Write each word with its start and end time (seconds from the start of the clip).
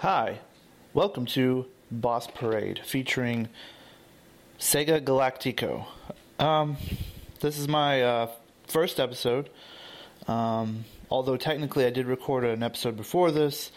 Hi, 0.00 0.40
welcome 0.92 1.24
to 1.28 1.64
Boss 1.90 2.26
Parade 2.26 2.82
featuring 2.84 3.48
Sega 4.58 5.00
Galactico. 5.00 5.86
Um, 6.38 6.76
this 7.40 7.58
is 7.58 7.66
my 7.66 8.02
uh, 8.02 8.30
first 8.66 9.00
episode. 9.00 9.48
Um, 10.28 10.84
although 11.10 11.38
technically 11.38 11.86
I 11.86 11.90
did 11.90 12.04
record 12.04 12.44
an 12.44 12.62
episode 12.62 12.98
before 12.98 13.30
this, 13.30 13.72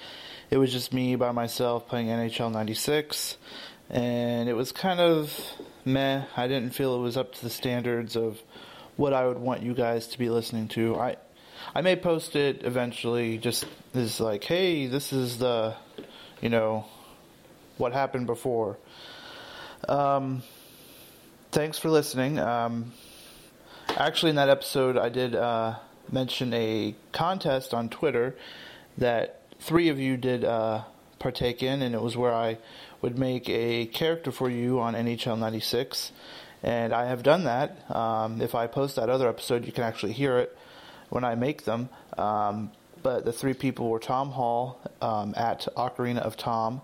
it 0.52 0.58
was 0.58 0.74
just 0.74 0.92
me 0.92 1.16
by 1.16 1.32
myself 1.32 1.88
playing 1.88 2.08
NHL 2.08 2.52
96, 2.52 3.38
and 3.90 4.50
it 4.50 4.54
was 4.58 4.74
kind 4.74 5.00
of 5.00 5.34
meh. 5.86 6.26
I 6.36 6.50
didn't 6.50 6.72
feel 6.72 6.96
it 6.96 7.02
was 7.02 7.16
up 7.16 7.34
to 7.36 7.42
the 7.42 7.50
standards 7.50 8.18
of 8.18 8.42
what 8.98 9.14
I 9.14 9.26
would 9.26 9.40
want 9.40 9.64
you 9.64 9.74
guys 9.74 10.08
to 10.08 10.20
be 10.20 10.30
listening 10.30 10.68
to. 10.70 10.98
I 10.98 11.16
I 11.76 11.82
may 11.82 11.96
post 11.96 12.36
it 12.36 12.64
eventually, 12.64 13.38
just 13.38 13.66
as 13.94 14.20
like, 14.20 14.44
hey, 14.44 14.88
this 14.88 15.14
is 15.14 15.38
the, 15.38 15.76
you 16.42 16.50
know, 16.50 16.86
what 17.78 17.94
happened 17.94 18.28
before. 18.28 18.78
Um, 19.88 20.44
thanks 21.52 21.78
for 21.78 21.90
listening. 21.90 22.40
Um, 22.40 22.92
actually, 23.90 24.32
in 24.32 24.36
that 24.36 24.50
episode, 24.50 24.98
I 24.98 25.10
did 25.10 25.36
uh, 25.36 25.76
mention 26.12 26.54
a 26.54 26.96
contest 27.12 27.74
on 27.74 27.90
Twitter 27.90 28.36
that 28.98 29.42
three 29.60 29.90
of 29.90 30.00
you 30.00 30.18
did 30.18 30.44
uh, 30.44 30.84
partake 31.20 31.64
in, 31.64 31.82
and 31.82 31.96
it 31.96 32.02
was 32.02 32.18
where 32.18 32.34
I 32.34 32.58
would 33.02 33.18
make 33.18 33.50
a 33.50 33.86
character 33.88 34.32
for 34.32 34.50
you 34.50 34.80
on 34.80 34.94
NHL 34.94 35.38
96. 35.38 36.12
And 36.62 36.92
I 36.94 37.06
have 37.06 37.24
done 37.24 37.46
that. 37.46 37.90
Um, 37.96 38.42
if 38.42 38.54
I 38.54 38.68
post 38.68 38.98
that 38.98 39.10
other 39.10 39.30
episode, 39.30 39.66
you 39.66 39.72
can 39.72 39.86
actually 39.86 40.12
hear 40.12 40.38
it 40.38 40.58
when 41.10 41.24
I 41.24 41.36
make 41.36 41.64
them. 41.64 41.90
Um, 42.18 42.72
but 43.02 43.26
the 43.26 43.34
three 43.34 43.54
people 43.54 43.90
were 43.90 44.00
Tom 44.00 44.32
Hall 44.32 44.80
um, 45.02 45.34
at 45.38 45.68
Ocarina 45.76 46.20
of 46.20 46.38
Tom. 46.38 46.82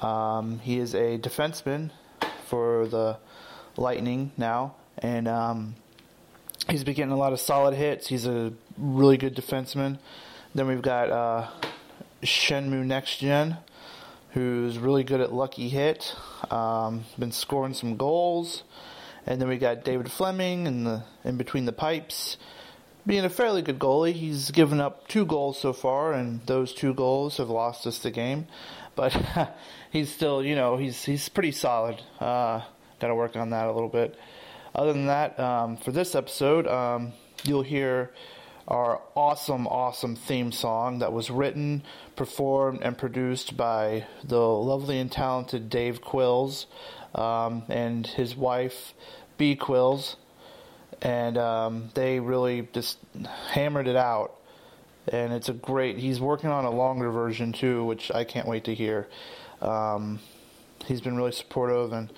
Um, 0.00 0.58
he 0.60 0.78
is 0.78 0.94
a 0.94 1.18
defenseman 1.18 1.90
for 2.46 2.86
the 2.86 3.18
Lightning 3.76 4.32
now, 4.36 4.74
and 4.98 5.26
um, 5.26 5.74
he's 6.68 6.84
been 6.84 6.94
getting 6.94 7.12
a 7.12 7.16
lot 7.16 7.32
of 7.32 7.40
solid 7.40 7.74
hits. 7.74 8.06
He's 8.06 8.26
a 8.26 8.52
really 8.76 9.16
good 9.16 9.34
defenseman. 9.34 9.98
Then 10.54 10.68
we've 10.68 10.82
got 10.82 11.10
uh, 11.10 11.48
Shenmue 12.22 12.84
Next 12.84 13.18
Gen, 13.18 13.56
who's 14.30 14.78
really 14.78 15.04
good 15.04 15.20
at 15.20 15.32
lucky 15.32 15.68
hit. 15.68 16.14
Um, 16.50 17.04
been 17.18 17.32
scoring 17.32 17.74
some 17.74 17.96
goals. 17.96 18.62
And 19.26 19.40
then 19.40 19.48
we 19.48 19.56
got 19.56 19.84
David 19.84 20.10
Fleming 20.10 20.66
in 20.66 20.84
the 20.84 21.02
in 21.24 21.36
between 21.38 21.64
the 21.64 21.72
pipes 21.72 22.36
being 23.06 23.24
a 23.24 23.30
fairly 23.30 23.62
good 23.62 23.78
goalie. 23.78 24.12
He's 24.12 24.50
given 24.50 24.80
up 24.80 25.08
two 25.08 25.26
goals 25.26 25.58
so 25.58 25.72
far, 25.72 26.12
and 26.12 26.44
those 26.46 26.72
two 26.72 26.94
goals 26.94 27.36
have 27.36 27.50
lost 27.50 27.86
us 27.86 27.98
the 27.98 28.10
game. 28.10 28.46
But 28.94 29.16
he's 29.90 30.12
still, 30.12 30.42
you 30.42 30.54
know, 30.54 30.76
he's 30.76 31.04
he's 31.04 31.28
pretty 31.28 31.52
solid. 31.52 32.00
Uh, 32.20 32.62
Got 33.00 33.08
to 33.08 33.14
work 33.14 33.36
on 33.36 33.50
that 33.50 33.66
a 33.66 33.72
little 33.72 33.88
bit. 33.88 34.16
Other 34.74 34.92
than 34.92 35.06
that, 35.06 35.38
um, 35.38 35.76
for 35.76 35.92
this 35.92 36.14
episode, 36.14 36.66
um, 36.66 37.12
you'll 37.42 37.62
hear 37.62 38.12
our 38.66 39.02
awesome, 39.14 39.66
awesome 39.66 40.16
theme 40.16 40.50
song 40.50 41.00
that 41.00 41.12
was 41.12 41.30
written, 41.30 41.82
performed, 42.16 42.80
and 42.82 42.96
produced 42.96 43.56
by 43.56 44.06
the 44.22 44.38
lovely 44.38 44.98
and 44.98 45.12
talented 45.12 45.68
Dave 45.68 46.00
Quills 46.00 46.66
um, 47.14 47.64
and 47.68 48.06
his 48.06 48.34
wife, 48.34 48.94
B 49.36 49.54
Quills 49.54 50.16
and 51.02 51.38
um, 51.38 51.90
they 51.94 52.20
really 52.20 52.68
just 52.72 52.98
hammered 53.50 53.88
it 53.88 53.96
out. 53.96 54.32
And 55.08 55.32
it's 55.32 55.48
a 55.48 55.52
great. 55.52 55.98
He's 55.98 56.20
working 56.20 56.50
on 56.50 56.64
a 56.64 56.70
longer 56.70 57.10
version 57.10 57.52
too, 57.52 57.84
which 57.84 58.10
I 58.10 58.24
can't 58.24 58.48
wait 58.48 58.64
to 58.64 58.74
hear. 58.74 59.06
Um, 59.60 60.18
he's 60.86 61.00
been 61.00 61.16
really 61.16 61.32
supportive, 61.32 61.92
and 61.92 62.12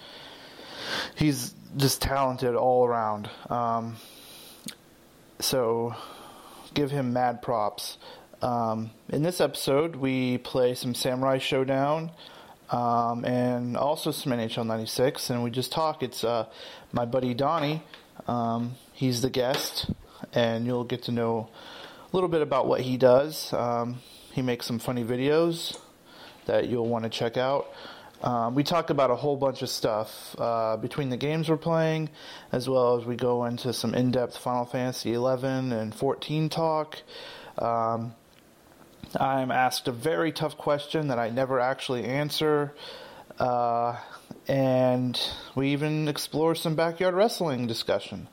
he's 1.16 1.52
just 1.76 2.00
talented 2.00 2.54
all 2.54 2.86
around. 2.86 3.28
Um, 3.50 3.96
so 5.40 5.94
give 6.74 6.90
him 6.90 7.12
mad 7.12 7.42
props. 7.42 7.98
Um, 8.40 8.90
in 9.08 9.22
this 9.22 9.40
episode, 9.40 9.96
we 9.96 10.38
play 10.38 10.74
some 10.74 10.94
Samurai 10.94 11.38
Showdown. 11.38 12.12
Um, 12.70 13.24
and 13.24 13.76
also 13.76 14.10
some 14.10 14.32
NHL 14.32 14.66
96, 14.66 15.30
and 15.30 15.44
we 15.44 15.50
just 15.50 15.70
talk. 15.70 16.02
It's 16.02 16.24
uh, 16.24 16.46
my 16.92 17.04
buddy 17.04 17.32
Donnie, 17.32 17.82
um, 18.26 18.74
he's 18.92 19.22
the 19.22 19.30
guest, 19.30 19.90
and 20.32 20.66
you'll 20.66 20.84
get 20.84 21.04
to 21.04 21.12
know 21.12 21.48
a 22.12 22.16
little 22.16 22.28
bit 22.28 22.42
about 22.42 22.66
what 22.66 22.80
he 22.80 22.96
does. 22.96 23.52
Um, 23.52 23.98
he 24.32 24.42
makes 24.42 24.66
some 24.66 24.78
funny 24.78 25.04
videos 25.04 25.78
that 26.46 26.68
you'll 26.68 26.88
want 26.88 27.04
to 27.04 27.10
check 27.10 27.36
out. 27.36 27.68
Um, 28.22 28.54
we 28.54 28.62
talk 28.62 28.90
about 28.90 29.10
a 29.10 29.16
whole 29.16 29.36
bunch 29.36 29.62
of 29.62 29.68
stuff 29.68 30.34
uh, 30.38 30.76
between 30.78 31.10
the 31.10 31.16
games 31.16 31.48
we're 31.48 31.58
playing, 31.58 32.08
as 32.50 32.68
well 32.68 32.98
as 32.98 33.04
we 33.04 33.16
go 33.16 33.44
into 33.44 33.72
some 33.72 33.94
in-depth 33.94 34.38
Final 34.38 34.64
Fantasy 34.64 35.12
11 35.12 35.72
and 35.72 35.94
14 35.94 36.48
talk. 36.48 37.02
Um, 37.58 38.14
I'm 39.18 39.50
asked 39.50 39.86
a 39.88 39.92
very 39.92 40.32
tough 40.32 40.56
question 40.56 41.08
that 41.08 41.18
I 41.18 41.28
never 41.28 41.60
actually 41.60 42.04
answer. 42.04 42.74
Uh, 43.38 43.96
and 44.48 45.20
we 45.54 45.72
even 45.72 46.08
explore 46.08 46.54
some 46.54 46.74
backyard 46.74 47.14
wrestling 47.14 47.66
discussion. 47.66 48.28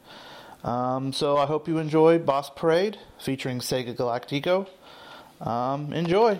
Um, 0.63 1.11
so 1.11 1.37
I 1.37 1.45
hope 1.45 1.67
you 1.67 1.77
enjoy 1.77 2.19
Boss 2.19 2.49
Parade 2.49 2.97
featuring 3.19 3.59
Sega 3.59 3.95
Galactico. 3.95 4.67
Um, 5.45 5.91
enjoy. 5.93 6.39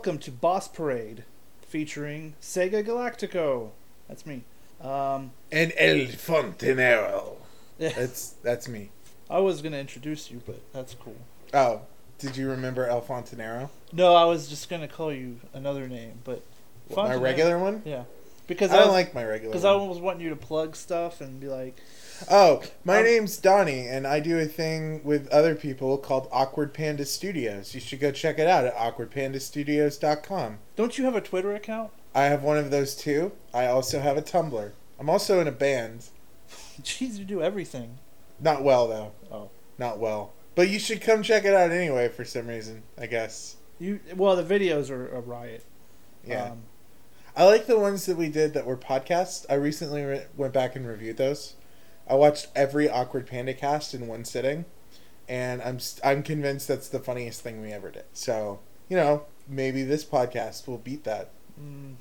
Welcome 0.00 0.18
to 0.20 0.30
Boss 0.30 0.66
Parade, 0.66 1.24
featuring 1.60 2.32
Sega 2.40 2.82
Galactico. 2.82 3.72
That's 4.08 4.24
me. 4.24 4.44
Um, 4.80 5.32
and 5.52 5.74
El 5.76 6.06
Fontanero. 6.06 7.36
That's 7.78 8.30
that's 8.42 8.66
me. 8.66 8.92
I 9.28 9.40
was 9.40 9.60
gonna 9.60 9.76
introduce 9.76 10.30
you, 10.30 10.40
but 10.46 10.58
that's 10.72 10.94
cool. 10.94 11.16
Oh, 11.52 11.82
did 12.18 12.34
you 12.34 12.48
remember 12.48 12.86
El 12.86 13.02
Fontanero? 13.02 13.68
No, 13.92 14.14
I 14.14 14.24
was 14.24 14.48
just 14.48 14.70
gonna 14.70 14.88
call 14.88 15.12
you 15.12 15.38
another 15.52 15.86
name, 15.86 16.20
but 16.24 16.42
my 16.96 17.14
regular 17.14 17.58
one. 17.58 17.82
Yeah, 17.84 18.04
because 18.46 18.70
I, 18.70 18.76
I 18.76 18.78
don't 18.78 18.88
was, 18.88 18.94
like 18.94 19.14
my 19.14 19.26
regular. 19.26 19.52
Because 19.52 19.66
I 19.66 19.74
was 19.74 19.98
wanting 19.98 20.22
you 20.22 20.30
to 20.30 20.36
plug 20.36 20.76
stuff 20.76 21.20
and 21.20 21.38
be 21.38 21.48
like, 21.48 21.76
Oh, 22.28 22.62
my 22.84 22.98
um, 22.98 23.04
name's 23.04 23.36
Donnie, 23.38 23.86
and 23.86 24.06
I 24.06 24.20
do 24.20 24.38
a 24.38 24.46
thing 24.46 25.02
with 25.04 25.28
other 25.28 25.54
people 25.54 25.96
called 25.98 26.28
Awkward 26.32 26.74
Panda 26.74 27.04
Studios. 27.04 27.74
You 27.74 27.80
should 27.80 28.00
go 28.00 28.10
check 28.10 28.38
it 28.38 28.46
out 28.46 28.64
at 28.64 28.76
awkwardpandastudios.com. 28.76 30.58
Don't 30.76 30.98
you 30.98 31.04
have 31.04 31.16
a 31.16 31.20
Twitter 31.20 31.54
account? 31.54 31.90
I 32.14 32.24
have 32.24 32.42
one 32.42 32.58
of 32.58 32.70
those 32.70 32.94
too. 32.94 33.32
I 33.54 33.66
also 33.66 34.00
have 34.00 34.16
a 34.16 34.22
Tumblr. 34.22 34.72
I'm 34.98 35.10
also 35.10 35.40
in 35.40 35.48
a 35.48 35.52
band. 35.52 36.08
Jeez, 36.82 37.18
you 37.18 37.24
do 37.24 37.42
everything. 37.42 37.98
Not 38.40 38.62
well 38.62 38.88
though. 38.88 39.12
Oh, 39.30 39.50
not 39.78 39.98
well. 39.98 40.32
But 40.54 40.68
you 40.68 40.78
should 40.78 41.00
come 41.00 41.22
check 41.22 41.44
it 41.44 41.54
out 41.54 41.70
anyway. 41.70 42.08
For 42.08 42.24
some 42.24 42.48
reason, 42.48 42.82
I 42.98 43.06
guess. 43.06 43.56
You 43.78 44.00
well, 44.14 44.36
the 44.36 44.42
videos 44.42 44.90
are 44.90 45.08
a 45.08 45.20
riot. 45.20 45.64
Yeah. 46.26 46.50
Um, 46.50 46.62
I 47.36 47.44
like 47.44 47.66
the 47.66 47.78
ones 47.78 48.06
that 48.06 48.16
we 48.16 48.28
did 48.28 48.54
that 48.54 48.66
were 48.66 48.76
podcasts. 48.76 49.46
I 49.48 49.54
recently 49.54 50.02
re- 50.02 50.26
went 50.36 50.52
back 50.52 50.74
and 50.74 50.86
reviewed 50.86 51.16
those. 51.16 51.54
I 52.10 52.14
watched 52.14 52.48
every 52.56 52.90
Awkward 52.90 53.28
Panda 53.28 53.54
cast 53.54 53.94
in 53.94 54.08
one 54.08 54.24
sitting, 54.24 54.64
and 55.28 55.62
I'm 55.62 55.78
I'm 56.02 56.24
convinced 56.24 56.66
that's 56.66 56.88
the 56.88 56.98
funniest 56.98 57.40
thing 57.40 57.62
we 57.62 57.72
ever 57.72 57.90
did. 57.90 58.04
So 58.12 58.58
you 58.88 58.96
know, 58.96 59.26
maybe 59.48 59.84
this 59.84 60.04
podcast 60.04 60.66
will 60.66 60.78
beat 60.78 61.04
that. 61.04 61.30
Mm, 61.58 61.94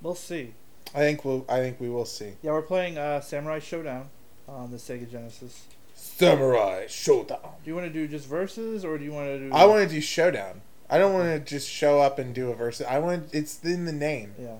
we'll 0.00 0.14
see. 0.14 0.54
I 0.94 0.98
think 1.00 1.24
we'll. 1.24 1.44
I 1.48 1.58
think 1.58 1.80
we 1.80 1.90
will 1.90 2.04
see. 2.04 2.34
Yeah, 2.40 2.52
we're 2.52 2.62
playing 2.62 2.96
uh, 2.96 3.20
Samurai 3.20 3.58
Showdown 3.58 4.10
on 4.48 4.70
the 4.70 4.76
Sega 4.76 5.10
Genesis. 5.10 5.66
Samurai 5.94 6.86
Showdown. 6.86 7.40
Do 7.64 7.68
you 7.68 7.74
want 7.74 7.88
to 7.88 7.92
do 7.92 8.06
just 8.06 8.28
verses, 8.28 8.84
or 8.84 8.96
do 8.96 9.04
you 9.04 9.12
want 9.12 9.26
to 9.26 9.38
do? 9.40 9.52
I 9.52 9.64
want 9.64 9.88
to 9.88 9.92
do 9.92 10.00
Showdown. 10.00 10.60
I 10.88 10.98
don't 10.98 11.12
want 11.12 11.26
to 11.26 11.40
just 11.40 11.68
show 11.68 12.00
up 12.00 12.20
and 12.20 12.32
do 12.32 12.50
a 12.50 12.54
verse. 12.54 12.80
I 12.80 13.00
want. 13.00 13.34
It's 13.34 13.62
in 13.64 13.86
the 13.86 13.92
name. 13.92 14.36
Yeah. 14.38 14.58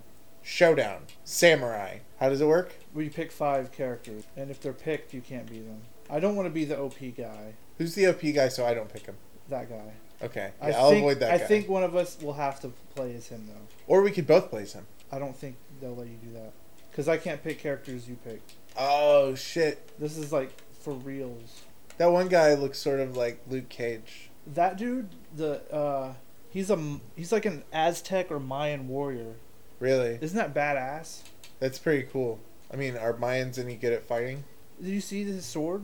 Showdown. 0.48 1.02
Samurai. 1.24 1.98
How 2.18 2.30
does 2.30 2.40
it 2.40 2.46
work? 2.46 2.72
We 2.94 3.10
pick 3.10 3.30
five 3.30 3.70
characters, 3.70 4.24
and 4.34 4.50
if 4.50 4.62
they're 4.62 4.72
picked, 4.72 5.12
you 5.12 5.20
can't 5.20 5.46
be 5.46 5.58
them. 5.60 5.82
I 6.08 6.20
don't 6.20 6.36
want 6.36 6.46
to 6.46 6.50
be 6.50 6.64
the 6.64 6.78
OP 6.80 6.96
guy. 7.14 7.52
Who's 7.76 7.94
the 7.94 8.06
OP 8.06 8.22
guy 8.34 8.48
so 8.48 8.64
I 8.64 8.72
don't 8.72 8.90
pick 8.90 9.04
him? 9.04 9.16
That 9.50 9.68
guy. 9.68 9.92
Okay, 10.22 10.52
I 10.58 10.70
yeah, 10.70 10.78
I'll 10.78 10.88
think, 10.88 11.04
avoid 11.04 11.20
that 11.20 11.34
I 11.34 11.38
guy. 11.38 11.44
think 11.44 11.68
one 11.68 11.82
of 11.82 11.94
us 11.94 12.16
will 12.22 12.32
have 12.32 12.60
to 12.60 12.68
play 12.94 13.14
as 13.14 13.28
him 13.28 13.46
though. 13.46 13.60
or 13.86 14.00
we 14.00 14.10
could 14.10 14.26
both 14.26 14.48
play 14.48 14.62
as 14.62 14.72
him. 14.72 14.86
I 15.12 15.18
don't 15.18 15.36
think 15.36 15.56
they'll 15.82 15.94
let 15.94 16.06
you 16.08 16.16
do 16.16 16.32
that 16.32 16.54
because 16.90 17.08
I 17.08 17.18
can't 17.18 17.44
pick 17.44 17.58
characters 17.58 18.08
you 18.08 18.16
pick. 18.24 18.40
Oh 18.74 19.34
shit! 19.34 19.98
This 20.00 20.16
is 20.16 20.32
like 20.32 20.50
for 20.80 20.94
reals. 20.94 21.60
That 21.98 22.10
one 22.10 22.28
guy 22.28 22.54
looks 22.54 22.78
sort 22.78 23.00
of 23.00 23.18
like 23.18 23.42
Luke 23.50 23.68
Cage. 23.68 24.30
That 24.46 24.78
dude, 24.78 25.10
the 25.36 25.60
uh, 25.72 26.14
he's 26.48 26.70
a 26.70 26.98
he's 27.16 27.32
like 27.32 27.44
an 27.44 27.64
Aztec 27.70 28.30
or 28.30 28.40
Mayan 28.40 28.88
warrior. 28.88 29.34
Really, 29.80 30.18
Isn't 30.20 30.36
that 30.36 30.54
badass? 30.54 31.22
that's 31.60 31.78
pretty 31.78 32.02
cool. 32.10 32.40
I 32.72 32.76
mean, 32.76 32.96
are 32.96 33.14
Mayans 33.14 33.58
any 33.58 33.76
good 33.76 33.92
at 33.92 34.06
fighting? 34.06 34.44
Did 34.80 34.90
you 34.90 35.00
see 35.00 35.24
his 35.24 35.44
sword? 35.44 35.82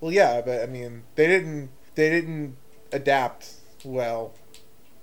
Well, 0.00 0.12
yeah, 0.12 0.40
but 0.40 0.62
I 0.62 0.66
mean, 0.66 1.02
they 1.14 1.26
didn't. 1.26 1.70
They 1.94 2.08
didn't 2.10 2.56
adapt 2.92 3.54
well. 3.84 4.34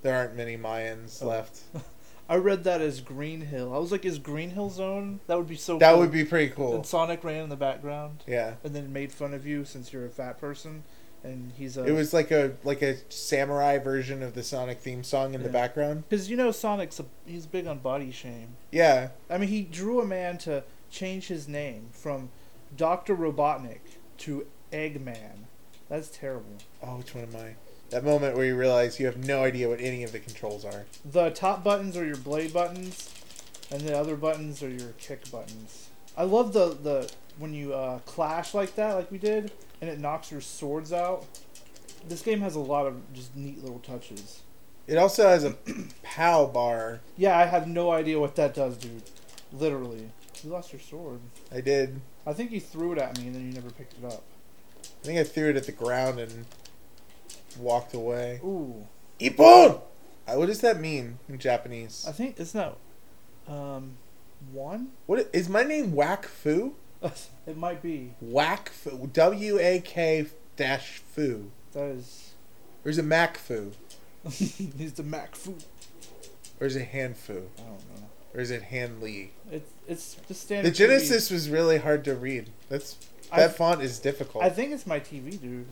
There 0.03 0.15
aren't 0.15 0.35
many 0.35 0.57
Mayans 0.57 1.21
Oh. 1.23 1.27
left. 1.27 1.61
I 2.29 2.35
read 2.37 2.63
that 2.63 2.81
as 2.81 3.01
Green 3.01 3.41
Hill. 3.41 3.73
I 3.73 3.77
was 3.77 3.91
like, 3.91 4.03
is 4.05 4.17
Green 4.19 4.49
Hill 4.51 4.69
Zone? 4.71 5.19
That 5.27 5.37
would 5.37 5.47
be 5.47 5.55
so. 5.57 5.77
That 5.77 5.91
cool. 5.91 5.99
would 6.01 6.11
be 6.11 6.23
pretty 6.25 6.49
cool. 6.49 6.75
And 6.75 6.85
Sonic 6.85 7.23
ran 7.23 7.43
in 7.43 7.49
the 7.49 7.55
background, 7.55 8.23
Yeah, 8.25 8.55
and 8.63 8.75
then 8.75 8.91
made 8.93 9.11
fun 9.11 9.33
of 9.33 9.45
you 9.45 9.63
since 9.65 9.91
you're 9.93 10.05
a 10.05 10.09
fat 10.09 10.39
person, 10.39 10.83
and 11.25 11.51
he's 11.57 11.77
a. 11.77 11.83
it 11.83 11.91
was 11.91 12.13
like 12.13 12.31
a 12.31 12.53
like 12.63 12.81
a 12.81 12.95
samurai 13.09 13.77
version 13.77 14.21
of 14.23 14.33
the 14.33 14.43
Sonic 14.43 14.79
theme 14.79 15.03
song 15.03 15.33
in 15.33 15.43
the 15.43 15.49
background. 15.49 16.03
because 16.07 16.29
you 16.29 16.37
know 16.37 16.51
Sonic's 16.51 16.99
a, 16.99 17.05
he's 17.25 17.45
big 17.45 17.67
on 17.67 17.79
body 17.79 18.11
shame. 18.11 18.55
Yeah, 18.71 19.09
I 19.29 19.37
mean, 19.37 19.49
he 19.49 19.63
drew 19.63 19.99
a 20.01 20.05
man 20.05 20.37
to 20.39 20.63
change 20.89 21.27
his 21.27 21.47
name 21.47 21.87
from 21.91 22.29
Doctor 22.75 23.15
Robotnik 23.15 23.79
to 24.19 24.45
Eggman. 24.71 25.45
That's 25.89 26.09
terrible. 26.09 26.57
Oh, 26.81 26.97
which 26.97 27.13
one 27.13 27.25
am 27.25 27.35
I? 27.35 27.55
That 27.89 28.03
moment 28.03 28.35
where 28.35 28.45
you 28.45 28.55
realize 28.55 28.99
you 28.99 29.05
have 29.05 29.17
no 29.17 29.43
idea 29.43 29.69
what 29.69 29.79
any 29.79 30.03
of 30.03 30.11
the 30.11 30.19
controls 30.19 30.65
are. 30.65 30.85
The 31.09 31.29
top 31.29 31.63
buttons 31.63 31.95
are 31.95 32.05
your 32.05 32.17
blade 32.17 32.51
buttons, 32.51 33.13
and 33.71 33.81
the 33.81 33.97
other 33.97 34.15
buttons 34.15 34.63
are 34.63 34.69
your 34.69 34.93
kick 34.97 35.29
buttons. 35.31 35.89
I 36.17 36.23
love 36.23 36.53
the 36.53 36.69
the 36.69 37.11
when 37.37 37.53
you 37.53 37.73
uh, 37.73 37.99
clash 37.99 38.53
like 38.53 38.75
that, 38.75 38.93
like 38.95 39.11
we 39.11 39.17
did, 39.17 39.51
and 39.81 39.89
it 39.89 39.99
knocks 39.99 40.31
your 40.31 40.41
swords 40.41 40.91
out. 40.93 41.25
This 42.07 42.21
game 42.21 42.41
has 42.41 42.55
a 42.55 42.59
lot 42.59 42.85
of 42.85 43.13
just 43.13 43.35
neat 43.35 43.61
little 43.63 43.79
touches. 43.79 44.41
It 44.87 44.97
also 44.97 45.27
has 45.27 45.43
a 45.43 45.55
POW 46.03 46.47
bar. 46.47 46.99
Yeah, 47.17 47.37
I 47.37 47.45
have 47.45 47.67
no 47.67 47.91
idea 47.91 48.19
what 48.19 48.35
that 48.35 48.53
does, 48.53 48.77
dude. 48.77 49.01
Literally, 49.51 50.11
you 50.43 50.51
lost 50.51 50.71
your 50.71 50.81
sword. 50.81 51.19
I 51.51 51.61
did. 51.61 52.01
I 52.27 52.33
think 52.33 52.51
you 52.51 52.59
threw 52.59 52.91
it 52.93 52.97
at 52.99 53.17
me, 53.17 53.25
and 53.27 53.35
then 53.35 53.45
you 53.47 53.53
never 53.53 53.69
picked 53.71 53.93
it 53.97 54.05
up. 54.05 54.23
I 54.83 55.05
think 55.05 55.19
I 55.19 55.23
threw 55.23 55.49
it 55.49 55.55
at 55.57 55.65
the 55.65 55.71
ground 55.71 56.19
and 56.19 56.45
walked 57.59 57.93
away. 57.93 58.39
Ooh, 58.43 58.85
Ippon! 59.19 59.81
Uh, 60.27 60.33
What 60.33 60.47
does 60.47 60.61
that 60.61 60.79
mean 60.79 61.19
in 61.29 61.37
Japanese? 61.39 62.05
I 62.07 62.11
think 62.11 62.39
it's 62.39 62.53
not. 62.53 62.77
Um, 63.47 63.97
one. 64.51 64.89
What 65.05 65.29
is 65.33 65.47
my 65.49 65.63
name? 65.63 65.93
Whack 65.95 66.25
Fu? 66.25 66.75
It 67.47 67.57
might 67.57 67.81
be. 67.81 68.13
Whack 68.21 68.69
Fu. 68.69 69.07
W 69.13 69.59
A 69.59 69.79
K 69.79 70.25
dash 70.55 70.99
Fu. 71.13 71.51
That 71.73 71.85
is. 71.85 72.33
Or 72.83 72.89
is 72.91 72.97
it 72.97 73.05
Mac 73.05 73.37
Fu? 73.37 73.71
He's 74.29 74.93
the 74.93 75.03
Mac 75.03 75.35
food. 75.35 75.63
Or 76.59 76.67
is 76.67 76.75
it 76.75 76.87
Han 76.89 77.13
Fu? 77.13 77.33
I 77.33 77.35
don't 77.61 77.95
know. 77.95 78.09
Or 78.33 78.39
is 78.41 78.51
it 78.51 78.63
Han 78.63 78.99
Lee? 79.01 79.31
It's 79.51 79.71
it's 79.87 80.13
the 80.15 80.27
The 80.29 80.33
standard. 80.33 80.73
TV. 80.73 80.77
Genesis 80.77 81.29
was 81.29 81.49
really 81.49 81.77
hard 81.77 82.03
to 82.05 82.15
read. 82.15 82.49
That's 82.69 82.97
I- 83.31 83.39
that 83.41 83.55
font 83.57 83.81
is 83.81 83.99
difficult. 83.99 84.43
I 84.43 84.49
think 84.49 84.71
it's 84.71 84.85
my 84.87 84.99
TV, 84.99 85.39
dude. 85.41 85.67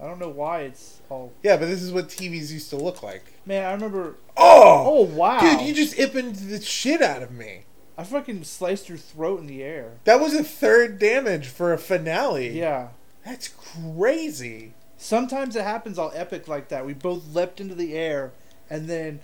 I 0.00 0.06
don't 0.06 0.18
know 0.18 0.28
why 0.28 0.62
it's 0.62 1.00
all. 1.08 1.32
yeah, 1.42 1.56
but 1.56 1.66
this 1.66 1.80
is 1.80 1.92
what 1.92 2.08
TVs 2.08 2.50
used 2.50 2.68
to 2.70 2.76
look 2.76 3.02
like. 3.02 3.22
Man, 3.46 3.64
I 3.64 3.72
remember. 3.72 4.16
Oh, 4.36 4.84
Oh 4.86 5.02
wow, 5.02 5.38
dude, 5.40 5.60
you 5.66 5.72
just 5.74 5.98
ipped 5.98 6.14
the 6.48 6.60
shit 6.60 7.00
out 7.00 7.22
of 7.22 7.30
me. 7.30 7.64
I 7.96 8.04
fucking 8.04 8.44
sliced 8.44 8.88
your 8.88 8.98
throat 8.98 9.40
in 9.40 9.46
the 9.46 9.62
air. 9.62 9.92
That 10.04 10.20
was 10.20 10.34
a 10.34 10.42
third 10.42 10.98
damage 10.98 11.46
for 11.46 11.72
a 11.72 11.78
finale. 11.78 12.50
Yeah. 12.50 12.88
That's 13.24 13.48
crazy. 13.48 14.72
Sometimes 14.98 15.54
it 15.56 15.64
happens 15.64 15.98
all 15.98 16.12
epic 16.14 16.48
like 16.48 16.68
that. 16.68 16.86
We 16.86 16.94
both 16.94 17.34
leapt 17.34 17.60
into 17.60 17.74
the 17.74 17.94
air, 17.94 18.32
and 18.68 18.88
then 18.88 19.20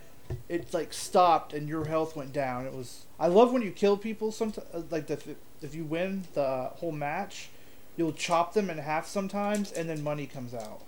it 0.49 0.73
like 0.73 0.93
stopped, 0.93 1.53
and 1.53 1.69
your 1.69 1.87
health 1.87 2.15
went 2.15 2.33
down. 2.33 2.67
It 2.67 2.73
was. 2.73 3.07
I 3.19 3.27
love 3.27 3.53
when 3.53 3.63
you 3.63 3.71
kill 3.71 3.97
people. 3.97 4.31
Sometimes, 4.31 4.67
uh, 4.73 4.83
like 4.91 5.07
the, 5.07 5.19
if 5.63 5.75
you 5.75 5.85
win 5.85 6.25
the 6.35 6.71
whole 6.77 6.93
match, 6.93 7.49
you'll 7.97 8.13
chop 8.13 8.55
them 8.55 8.71
in 8.71 8.79
half 8.79 9.07
sometimes, 9.07 9.73
and 9.73 9.89
then 9.89 10.03
money 10.03 10.27
comes 10.27 10.55
out. 10.55 10.81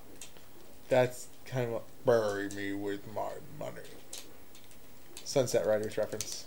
That's 0.88 1.28
kind 1.46 1.66
of 1.66 1.72
what 1.72 1.84
bury 2.06 2.48
me 2.50 2.72
with 2.72 3.00
my 3.14 3.30
money. 3.58 3.80
Sunset 5.24 5.66
Riders 5.66 5.96
reference. 5.96 6.44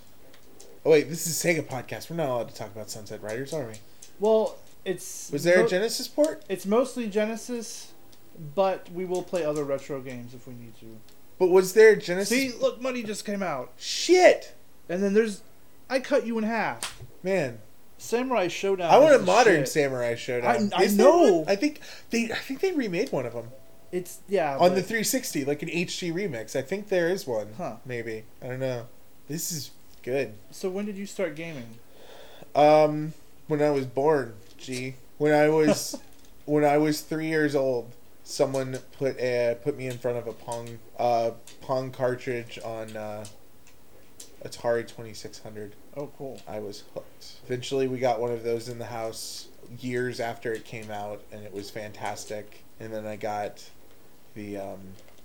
Oh 0.85 0.91
wait, 0.91 1.09
this 1.09 1.25
is 1.27 1.33
Sega 1.33 1.63
podcast. 1.65 2.09
We're 2.09 2.15
not 2.17 2.29
allowed 2.29 2.49
to 2.49 2.55
talk 2.55 2.71
about 2.75 2.89
Sunset 2.89 3.21
Riders, 3.23 3.53
are 3.53 3.65
we? 3.67 3.73
Well, 4.19 4.55
it's 4.83 5.31
Was 5.31 5.43
there 5.43 5.59
mo- 5.59 5.65
a 5.65 5.69
Genesis 5.69 6.07
port? 6.07 6.43
It's 6.47 6.65
mostly 6.65 7.07
Genesis, 7.07 7.91
but 8.53 8.89
we 8.91 9.03
will 9.05 9.23
play 9.23 9.43
other 9.43 9.63
retro 9.63 9.99
games 9.99 10.33
if 10.33 10.47
we 10.47 10.53
need 10.53 10.77
to. 10.79 10.97
But 11.39 11.49
was 11.49 11.73
there 11.73 11.91
a 11.93 11.97
Genesis? 11.97 12.29
See, 12.29 12.51
look, 12.59 12.81
money 12.81 13.01
just 13.03 13.25
came 13.25 13.41
out, 13.41 13.71
Shit, 13.77 14.53
and 14.87 15.01
then 15.01 15.13
there's, 15.13 15.41
I 15.89 15.99
cut 15.99 16.25
you 16.25 16.37
in 16.37 16.43
half. 16.43 17.01
man. 17.23 17.59
Samurai 17.97 18.49
Showdown. 18.49 18.91
I 18.91 18.97
want 18.97 19.15
a 19.15 19.19
modern 19.19 19.61
shit. 19.61 19.69
Samurai 19.69 20.15
Showdown. 20.15 20.69
I- 20.75 20.83
I 20.83 20.87
know. 20.87 21.45
I 21.47 21.55
think 21.55 21.79
they. 22.09 22.25
I 22.29 22.35
think 22.35 22.59
they 22.59 22.73
remade 22.73 23.09
one 23.13 23.25
of 23.25 23.31
them 23.33 23.51
It's 23.89 24.19
yeah 24.27 24.57
on 24.57 24.75
the 24.75 24.81
360, 24.81 25.45
like 25.45 25.63
an 25.63 25.69
HD 25.69 26.13
remix. 26.13 26.57
I 26.57 26.61
think 26.61 26.89
there 26.89 27.07
is 27.07 27.25
one. 27.25 27.53
Huh. 27.57 27.77
Maybe 27.85 28.25
I 28.43 28.47
don't 28.47 28.59
know. 28.59 28.87
This 29.29 29.49
is 29.53 29.71
good. 30.05 30.35
So 30.51 30.69
when 30.69 30.85
did 30.85 30.95
you 30.95 31.07
start 31.07 31.35
gaming? 31.35 31.79
Um, 32.53 33.13
when 33.47 33.61
I 33.61 33.71
was 33.71 33.85
born, 33.85 34.35
gee, 34.57 34.95
when 35.17 35.33
I 35.33 35.49
was 35.49 35.99
when 36.45 36.63
I 36.63 36.77
was 36.77 37.01
three 37.01 37.27
years 37.27 37.55
old, 37.55 37.91
someone 38.23 38.77
put 38.97 39.19
a 39.19 39.57
put 39.63 39.75
me 39.75 39.87
in 39.87 39.97
front 39.97 40.17
of 40.17 40.27
a 40.27 40.33
Pong 40.33 40.79
uh 40.97 41.31
Pong 41.59 41.91
cartridge 41.91 42.59
on 42.63 42.95
uh, 42.95 43.25
Atari 44.45 44.87
Twenty 44.87 45.13
Six 45.13 45.39
Hundred. 45.39 45.75
Oh, 45.97 46.11
cool. 46.17 46.39
I 46.47 46.59
was 46.59 46.83
hooked. 46.93 47.33
Eventually, 47.45 47.87
we 47.87 47.97
got 47.97 48.21
one 48.21 48.31
of 48.31 48.43
those 48.43 48.69
in 48.69 48.77
the 48.77 48.85
house 48.85 49.47
years 49.79 50.19
after 50.19 50.53
it 50.53 50.65
came 50.65 50.91
out, 50.91 51.21
and 51.31 51.43
it 51.43 51.51
was 51.51 51.71
fantastic. 51.71 52.63
And 52.79 52.93
then 52.93 53.07
I 53.07 53.15
got 53.15 53.63
the 54.35 54.57
um, 54.57 54.79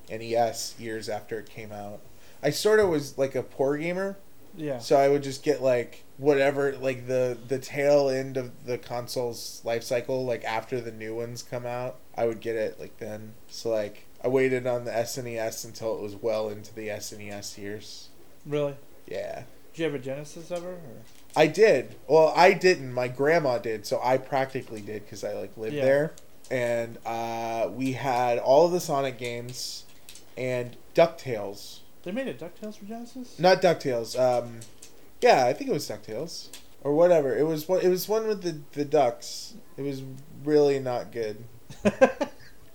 NES 0.09 0.77
years 0.79 1.09
after 1.09 1.39
it 1.39 1.51
came 1.51 1.73
out. 1.73 2.01
I 2.43 2.51
sort 2.51 2.81
of 2.81 2.89
was 2.89 3.19
like 3.19 3.35
a 3.35 3.43
poor 3.43 3.77
gamer, 3.77 4.17
Yeah. 4.57 4.79
so 4.79 4.97
I 4.97 5.09
would 5.09 5.23
just 5.23 5.43
get 5.43 5.63
like 5.63 6.05
whatever, 6.19 6.77
like 6.77 7.07
the 7.07 7.39
the 7.49 7.59
tail 7.59 8.09
end 8.09 8.37
of 8.37 8.67
the 8.67 8.79
console's 8.79 9.61
life 9.65 9.83
cycle, 9.83 10.25
like 10.25 10.45
after 10.45 10.81
the 10.81 10.93
new 10.93 11.15
ones 11.15 11.43
come 11.43 11.65
out. 11.67 11.97
I 12.17 12.27
would 12.27 12.41
get 12.41 12.57
it 12.57 12.79
like 12.79 12.99
then. 12.99 13.35
So 13.49 13.71
like 13.71 14.07
I 14.23 14.29
waited 14.29 14.67
on 14.67 14.85
the 14.85 14.91
SNES 14.91 15.65
until 15.65 15.97
it 15.97 16.03
was 16.03 16.15
well 16.17 16.49
into 16.51 16.75
the 16.75 16.89
SNES 16.89 17.57
years. 17.59 18.09
Really? 18.45 18.75
Yeah. 19.07 19.45
Did 19.73 19.79
you 19.79 19.85
have 19.85 19.95
a 19.95 19.99
Genesis 19.99 20.51
ever? 20.51 20.71
Or? 20.73 20.79
I 21.37 21.47
did. 21.47 21.95
Well, 22.09 22.33
I 22.37 22.53
didn't. 22.53 22.93
My 22.93 23.07
grandma 23.09 23.59
did, 23.59 23.87
so 23.87 24.01
I 24.03 24.19
practically 24.19 24.81
did 24.81 25.05
because 25.05 25.23
I 25.25 25.33
like 25.35 25.57
lived 25.57 25.77
Yeah. 25.77 25.85
there. 25.85 26.13
And 26.51 26.99
uh, 27.07 27.69
we 27.73 27.93
had 27.93 28.39
all 28.39 28.67
of 28.67 28.73
the 28.73 28.81
Sonic 28.81 29.17
games 29.17 29.85
and 30.37 30.77
Ducktales. 30.97 31.79
They 32.03 32.13
made 32.13 32.29
a 32.29 32.35
Ducktales 32.35 32.79
for 32.79 32.85
Genesis. 32.87 33.39
Not 33.39 33.61
Ducktales. 33.61 34.19
Um, 34.19 34.61
yeah, 35.21 35.45
I 35.47 35.53
think 35.53 35.71
it 35.71 35.73
was 35.73 35.89
Ducktales 35.89 36.49
or 36.83 36.95
whatever. 36.95 37.37
It 37.37 37.47
was 37.47 37.69
one. 37.69 37.81
It 37.83 37.89
was 37.89 38.09
one 38.09 38.27
with 38.27 38.43
the 38.43 38.61
the 38.73 38.85
ducks. 38.85 39.55
It 39.77 39.83
was 39.83 40.03
really 40.45 40.79
not 40.79 41.13
good. 41.13 41.45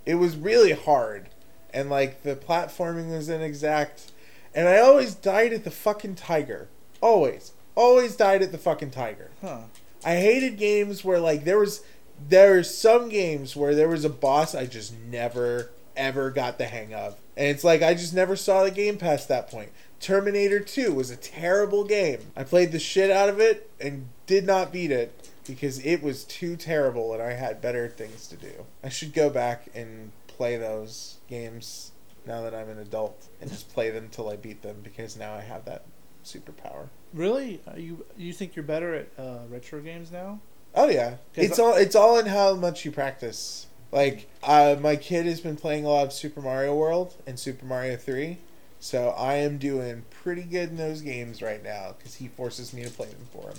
It 0.05 0.15
was 0.15 0.37
really 0.37 0.73
hard, 0.73 1.29
and 1.73 1.89
like 1.89 2.21
the 2.21 2.35
platforming 2.35 3.09
was 3.11 3.27
inexact, 3.27 4.11
and 4.53 4.67
I 4.69 4.77
always 4.77 5.15
died 5.15 5.51
at 5.51 5.63
the 5.63 5.71
fucking 5.71 6.13
tiger. 6.13 6.67
Always, 7.01 7.53
always 7.73 8.15
died 8.15 8.43
at 8.43 8.51
the 8.51 8.59
fucking 8.59 8.91
tiger. 8.91 9.31
huh. 9.41 9.61
I 10.05 10.17
hated 10.17 10.59
games 10.59 11.03
where 11.03 11.19
like 11.19 11.43
there 11.43 11.57
was 11.57 11.81
there 12.29 12.55
are 12.55 12.61
some 12.61 13.09
games 13.09 13.55
where 13.55 13.73
there 13.73 13.89
was 13.89 14.05
a 14.05 14.09
boss 14.09 14.53
I 14.53 14.67
just 14.67 14.93
never 14.95 15.71
ever 15.95 16.31
got 16.31 16.57
the 16.57 16.65
hang 16.65 16.93
of. 16.93 17.15
And 17.37 17.47
it's 17.47 17.63
like 17.63 17.81
I 17.81 17.93
just 17.93 18.13
never 18.13 18.35
saw 18.35 18.63
the 18.63 18.71
game 18.71 18.97
past 18.97 19.27
that 19.27 19.49
point. 19.49 19.69
Terminator 19.99 20.59
2 20.59 20.93
was 20.93 21.09
a 21.09 21.15
terrible 21.15 21.83
game. 21.83 22.19
I 22.35 22.43
played 22.43 22.71
the 22.71 22.79
shit 22.79 23.09
out 23.11 23.29
of 23.29 23.39
it 23.39 23.69
and 23.79 24.09
did 24.25 24.45
not 24.45 24.71
beat 24.71 24.91
it 24.91 25.29
because 25.47 25.83
it 25.85 26.01
was 26.03 26.23
too 26.23 26.55
terrible 26.55 27.13
and 27.13 27.21
I 27.21 27.33
had 27.33 27.61
better 27.61 27.87
things 27.87 28.27
to 28.27 28.35
do. 28.35 28.65
I 28.83 28.89
should 28.89 29.13
go 29.13 29.29
back 29.29 29.67
and 29.73 30.11
play 30.27 30.57
those 30.57 31.17
games 31.29 31.91
now 32.25 32.41
that 32.41 32.53
I'm 32.55 32.69
an 32.69 32.79
adult 32.79 33.27
and 33.41 33.49
just 33.49 33.71
play 33.73 33.89
them 33.91 34.09
till 34.11 34.29
I 34.29 34.35
beat 34.35 34.61
them 34.61 34.77
because 34.83 35.17
now 35.17 35.33
I 35.33 35.41
have 35.41 35.65
that 35.65 35.85
superpower. 36.23 36.89
Really? 37.13 37.61
Uh, 37.67 37.75
you 37.77 38.05
you 38.17 38.33
think 38.33 38.55
you're 38.55 38.63
better 38.63 38.95
at 38.95 39.07
uh, 39.17 39.39
retro 39.49 39.79
games 39.79 40.11
now? 40.11 40.39
Oh 40.73 40.89
yeah. 40.89 41.15
it's 41.35 41.59
I- 41.59 41.63
all 41.63 41.73
it's 41.75 41.95
all 41.95 42.19
in 42.19 42.25
how 42.25 42.55
much 42.55 42.83
you 42.83 42.91
practice. 42.91 43.67
Like, 43.91 44.29
uh, 44.43 44.75
my 44.79 44.95
kid 44.95 45.25
has 45.25 45.39
been 45.39 45.55
playing 45.55 45.85
a 45.85 45.89
lot 45.89 46.05
of 46.05 46.13
Super 46.13 46.41
Mario 46.41 46.75
World 46.75 47.15
and 47.25 47.39
Super 47.39 47.65
Mario 47.65 47.95
3, 47.95 48.37
so 48.79 49.09
I 49.09 49.35
am 49.35 49.57
doing 49.57 50.03
pretty 50.09 50.43
good 50.43 50.69
in 50.69 50.77
those 50.77 51.01
games 51.01 51.41
right 51.41 51.63
now 51.63 51.95
because 51.97 52.15
he 52.15 52.27
forces 52.27 52.73
me 52.73 52.83
to 52.83 52.89
play 52.89 53.07
them 53.07 53.27
for 53.31 53.49
him. 53.49 53.57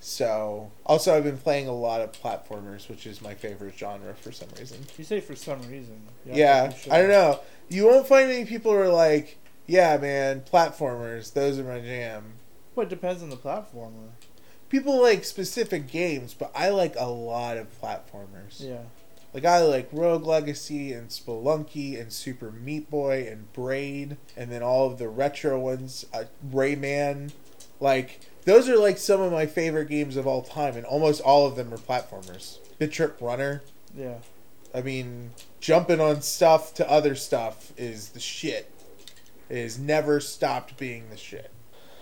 So, 0.00 0.70
also, 0.86 1.16
I've 1.16 1.24
been 1.24 1.38
playing 1.38 1.68
a 1.68 1.74
lot 1.74 2.00
of 2.00 2.12
platformers, 2.12 2.88
which 2.88 3.06
is 3.06 3.20
my 3.20 3.34
favorite 3.34 3.76
genre 3.76 4.14
for 4.14 4.32
some 4.32 4.48
reason. 4.58 4.78
You 4.96 5.04
say 5.04 5.20
for 5.20 5.36
some 5.36 5.60
reason. 5.62 6.00
Yeah, 6.24 6.72
should. 6.72 6.92
I 6.92 6.98
don't 7.00 7.10
know. 7.10 7.40
You 7.68 7.86
won't 7.86 8.06
find 8.06 8.30
any 8.30 8.44
people 8.46 8.72
who 8.72 8.78
are 8.78 8.88
like, 8.88 9.38
yeah, 9.66 9.96
man, 9.98 10.44
platformers, 10.50 11.34
those 11.34 11.58
are 11.58 11.64
my 11.64 11.80
jam. 11.80 12.32
Well, 12.74 12.86
it 12.86 12.90
depends 12.90 13.22
on 13.22 13.30
the 13.30 13.36
platformer. 13.36 14.08
People 14.68 15.00
like 15.00 15.24
specific 15.24 15.88
games, 15.88 16.32
but 16.32 16.50
I 16.54 16.70
like 16.70 16.94
a 16.96 17.08
lot 17.08 17.56
of 17.56 17.66
platformers. 17.80 18.60
Yeah. 18.60 18.82
Like 19.38 19.44
I 19.44 19.60
like 19.60 19.88
Rogue 19.92 20.26
Legacy 20.26 20.92
and 20.92 21.10
Spelunky 21.10 22.00
and 22.00 22.12
Super 22.12 22.50
Meat 22.50 22.90
Boy 22.90 23.28
and 23.30 23.52
Braid, 23.52 24.16
and 24.36 24.50
then 24.50 24.64
all 24.64 24.88
of 24.90 24.98
the 24.98 25.08
retro 25.08 25.56
ones, 25.60 26.04
uh, 26.12 26.24
Rayman. 26.50 27.30
Like 27.78 28.18
those 28.46 28.68
are 28.68 28.76
like 28.76 28.98
some 28.98 29.20
of 29.20 29.30
my 29.30 29.46
favorite 29.46 29.88
games 29.90 30.16
of 30.16 30.26
all 30.26 30.42
time, 30.42 30.76
and 30.76 30.84
almost 30.84 31.20
all 31.20 31.46
of 31.46 31.54
them 31.54 31.72
are 31.72 31.76
platformers. 31.76 32.58
Bit 32.80 32.90
Trip 32.90 33.16
Runner. 33.20 33.62
Yeah. 33.96 34.16
I 34.74 34.82
mean, 34.82 35.30
jumping 35.60 36.00
on 36.00 36.20
stuff 36.20 36.74
to 36.74 36.90
other 36.90 37.14
stuff 37.14 37.72
is 37.76 38.08
the 38.08 38.20
shit. 38.20 38.68
It 39.48 39.62
has 39.62 39.78
never 39.78 40.18
stopped 40.18 40.76
being 40.78 41.10
the 41.10 41.16
shit. 41.16 41.52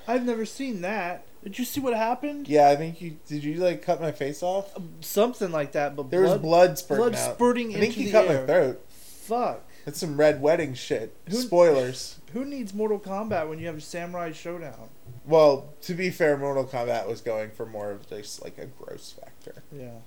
I've 0.08 0.24
never 0.24 0.46
seen 0.46 0.80
that. 0.80 1.25
Did 1.46 1.60
you 1.60 1.64
see 1.64 1.78
what 1.78 1.94
happened? 1.94 2.48
Yeah, 2.48 2.70
I 2.70 2.74
think 2.74 3.00
you 3.00 3.18
did. 3.28 3.44
You 3.44 3.54
like 3.54 3.80
cut 3.80 4.00
my 4.00 4.10
face 4.10 4.42
off. 4.42 4.76
Um, 4.76 4.88
something 5.00 5.52
like 5.52 5.70
that, 5.72 5.94
but 5.94 6.10
There 6.10 6.22
was 6.22 6.30
blood. 6.32 6.42
blood 6.42 6.78
spurting 6.78 7.02
blood 7.10 7.14
out. 7.14 7.34
spurting 7.36 7.76
I 7.76 7.78
think 7.78 7.94
the 7.94 8.10
cut 8.10 8.26
air. 8.26 8.40
my 8.40 8.46
throat. 8.46 8.84
Fuck. 8.90 9.62
That's 9.84 10.00
some 10.00 10.16
red 10.18 10.42
wedding 10.42 10.74
shit. 10.74 11.14
Who- 11.30 11.36
Spoilers. 11.36 12.18
Who 12.32 12.44
needs 12.44 12.74
Mortal 12.74 12.98
Kombat 12.98 13.48
when 13.48 13.60
you 13.60 13.68
have 13.68 13.80
Samurai 13.84 14.32
Showdown? 14.32 14.88
Well, 15.24 15.72
to 15.82 15.94
be 15.94 16.10
fair, 16.10 16.36
Mortal 16.36 16.64
Kombat 16.64 17.06
was 17.06 17.20
going 17.20 17.50
for 17.52 17.64
more 17.64 17.92
of 17.92 18.08
just 18.08 18.42
like 18.42 18.58
a 18.58 18.66
gross 18.66 19.14
factor. 19.18 19.62
Yeah. 19.70 19.98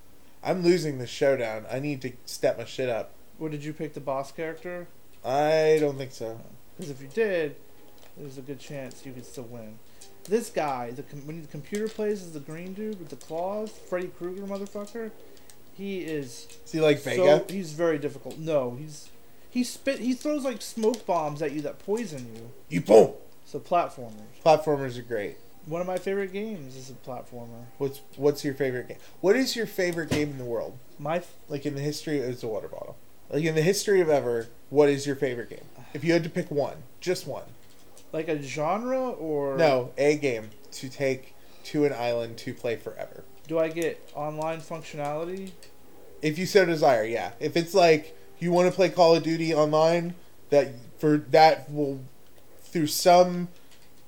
I'm 0.44 0.62
losing 0.62 0.98
the 0.98 1.06
showdown. 1.06 1.64
I 1.72 1.80
need 1.80 2.02
to 2.02 2.12
step 2.26 2.58
my 2.58 2.66
shit 2.66 2.90
up. 2.90 3.12
What 3.38 3.50
did 3.50 3.64
you 3.64 3.72
pick 3.72 3.94
the 3.94 4.00
boss 4.00 4.30
character? 4.30 4.88
I 5.24 5.78
don't 5.80 5.96
think 5.96 6.12
so. 6.12 6.38
Oh. 6.38 6.50
Because 6.76 6.90
if 6.90 7.00
you 7.00 7.08
did, 7.08 7.56
there's 8.18 8.36
a 8.36 8.42
good 8.42 8.60
chance 8.60 9.06
you 9.06 9.12
could 9.12 9.24
still 9.24 9.44
win. 9.44 9.78
This 10.24 10.50
guy, 10.50 10.90
the 10.92 11.02
com- 11.02 11.26
when 11.26 11.42
the 11.42 11.48
computer 11.48 11.88
plays 11.88 12.22
is 12.22 12.32
the 12.32 12.40
green 12.40 12.72
dude 12.74 12.98
with 12.98 13.08
the 13.08 13.16
claws, 13.16 13.70
Freddy 13.70 14.08
Krueger 14.08 14.42
motherfucker, 14.42 15.10
he 15.72 16.00
is 16.00 16.46
Is 16.64 16.72
he 16.72 16.80
like 16.80 16.98
so 16.98 17.10
Vega? 17.10 17.44
he's 17.52 17.72
very 17.72 17.98
difficult. 17.98 18.38
No, 18.38 18.76
he's 18.78 19.08
he 19.50 19.64
spit 19.64 19.98
he 19.98 20.12
throws 20.14 20.44
like 20.44 20.62
smoke 20.62 21.06
bombs 21.06 21.42
at 21.42 21.52
you 21.52 21.60
that 21.62 21.78
poison 21.80 22.26
you. 22.34 22.50
You 22.68 22.80
boom. 22.82 23.12
So 23.44 23.58
platformers. 23.58 24.12
Platformers 24.44 24.98
are 24.98 25.02
great. 25.02 25.36
One 25.66 25.80
of 25.80 25.86
my 25.86 25.98
favorite 25.98 26.32
games 26.32 26.76
is 26.76 26.90
a 26.90 26.94
platformer. 26.94 27.64
What's 27.78 28.00
What's 28.16 28.44
your 28.44 28.54
favorite 28.54 28.88
game? 28.88 28.98
What 29.20 29.36
is 29.36 29.56
your 29.56 29.66
favorite 29.66 30.10
game 30.10 30.30
in 30.30 30.38
the 30.38 30.44
world? 30.44 30.78
My 30.98 31.16
f- 31.16 31.34
Like 31.48 31.66
in 31.66 31.74
the 31.74 31.80
history, 31.80 32.18
it's 32.18 32.42
a 32.42 32.46
water 32.48 32.68
bottle. 32.68 32.96
Like 33.30 33.44
in 33.44 33.54
the 33.54 33.62
history 33.62 34.00
of 34.00 34.08
ever, 34.08 34.48
what 34.70 34.88
is 34.88 35.06
your 35.06 35.16
favorite 35.16 35.50
game? 35.50 35.64
If 35.94 36.04
you 36.04 36.12
had 36.12 36.24
to 36.24 36.30
pick 36.30 36.50
one, 36.50 36.76
just 37.00 37.26
one. 37.26 37.44
Like 38.12 38.28
a 38.28 38.42
genre 38.42 39.10
or 39.10 39.56
No, 39.56 39.92
a 39.98 40.16
game 40.16 40.50
to 40.72 40.88
take 40.88 41.34
to 41.64 41.84
an 41.84 41.92
island 41.92 42.36
to 42.38 42.54
play 42.54 42.76
forever. 42.76 43.24
Do 43.46 43.58
I 43.58 43.68
get 43.68 44.10
online 44.14 44.60
functionality? 44.60 45.50
If 46.22 46.38
you 46.38 46.46
so 46.46 46.64
desire, 46.64 47.04
yeah. 47.04 47.32
If 47.40 47.56
it's 47.56 47.74
like 47.74 48.16
you 48.38 48.52
want 48.52 48.68
to 48.68 48.74
play 48.74 48.88
Call 48.88 49.16
of 49.16 49.22
Duty 49.22 49.54
online, 49.54 50.14
that 50.50 50.68
for 50.98 51.18
that 51.30 51.70
will 51.70 52.00
through 52.62 52.86
some 52.86 53.48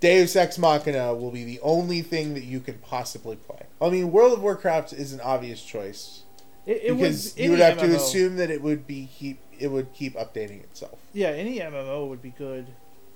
Deus 0.00 0.36
Ex 0.36 0.58
Machina 0.58 1.14
will 1.14 1.30
be 1.30 1.44
the 1.44 1.60
only 1.60 2.02
thing 2.02 2.34
that 2.34 2.44
you 2.44 2.60
can 2.60 2.74
possibly 2.78 3.36
play. 3.36 3.66
I 3.80 3.88
mean, 3.88 4.10
World 4.12 4.32
of 4.32 4.42
Warcraft 4.42 4.92
is 4.92 5.12
an 5.12 5.20
obvious 5.20 5.62
choice 5.62 6.24
It, 6.66 6.82
it 6.84 6.96
because 6.96 7.24
was 7.24 7.38
you 7.38 7.50
would 7.50 7.60
have 7.60 7.78
to 7.78 7.94
assume 7.94 8.36
that 8.36 8.50
it 8.50 8.62
would 8.62 8.86
be 8.86 9.08
keep 9.16 9.40
it 9.58 9.68
would 9.68 9.92
keep 9.92 10.14
updating 10.16 10.62
itself. 10.62 10.98
Yeah, 11.12 11.28
any 11.28 11.60
MMO 11.60 12.08
would 12.08 12.22
be 12.22 12.30
good. 12.30 12.66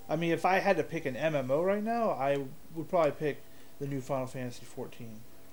I 0.09 0.17
mean, 0.17 0.31
if 0.33 0.45
I 0.45 0.59
had 0.59 0.77
to 0.77 0.83
pick 0.83 1.05
an 1.07 1.15
MMO 1.17 1.65
right 1.65 1.83
now, 1.83 2.11
I 2.11 2.39
would 2.75 2.89
probably 2.89 3.13
pick 3.13 3.43
the 3.81 3.87
new 3.87 4.01
Final 4.01 4.27
Fantasy 4.27 4.65
XIV, 4.65 5.07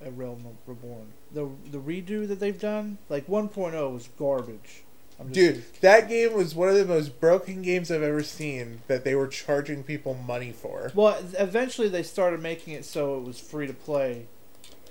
A 0.05 0.11
Realm 0.11 0.45
Reborn. 0.67 1.07
The 1.31 1.49
the 1.71 1.79
redo 1.79 2.27
that 2.27 2.39
they've 2.39 2.59
done, 2.59 2.97
like 3.09 3.27
1.0 3.27 3.93
was 3.93 4.09
garbage. 4.17 4.83
I'm 5.19 5.31
just- 5.31 5.35
Dude, 5.35 5.81
that 5.81 6.09
game 6.09 6.33
was 6.33 6.55
one 6.55 6.69
of 6.69 6.75
the 6.75 6.85
most 6.85 7.19
broken 7.19 7.61
games 7.61 7.91
I've 7.91 8.01
ever 8.01 8.23
seen 8.23 8.81
that 8.87 9.03
they 9.03 9.13
were 9.15 9.27
charging 9.27 9.83
people 9.83 10.13
money 10.15 10.51
for. 10.51 10.91
Well, 10.95 11.17
eventually 11.37 11.87
they 11.87 12.01
started 12.03 12.41
making 12.41 12.73
it 12.73 12.83
so 12.85 13.17
it 13.17 13.23
was 13.23 13.39
free 13.39 13.67
to 13.67 13.73
play 13.73 14.25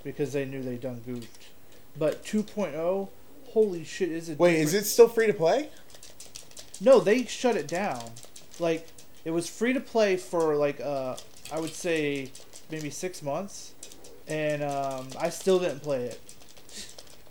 because 0.03 0.31
they 0.33 0.45
knew 0.45 0.61
they 0.63 0.75
done 0.77 1.01
goofed. 1.05 1.47
But 1.97 2.23
2.0, 2.25 3.09
holy 3.51 3.83
shit, 3.83 4.09
is 4.11 4.29
it? 4.29 4.39
Wait, 4.39 4.55
is 4.59 4.73
it 4.73 4.85
still 4.85 5.07
free 5.09 5.27
to 5.27 5.33
play? 5.33 5.69
No, 6.81 6.99
they 6.99 7.25
shut 7.25 7.55
it 7.55 7.67
down. 7.67 8.03
Like 8.59 8.87
it 9.25 9.31
was 9.31 9.49
free 9.49 9.73
to 9.73 9.79
play 9.79 10.17
for 10.17 10.55
like 10.55 10.79
uh 10.81 11.15
I 11.51 11.59
would 11.59 11.73
say 11.73 12.31
maybe 12.71 12.89
six 12.89 13.21
months, 13.21 13.73
and 14.27 14.63
um, 14.63 15.07
I 15.19 15.29
still 15.29 15.59
didn't 15.59 15.81
play 15.81 16.05
it. 16.05 16.19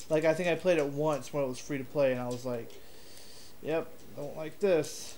Like 0.09 0.25
I 0.25 0.35
think 0.35 0.49
I 0.49 0.55
played 0.55 0.79
it 0.79 0.87
once 0.87 1.33
when 1.33 1.43
it 1.43 1.49
was 1.49 1.59
free 1.59 1.79
to 1.79 1.85
play, 1.85 2.13
and 2.13 2.21
I 2.21 2.29
was 2.29 2.45
like, 2.45 2.71
"Yep, 3.63 3.89
don't 4.17 4.37
like 4.37 4.61
this." 4.61 5.17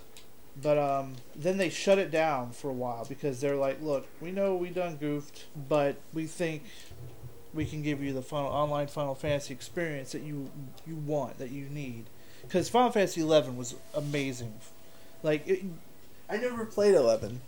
But 0.63 0.79
um, 0.79 1.17
then 1.35 1.59
they 1.59 1.69
shut 1.69 1.99
it 1.99 2.13
down 2.13 2.53
for 2.53 2.71
a 2.71 2.73
while 2.73 3.05
because 3.05 3.41
they're 3.41 3.57
like, 3.57 3.83
"Look, 3.83 4.07
we 4.21 4.31
know 4.31 4.55
we 4.55 4.71
done 4.71 4.97
goofed, 4.97 5.45
but 5.69 5.97
we 6.13 6.27
think 6.27 6.63
we 7.53 7.65
can 7.65 7.83
give 7.83 8.03
you 8.03 8.13
the 8.13 8.23
final 8.23 8.51
online 8.51 8.87
Final 8.87 9.15
Fantasy 9.15 9.53
experience 9.53 10.13
that 10.13 10.23
you 10.23 10.51
you 10.87 10.97
want, 10.97 11.39
that 11.39 11.51
you 11.51 11.67
need." 11.69 12.05
Because 12.43 12.69
Final 12.69 12.91
Fantasy 12.91 13.21
Eleven 13.21 13.57
was 13.57 13.75
amazing. 13.95 14.55
Like, 15.23 15.49
it, 15.49 15.65
I 16.29 16.37
never 16.39 16.65
played 16.65 16.95
11. 16.95 17.41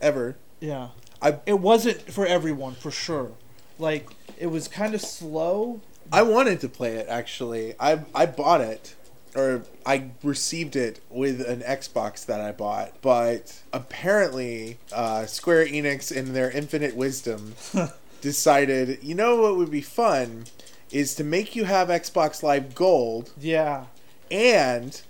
Ever. 0.00 0.36
yeah, 0.60 0.88
I- 1.20 1.38
it 1.46 1.60
wasn't 1.60 2.10
for 2.12 2.26
everyone 2.26 2.74
for 2.74 2.90
sure. 2.90 3.32
Like, 3.78 4.08
it 4.38 4.46
was 4.46 4.66
kind 4.68 4.94
of 4.94 5.00
slow. 5.00 5.80
I 6.12 6.22
wanted 6.22 6.60
to 6.60 6.68
play 6.68 6.96
it 6.96 7.06
actually. 7.08 7.74
I 7.80 8.00
I 8.14 8.26
bought 8.26 8.60
it 8.60 8.94
or 9.34 9.62
I 9.86 10.10
received 10.22 10.76
it 10.76 11.00
with 11.08 11.40
an 11.40 11.60
Xbox 11.62 12.26
that 12.26 12.40
I 12.40 12.52
bought, 12.52 12.92
but 13.00 13.62
apparently 13.72 14.78
uh, 14.92 15.24
Square 15.26 15.66
Enix 15.66 16.12
in 16.12 16.34
their 16.34 16.50
infinite 16.50 16.94
wisdom 16.96 17.54
decided, 18.20 18.98
you 19.02 19.14
know 19.14 19.40
what 19.40 19.56
would 19.56 19.70
be 19.70 19.80
fun 19.80 20.44
is 20.90 21.14
to 21.14 21.24
make 21.24 21.56
you 21.56 21.64
have 21.64 21.88
Xbox 21.88 22.42
Live 22.42 22.74
Gold 22.74 23.30
Yeah, 23.40 23.84
and 24.30 25.00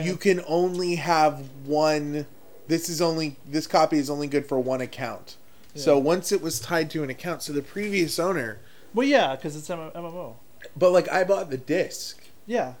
you 0.00 0.16
can 0.16 0.42
only 0.46 0.96
have 0.96 1.48
one 1.66 2.26
this 2.68 2.88
is 2.88 3.02
only 3.02 3.36
this 3.46 3.66
copy 3.66 3.98
is 3.98 4.08
only 4.08 4.26
good 4.26 4.46
for 4.46 4.58
one 4.58 4.80
account. 4.80 5.36
So 5.74 5.98
once 5.98 6.32
it 6.32 6.42
was 6.42 6.60
tied 6.60 6.90
to 6.90 7.02
an 7.02 7.08
account, 7.08 7.42
so 7.42 7.52
the 7.52 7.62
previous 7.62 8.18
owner 8.18 8.58
well, 8.94 9.06
yeah, 9.06 9.36
because 9.36 9.56
it's 9.56 9.68
MMO. 9.68 10.34
but 10.76 10.90
like 10.90 11.10
I 11.10 11.24
bought 11.24 11.50
the 11.50 11.56
disc 11.56 12.22
Yeah, 12.46 12.74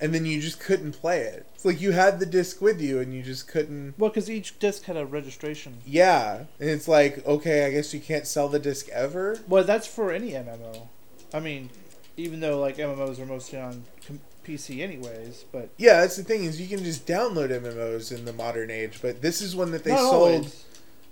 and 0.00 0.14
then 0.14 0.24
you 0.24 0.40
just 0.40 0.60
couldn't 0.60 0.92
play 0.92 1.22
it. 1.22 1.46
It's 1.54 1.64
like 1.64 1.80
you 1.80 1.92
had 1.92 2.20
the 2.20 2.26
disc 2.26 2.60
with 2.60 2.80
you 2.80 3.00
and 3.00 3.12
you 3.12 3.22
just 3.22 3.48
couldn't. 3.48 3.94
well, 3.98 4.10
because 4.10 4.30
each 4.30 4.58
disc 4.58 4.84
had 4.84 4.96
a 4.96 5.04
registration. 5.04 5.78
Yeah, 5.84 6.44
and 6.60 6.70
it's 6.70 6.88
like 6.88 7.26
okay, 7.26 7.66
I 7.66 7.70
guess 7.72 7.92
you 7.92 8.00
can't 8.00 8.26
sell 8.26 8.48
the 8.48 8.58
disc 8.60 8.88
ever. 8.90 9.38
Well, 9.48 9.64
that's 9.64 9.86
for 9.86 10.12
any 10.12 10.30
MMO. 10.30 10.88
I 11.34 11.40
mean, 11.40 11.70
even 12.16 12.40
though 12.40 12.58
like 12.60 12.76
MMOs 12.76 13.18
are 13.18 13.26
mostly 13.26 13.58
on 13.58 13.84
com- 14.06 14.20
PC 14.56 14.80
anyways, 14.80 15.44
but 15.52 15.70
Yeah, 15.78 16.00
that's 16.00 16.16
the 16.16 16.24
thing 16.24 16.44
is 16.44 16.60
you 16.60 16.68
can 16.74 16.84
just 16.84 17.06
download 17.06 17.50
MMOs 17.50 18.10
in 18.16 18.24
the 18.24 18.32
modern 18.32 18.70
age, 18.70 18.98
but 19.02 19.22
this 19.22 19.40
is 19.40 19.54
one 19.54 19.70
that 19.72 19.84
they 19.84 19.90
sold. 19.96 20.12
always. 20.14 20.64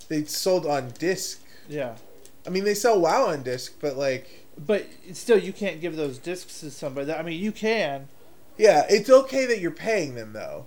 They 0.09 0.25
sold 0.25 0.67
on 0.67 0.91
disc. 0.99 1.41
Yeah, 1.69 1.95
I 2.47 2.51
mean, 2.51 2.65
they 2.65 2.75
sell 2.75 2.99
WoW 3.01 3.27
on 3.27 3.43
disc, 3.43 3.75
but 3.81 3.97
like, 3.97 4.47
but 4.57 4.87
still, 5.13 5.39
you 5.39 5.53
can't 5.53 5.81
give 5.81 5.97
those 5.97 6.19
discs 6.19 6.61
to 6.61 6.71
somebody. 6.71 7.13
I 7.13 7.23
mean, 7.23 7.39
you 7.43 7.53
can. 7.53 8.09
yeah, 8.57 8.87
it's 8.89 9.11
okay 9.11 9.45
that 9.47 9.61
you're 9.61 9.71
paying 9.71 10.15
them 10.15 10.33
though, 10.33 10.65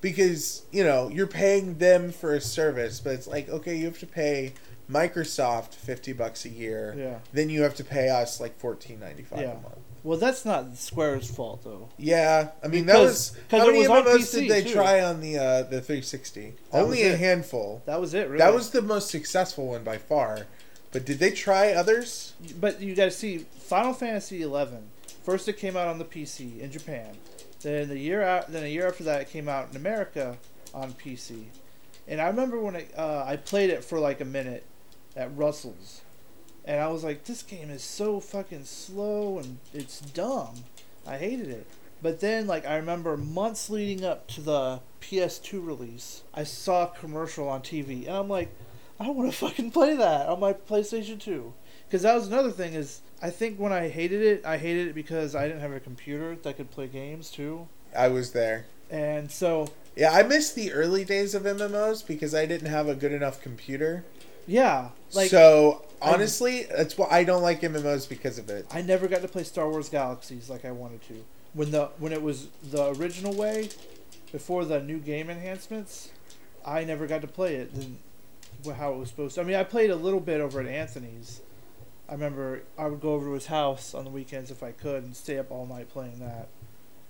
because 0.00 0.62
you 0.72 0.82
know 0.84 1.08
you're 1.08 1.26
paying 1.26 1.78
them 1.78 2.12
for 2.12 2.34
a 2.34 2.40
service, 2.40 3.00
but 3.00 3.12
it's 3.12 3.26
like 3.26 3.48
okay, 3.48 3.76
you 3.76 3.84
have 3.84 3.98
to 3.98 4.06
pay 4.06 4.54
Microsoft 4.90 5.74
fifty 5.74 6.12
bucks 6.12 6.44
a 6.44 6.48
year. 6.48 6.94
Yeah. 6.96 7.18
Then 7.32 7.50
you 7.50 7.62
have 7.62 7.74
to 7.76 7.84
pay 7.84 8.08
us 8.08 8.40
like 8.40 8.58
fourteen 8.58 8.98
ninety 9.00 9.22
five 9.22 9.40
Yeah. 9.40 9.50
a 9.52 9.54
month. 9.54 9.76
Well, 10.04 10.18
that's 10.18 10.44
not 10.44 10.76
Square's 10.76 11.30
fault 11.30 11.62
though. 11.64 11.88
Yeah, 11.96 12.48
I 12.62 12.68
mean 12.68 12.86
that 12.86 12.94
Because- 12.94 13.30
was 13.32 13.40
'cause 13.48 13.60
how 13.60 13.68
it 13.68 13.72
many 13.72 13.78
was 13.80 13.88
on 13.88 14.02
MMOs 14.04 14.18
PC 14.18 14.40
did 14.40 14.50
they 14.50 14.62
too. 14.64 14.72
try 14.74 15.00
on 15.02 15.20
the 15.20 15.38
uh, 15.38 15.62
the 15.62 15.80
360? 15.80 16.54
That 16.72 16.82
Only 16.82 16.98
was 17.04 17.06
a 17.06 17.12
it. 17.14 17.18
handful. 17.20 17.82
That 17.86 18.00
was 18.00 18.12
it. 18.14 18.26
Really. 18.28 18.38
That 18.38 18.52
was 18.52 18.70
the 18.70 18.82
most 18.82 19.10
successful 19.10 19.68
one 19.68 19.84
by 19.84 19.98
far. 19.98 20.46
But 20.90 21.06
did 21.06 21.18
they 21.20 21.30
try 21.30 21.72
others? 21.72 22.34
But 22.60 22.80
you 22.82 22.94
got 22.94 23.06
to 23.06 23.10
see 23.10 23.46
Final 23.60 23.94
Fantasy 23.94 24.42
11. 24.42 24.90
First, 25.24 25.48
it 25.48 25.56
came 25.56 25.74
out 25.76 25.88
on 25.88 25.98
the 25.98 26.04
PC 26.04 26.60
in 26.60 26.70
Japan. 26.70 27.16
Then 27.62 27.88
the 27.88 27.98
year 27.98 28.22
out, 28.22 28.52
then 28.52 28.64
a 28.64 28.66
year 28.66 28.86
after 28.88 29.04
that, 29.04 29.20
it 29.22 29.30
came 29.30 29.48
out 29.48 29.70
in 29.70 29.76
America 29.76 30.36
on 30.74 30.92
PC. 30.94 31.44
And 32.08 32.20
I 32.20 32.26
remember 32.26 32.60
when 32.60 32.74
I 32.76 32.86
uh, 32.96 33.24
I 33.26 33.36
played 33.36 33.70
it 33.70 33.84
for 33.84 33.98
like 34.00 34.20
a 34.20 34.24
minute 34.26 34.64
at 35.16 35.34
Russell's, 35.36 36.01
and 36.64 36.80
I 36.80 36.88
was 36.88 37.04
like, 37.04 37.24
this 37.24 37.42
game 37.42 37.70
is 37.70 37.82
so 37.82 38.20
fucking 38.20 38.64
slow 38.64 39.38
and 39.38 39.58
it's 39.72 40.00
dumb. 40.00 40.64
I 41.06 41.18
hated 41.18 41.48
it. 41.48 41.66
But 42.00 42.20
then, 42.20 42.46
like, 42.46 42.66
I 42.66 42.76
remember 42.76 43.16
months 43.16 43.70
leading 43.70 44.04
up 44.04 44.26
to 44.28 44.40
the 44.40 44.80
PS2 45.00 45.64
release, 45.64 46.22
I 46.34 46.42
saw 46.42 46.84
a 46.84 46.98
commercial 46.98 47.48
on 47.48 47.62
TV, 47.62 48.06
and 48.08 48.16
I'm 48.16 48.28
like, 48.28 48.52
I 48.98 49.10
want 49.10 49.30
to 49.30 49.36
fucking 49.46 49.70
play 49.70 49.94
that 49.96 50.28
on 50.28 50.40
my 50.40 50.52
PlayStation 50.52 51.20
2. 51.20 51.52
Because 51.86 52.02
that 52.02 52.14
was 52.14 52.26
another 52.26 52.50
thing 52.50 52.74
is, 52.74 53.02
I 53.20 53.30
think 53.30 53.58
when 53.58 53.72
I 53.72 53.88
hated 53.88 54.22
it, 54.22 54.44
I 54.44 54.56
hated 54.58 54.88
it 54.88 54.94
because 54.94 55.34
I 55.36 55.46
didn't 55.46 55.60
have 55.60 55.72
a 55.72 55.80
computer 55.80 56.36
that 56.42 56.56
could 56.56 56.70
play 56.70 56.88
games 56.88 57.30
too. 57.30 57.68
I 57.96 58.08
was 58.08 58.32
there. 58.32 58.66
And 58.90 59.30
so, 59.30 59.68
Yeah, 59.94 60.12
I 60.12 60.22
missed 60.22 60.54
the 60.54 60.72
early 60.72 61.04
days 61.04 61.34
of 61.34 61.42
MMOs 61.42 62.04
because 62.06 62.34
I 62.34 62.46
didn't 62.46 62.68
have 62.68 62.88
a 62.88 62.94
good 62.94 63.12
enough 63.12 63.40
computer. 63.40 64.04
Yeah, 64.46 64.88
like 65.14 65.30
so 65.30 65.84
I- 66.00 66.12
honestly, 66.12 66.64
that's 66.64 66.96
why 66.98 67.08
I 67.10 67.24
don't 67.24 67.42
like 67.42 67.60
MMOs 67.60 68.08
because 68.08 68.38
of 68.38 68.48
it. 68.50 68.66
I 68.70 68.82
never 68.82 69.08
got 69.08 69.22
to 69.22 69.28
play 69.28 69.44
Star 69.44 69.68
Wars 69.68 69.88
Galaxies 69.88 70.48
like 70.50 70.64
I 70.64 70.72
wanted 70.72 71.02
to. 71.08 71.24
When 71.54 71.70
the 71.70 71.86
when 71.98 72.12
it 72.12 72.22
was 72.22 72.48
the 72.70 72.88
original 72.98 73.34
way, 73.34 73.68
before 74.32 74.64
the 74.64 74.80
new 74.82 74.98
game 74.98 75.28
enhancements, 75.30 76.10
I 76.66 76.84
never 76.84 77.06
got 77.06 77.20
to 77.22 77.28
play 77.28 77.56
it 77.56 77.74
than 77.74 77.98
wh- 78.66 78.76
how 78.76 78.92
it 78.94 78.98
was 78.98 79.10
supposed 79.10 79.34
to. 79.36 79.42
I 79.42 79.44
mean, 79.44 79.56
I 79.56 79.64
played 79.64 79.90
a 79.90 79.96
little 79.96 80.20
bit 80.20 80.40
over 80.40 80.60
at 80.60 80.66
Anthony's. 80.66 81.40
I 82.08 82.12
remember 82.14 82.62
I 82.78 82.86
would 82.86 83.00
go 83.00 83.14
over 83.14 83.26
to 83.26 83.32
his 83.32 83.46
house 83.46 83.94
on 83.94 84.04
the 84.04 84.10
weekends 84.10 84.50
if 84.50 84.62
I 84.62 84.72
could 84.72 85.02
and 85.04 85.14
stay 85.16 85.38
up 85.38 85.50
all 85.50 85.66
night 85.66 85.88
playing 85.90 86.18
that. 86.20 86.48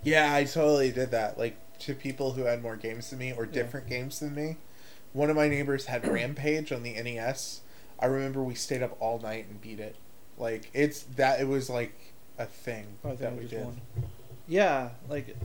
Yeah, 0.04 0.34
I 0.34 0.44
totally 0.44 0.90
did 0.90 1.10
that. 1.12 1.38
Like 1.38 1.56
to 1.80 1.94
people 1.94 2.32
who 2.32 2.42
had 2.42 2.62
more 2.62 2.76
games 2.76 3.10
than 3.10 3.18
me 3.20 3.32
or 3.32 3.44
Yeah. 3.44 3.52
different 3.52 3.88
games 3.88 4.18
than 4.20 4.34
me. 4.34 4.56
One 5.12 5.30
of 5.30 5.36
my 5.36 5.48
neighbors 5.48 5.86
had 5.86 6.06
Rampage 6.12 6.72
on 6.72 6.82
the 6.82 6.92
NES. 6.94 7.60
I 7.98 8.06
remember 8.06 8.42
we 8.42 8.54
stayed 8.54 8.82
up 8.82 8.96
all 9.00 9.18
night 9.20 9.46
and 9.48 9.60
beat 9.60 9.80
it. 9.80 9.96
Like 10.38 10.70
it's 10.74 11.02
that 11.02 11.40
it 11.40 11.48
was 11.48 11.68
like 11.70 12.12
a 12.38 12.46
thing 12.46 12.86
I 13.04 13.14
that 13.14 13.36
we 13.36 13.46
did. 13.46 13.64
won. 13.64 13.80
Yeah, 14.48 14.90
like 15.08 15.36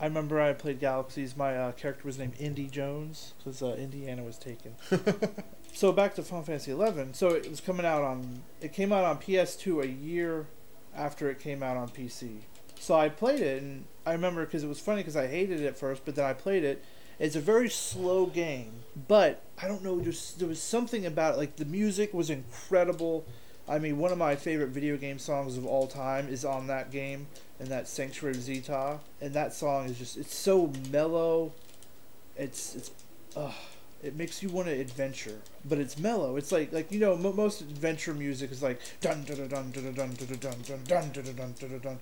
I 0.00 0.06
remember 0.06 0.40
I 0.40 0.52
played 0.52 0.80
Galaxies. 0.80 1.36
My 1.36 1.56
uh, 1.56 1.72
character 1.72 2.02
was 2.04 2.18
named 2.18 2.34
Indy 2.38 2.66
Jones 2.66 3.34
because 3.38 3.62
uh, 3.62 3.74
Indiana 3.78 4.22
was 4.22 4.38
taken. 4.38 4.74
So 5.74 5.90
back 5.90 6.14
to 6.16 6.22
Final 6.22 6.44
Fantasy 6.44 6.70
Eleven. 6.70 7.14
So 7.14 7.30
it 7.30 7.48
was 7.48 7.60
coming 7.60 7.86
out 7.86 8.02
on. 8.02 8.42
It 8.60 8.72
came 8.72 8.92
out 8.92 9.04
on 9.04 9.18
PS2 9.18 9.82
a 9.82 9.88
year 9.88 10.46
after 10.94 11.30
it 11.30 11.40
came 11.40 11.62
out 11.62 11.76
on 11.76 11.88
PC. 11.88 12.40
So 12.78 12.94
I 12.94 13.08
played 13.08 13.40
it, 13.40 13.62
and 13.62 13.86
I 14.04 14.12
remember 14.12 14.44
because 14.44 14.64
it 14.64 14.68
was 14.68 14.80
funny 14.80 15.00
because 15.00 15.16
I 15.16 15.28
hated 15.28 15.60
it 15.60 15.66
at 15.66 15.78
first, 15.78 16.04
but 16.04 16.14
then 16.14 16.24
I 16.24 16.34
played 16.34 16.64
it. 16.64 16.84
It's 17.22 17.36
a 17.36 17.40
very 17.40 17.70
slow 17.70 18.26
game, 18.26 18.72
but 19.06 19.44
I 19.62 19.68
don't 19.68 19.84
know. 19.84 20.00
Just 20.00 20.40
there 20.40 20.48
was 20.48 20.60
something 20.60 21.06
about 21.06 21.34
it. 21.34 21.36
Like 21.36 21.54
the 21.54 21.64
music 21.64 22.12
was 22.12 22.30
incredible. 22.30 23.24
I 23.68 23.78
mean, 23.78 23.98
one 23.98 24.10
of 24.10 24.18
my 24.18 24.34
favorite 24.34 24.70
video 24.70 24.96
game 24.96 25.20
songs 25.20 25.56
of 25.56 25.64
all 25.64 25.86
time 25.86 26.28
is 26.28 26.44
on 26.44 26.66
that 26.66 26.90
game, 26.90 27.28
and 27.60 27.68
that 27.68 27.86
Sanctuary 27.86 28.34
of 28.34 28.42
Zi'Tah. 28.42 28.98
And 29.20 29.32
that 29.34 29.54
song 29.54 29.86
is 29.86 29.98
just 30.00 30.16
it's 30.16 30.34
so 30.34 30.72
mellow. 30.90 31.52
It's 32.36 32.74
it's, 32.74 32.90
uh, 33.36 33.52
it 34.02 34.16
makes 34.16 34.42
you 34.42 34.48
want 34.48 34.66
to 34.66 34.74
adventure, 34.74 35.38
but 35.64 35.78
it's 35.78 35.96
mellow. 35.96 36.34
It's 36.34 36.50
like 36.50 36.72
like 36.72 36.90
you 36.90 36.98
know 36.98 37.16
mo 37.16 37.32
most 37.32 37.60
adventure 37.60 38.14
music 38.14 38.50
is 38.50 38.64
like 38.64 38.80
dun 39.00 39.22
dun 39.22 39.36
dun 39.46 39.70
dun 39.70 39.70
dun 39.70 39.94
dun 39.94 40.14
dun 40.16 40.26
dun 40.26 40.40
dun 40.40 40.82
dun 40.88 41.12
dun 41.12 41.34
dun 41.36 41.54
dun 41.54 41.70
dun 41.70 41.78
dun. 41.78 41.98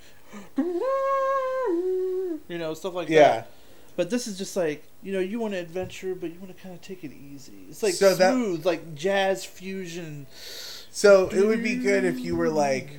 You 2.49 2.57
know 2.57 2.73
stuff 2.73 2.95
like 2.95 3.11
yeah. 3.11 3.21
that. 3.21 3.51
But 4.01 4.09
this 4.09 4.27
is 4.27 4.39
just 4.39 4.57
like 4.57 4.83
you 5.03 5.13
know 5.13 5.21
you 5.21 5.39
want 5.39 5.53
to 5.53 5.61
adventure, 5.61 6.15
but 6.15 6.33
you 6.33 6.41
want 6.41 6.57
to 6.57 6.63
kind 6.63 6.75
of 6.75 6.81
take 6.81 7.05
it 7.05 7.13
easy. 7.13 7.67
It's 7.69 7.83
like 7.83 7.93
So 7.93 8.15
that- 8.15 8.33
smooth, 8.33 8.65
like 8.65 8.95
jazz 8.95 9.45
fusion. 9.45 10.27
So 10.91 11.29
it 11.29 11.47
would 11.47 11.63
be 11.63 11.77
good 11.77 12.07
if 12.07 12.19
you 12.19 12.35
were 12.35 12.49
like 12.49 12.99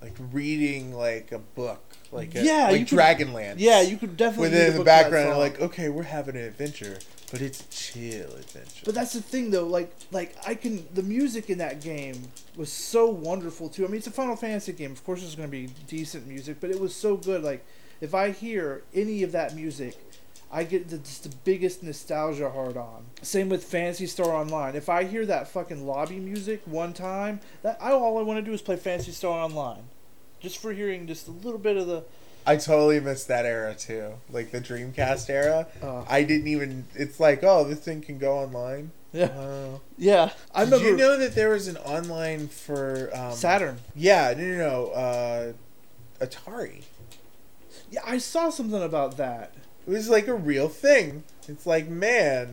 like 0.00 0.14
reading 0.30 0.94
like 0.94 1.32
a 1.32 1.40
book, 1.40 1.96
like 2.12 2.36
a, 2.36 2.44
Yeah, 2.44 2.68
like 2.70 2.78
you 2.78 2.86
Dragonlance. 2.96 3.56
Yeah, 3.58 3.80
you 3.80 3.96
could 3.96 4.16
definitely 4.16 4.50
within 4.50 4.60
read 4.66 4.74
a 4.74 4.78
the 4.78 4.84
that 4.84 5.02
background, 5.02 5.38
like 5.40 5.60
okay, 5.60 5.88
we're 5.88 6.04
having 6.04 6.36
an 6.36 6.44
adventure, 6.44 6.96
but 7.32 7.40
it's 7.40 7.62
a 7.62 7.68
chill 7.68 8.32
adventure. 8.36 8.82
But 8.84 8.94
that's 8.94 9.14
the 9.14 9.22
thing, 9.22 9.50
though. 9.50 9.66
Like, 9.66 9.92
like 10.12 10.36
I 10.46 10.54
can. 10.54 10.86
The 10.94 11.02
music 11.02 11.50
in 11.50 11.58
that 11.58 11.80
game 11.82 12.22
was 12.56 12.70
so 12.70 13.10
wonderful 13.10 13.68
too. 13.68 13.84
I 13.84 13.88
mean, 13.88 13.96
it's 13.96 14.06
a 14.06 14.12
Final 14.12 14.36
Fantasy 14.36 14.72
game. 14.74 14.92
Of 14.92 15.04
course, 15.04 15.22
there's 15.22 15.34
going 15.34 15.48
to 15.48 15.50
be 15.50 15.66
decent 15.88 16.28
music, 16.28 16.58
but 16.60 16.70
it 16.70 16.78
was 16.78 16.94
so 16.94 17.16
good. 17.16 17.42
Like, 17.42 17.66
if 18.00 18.14
I 18.14 18.30
hear 18.30 18.84
any 18.94 19.24
of 19.24 19.32
that 19.32 19.56
music, 19.56 19.96
I 20.50 20.64
get 20.64 20.88
the, 20.88 20.98
just 20.98 21.24
the 21.24 21.34
biggest 21.44 21.82
nostalgia 21.82 22.50
hard 22.50 22.76
on. 22.76 23.04
Same 23.22 23.48
with 23.48 23.64
Phantasy 23.64 24.06
Star 24.06 24.30
Online. 24.32 24.76
If 24.76 24.88
I 24.88 25.04
hear 25.04 25.26
that 25.26 25.48
fucking 25.48 25.86
lobby 25.86 26.18
music 26.18 26.62
one 26.66 26.92
time, 26.92 27.40
that 27.62 27.76
I 27.80 27.90
all 27.90 28.16
I 28.18 28.22
want 28.22 28.38
to 28.38 28.42
do 28.42 28.52
is 28.52 28.62
play 28.62 28.76
Phantasy 28.76 29.10
Star 29.12 29.38
Online, 29.38 29.82
just 30.40 30.58
for 30.58 30.72
hearing 30.72 31.06
just 31.06 31.26
a 31.28 31.32
little 31.32 31.58
bit 31.58 31.76
of 31.76 31.86
the. 31.88 32.04
I 32.46 32.56
totally 32.56 33.00
missed 33.00 33.26
that 33.26 33.44
era 33.44 33.74
too, 33.74 34.14
like 34.30 34.52
the 34.52 34.60
Dreamcast 34.60 35.28
era. 35.28 35.66
Uh, 35.82 36.04
I 36.08 36.22
didn't 36.22 36.46
even. 36.46 36.86
It's 36.94 37.18
like, 37.18 37.42
oh, 37.42 37.64
this 37.64 37.80
thing 37.80 38.00
can 38.00 38.18
go 38.18 38.38
online. 38.38 38.92
yeah, 39.12 39.36
Wow. 39.36 39.80
yeah. 39.98 40.30
I 40.54 40.64
Did 40.64 40.72
remember 40.74 40.90
you 40.90 40.96
know 40.96 41.18
that 41.18 41.34
there 41.34 41.48
was 41.48 41.66
an 41.66 41.76
online 41.78 42.46
for 42.46 43.10
um, 43.12 43.32
Saturn. 43.32 43.78
Yeah, 43.96 44.32
no, 44.36 44.44
no, 44.44 44.56
no. 44.58 44.86
Uh, 44.92 45.52
Atari. 46.24 46.84
Yeah, 47.90 48.00
I 48.06 48.18
saw 48.18 48.50
something 48.50 48.82
about 48.82 49.16
that. 49.16 49.52
It 49.86 49.90
was 49.90 50.08
like 50.08 50.26
a 50.28 50.34
real 50.34 50.68
thing. 50.68 51.22
It's 51.48 51.64
like, 51.66 51.88
man, 51.88 52.50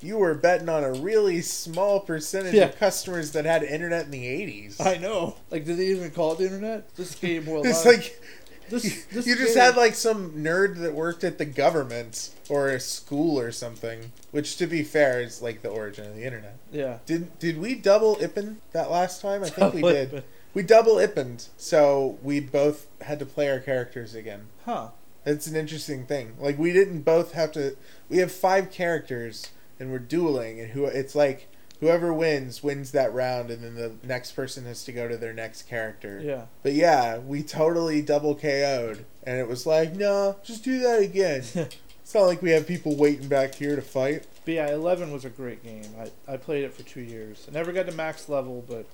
you 0.00 0.18
were 0.18 0.34
betting 0.34 0.68
on 0.68 0.82
a 0.84 0.92
really 0.92 1.40
small 1.42 2.00
percentage 2.00 2.54
Yeah. 2.54 2.64
of 2.66 2.78
customers 2.78 3.32
that 3.32 3.44
had 3.44 3.62
internet 3.62 4.04
in 4.06 4.10
the 4.10 4.26
eighties. 4.26 4.80
I 4.80 4.96
know. 4.98 5.36
Like, 5.50 5.64
did 5.64 5.78
they 5.78 5.86
even 5.86 6.10
call 6.10 6.32
it 6.32 6.38
the 6.38 6.44
internet? 6.46 6.94
This 6.96 7.14
game 7.14 7.46
will. 7.46 7.64
It's 7.64 7.84
like 7.86 8.20
this, 8.68 8.84
you, 8.84 9.02
this 9.12 9.26
you 9.28 9.36
just 9.36 9.54
game- 9.54 9.62
had 9.62 9.76
like 9.76 9.94
some 9.94 10.32
nerd 10.32 10.78
that 10.78 10.92
worked 10.92 11.22
at 11.22 11.38
the 11.38 11.44
government 11.44 12.30
or 12.48 12.68
a 12.70 12.80
school 12.80 13.38
or 13.38 13.52
something. 13.52 14.10
Which, 14.32 14.56
to 14.56 14.66
be 14.66 14.82
fair, 14.82 15.20
is 15.22 15.40
like 15.40 15.62
the 15.62 15.68
origin 15.68 16.06
of 16.06 16.16
the 16.16 16.24
internet. 16.24 16.56
yeah. 16.72 16.98
Did 17.06 17.38
did 17.38 17.58
we 17.58 17.74
double 17.76 18.16
Ippon 18.16 18.56
that 18.72 18.90
last 18.90 19.22
time? 19.22 19.44
I 19.44 19.50
think 19.50 19.72
we 19.74 19.82
did. 19.82 20.24
We 20.52 20.62
double 20.62 20.98
Ipponed, 20.98 21.46
so 21.58 22.18
we 22.22 22.40
both 22.40 22.86
had 23.02 23.18
to 23.20 23.26
play 23.26 23.48
our 23.50 23.60
characters 23.60 24.14
again. 24.14 24.46
Huh. 24.64 24.88
It's 25.26 25.46
an 25.46 25.56
interesting 25.56 26.06
thing. 26.06 26.36
Like 26.40 26.58
we 26.58 26.72
didn't 26.72 27.02
both 27.02 27.32
have 27.32 27.52
to. 27.52 27.76
We 28.08 28.18
have 28.18 28.32
five 28.32 28.70
characters, 28.70 29.50
and 29.78 29.90
we're 29.90 29.98
dueling, 29.98 30.60
and 30.60 30.70
who 30.70 30.86
it's 30.86 31.14
like 31.14 31.48
whoever 31.80 32.12
wins 32.12 32.62
wins 32.62 32.92
that 32.92 33.12
round, 33.12 33.50
and 33.50 33.62
then 33.62 33.74
the 33.74 33.92
next 34.06 34.32
person 34.32 34.64
has 34.64 34.84
to 34.84 34.92
go 34.92 35.08
to 35.08 35.16
their 35.16 35.32
next 35.32 35.62
character. 35.62 36.20
Yeah. 36.22 36.46
But 36.62 36.72
yeah, 36.72 37.18
we 37.18 37.42
totally 37.42 38.02
double 38.02 38.34
KO'd, 38.34 39.04
and 39.24 39.38
it 39.38 39.48
was 39.48 39.66
like, 39.66 39.94
no, 39.94 40.36
just 40.42 40.64
do 40.64 40.78
that 40.80 41.02
again. 41.02 41.42
it's 41.54 42.14
not 42.14 42.22
like 42.22 42.42
we 42.42 42.50
have 42.50 42.66
people 42.66 42.96
waiting 42.96 43.28
back 43.28 43.54
here 43.54 43.76
to 43.76 43.82
fight. 43.82 44.26
But 44.44 44.54
yeah, 44.54 44.72
Eleven 44.72 45.12
was 45.12 45.24
a 45.24 45.30
great 45.30 45.62
game. 45.62 45.84
I, 46.00 46.34
I 46.34 46.36
played 46.36 46.64
it 46.64 46.72
for 46.72 46.82
two 46.82 47.00
years. 47.00 47.46
I 47.48 47.52
never 47.52 47.72
got 47.72 47.86
to 47.86 47.92
max 47.92 48.28
level, 48.28 48.64
but 48.66 48.86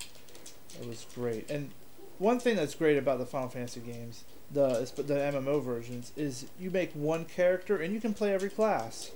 it 0.81 0.89
was 0.89 1.07
great. 1.15 1.51
And 1.51 1.71
one 2.19 2.41
thing 2.41 2.57
that's 2.57 2.75
great 2.75 2.97
about 2.97 3.19
the 3.19 3.27
Final 3.27 3.49
Fantasy 3.49 3.81
games, 3.81 4.25
the 4.53 4.91
the 4.97 5.15
MMO 5.15 5.63
versions, 5.63 6.13
is 6.17 6.47
you 6.61 6.71
make 6.71 6.93
one 6.93 7.25
character 7.25 7.77
and 7.79 7.93
you 7.95 8.01
can 8.01 8.15
play 8.15 8.33
every 8.35 8.51
class. 8.51 9.11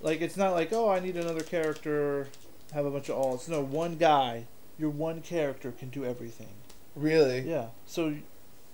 Like 0.00 0.20
it's 0.20 0.36
not 0.36 0.52
like 0.52 0.72
oh 0.72 0.88
I 0.90 1.00
need 1.00 1.16
another 1.16 1.42
character, 1.42 2.28
have 2.72 2.86
a 2.86 2.90
bunch 2.90 3.08
of 3.08 3.16
alts. 3.16 3.48
No, 3.48 3.62
one 3.62 3.96
guy, 3.96 4.46
your 4.78 4.90
one 4.90 5.20
character 5.20 5.70
can 5.72 5.90
do 5.90 6.04
everything. 6.04 6.48
Really, 6.96 7.40
Yeah. 7.40 7.66
So 7.86 8.14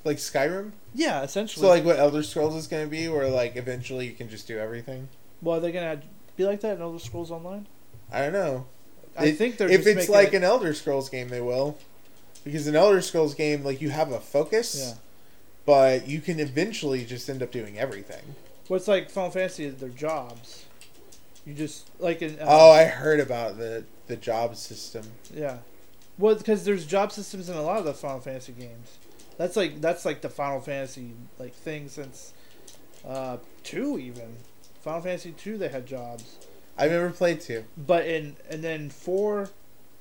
like 0.05 0.16
Skyrim. 0.18 0.72
yeah, 0.94 1.22
essentially. 1.22 1.62
So 1.62 1.68
like 1.68 1.85
what 1.85 1.98
Elder 1.98 2.22
Scrolls 2.22 2.55
is 2.55 2.66
going 2.68 2.85
to 2.85 2.90
be, 2.90 3.09
where 3.09 3.29
like 3.29 3.57
eventually 3.57 4.07
you 4.07 4.12
can 4.14 4.29
just 4.29 4.46
do 4.46 4.59
everything. 4.59 5.09
well, 5.42 5.57
are 5.59 5.61
they 5.61 5.72
gonna 5.72 6.00
be 6.37 6.44
like 6.44 6.61
that 6.61 6.76
in 6.76 6.83
Elder 6.83 6.98
Scrolls 6.98 7.31
Online? 7.31 7.66
I 8.12 8.20
don't 8.20 8.33
know. 8.33 8.66
I 9.18 9.26
It- 9.26 9.37
think 9.38 9.57
they're 9.57 9.68
if 9.68 9.87
it's 9.87 10.09
like 10.09 10.29
it- 10.29 10.35
an 10.37 10.44
Elder 10.44 10.72
Scrolls 10.74 11.09
game, 11.11 11.29
they 11.29 11.40
will, 11.40 11.76
because 12.44 12.66
an 12.68 12.76
Elder 12.76 13.00
Scrolls 13.02 13.35
game, 13.35 13.64
like 13.64 13.81
you 13.81 13.90
have 13.90 14.12
a 14.12 14.20
focus, 14.20 14.76
yeah. 14.79 14.94
But 15.66 16.09
you 16.09 16.20
can 16.20 16.40
eventually 16.40 17.05
just 17.05 17.29
end 17.29 17.42
up 17.42 17.50
doing 17.52 17.79
everything. 17.79 18.35
Well, 18.68 18.79
it's 18.79 18.88
like 18.88 19.11
Final 19.11 19.31
Fantasy. 19.31 19.68
They're 19.68 19.88
jobs. 19.88 20.64
You 21.44 21.55
just 21.55 21.90
like 22.00 22.22
in. 22.22 22.38
Uh, 22.40 22.46
oh, 22.48 22.70
I 22.70 22.85
heard 22.85 23.20
about 23.20 23.59
the 23.59 23.85
the 24.07 24.16
job 24.16 24.57
system. 24.57 25.05
yeah. 25.35 25.59
Well, 26.18 26.35
because 26.35 26.64
there's 26.64 26.87
job 26.87 27.12
systems 27.12 27.50
in 27.50 27.57
a 27.57 27.62
lot 27.62 27.79
of 27.79 27.85
the 27.85 27.92
Final 27.92 28.20
Fantasy 28.20 28.52
games. 28.52 28.96
That's 29.37 29.57
like 29.57 29.81
that's 29.81 30.05
like 30.07 30.22
the 30.22 30.31
Final 30.31 30.61
Fantasy 30.61 31.11
like 31.38 31.52
thing 31.52 31.88
since 31.88 32.33
uh, 33.07 33.37
two 33.62 33.98
even. 33.98 34.37
Final 34.81 35.02
Fantasy 35.02 35.33
two 35.33 35.59
they 35.59 35.68
had 35.68 35.87
jobs, 35.87 36.37
I've 36.79 36.90
never 36.90 37.11
played 37.11 37.40
two. 37.40 37.64
but 37.76 38.07
in 38.07 38.37
and 38.48 38.62
then 38.62 38.88
four, 38.88 39.50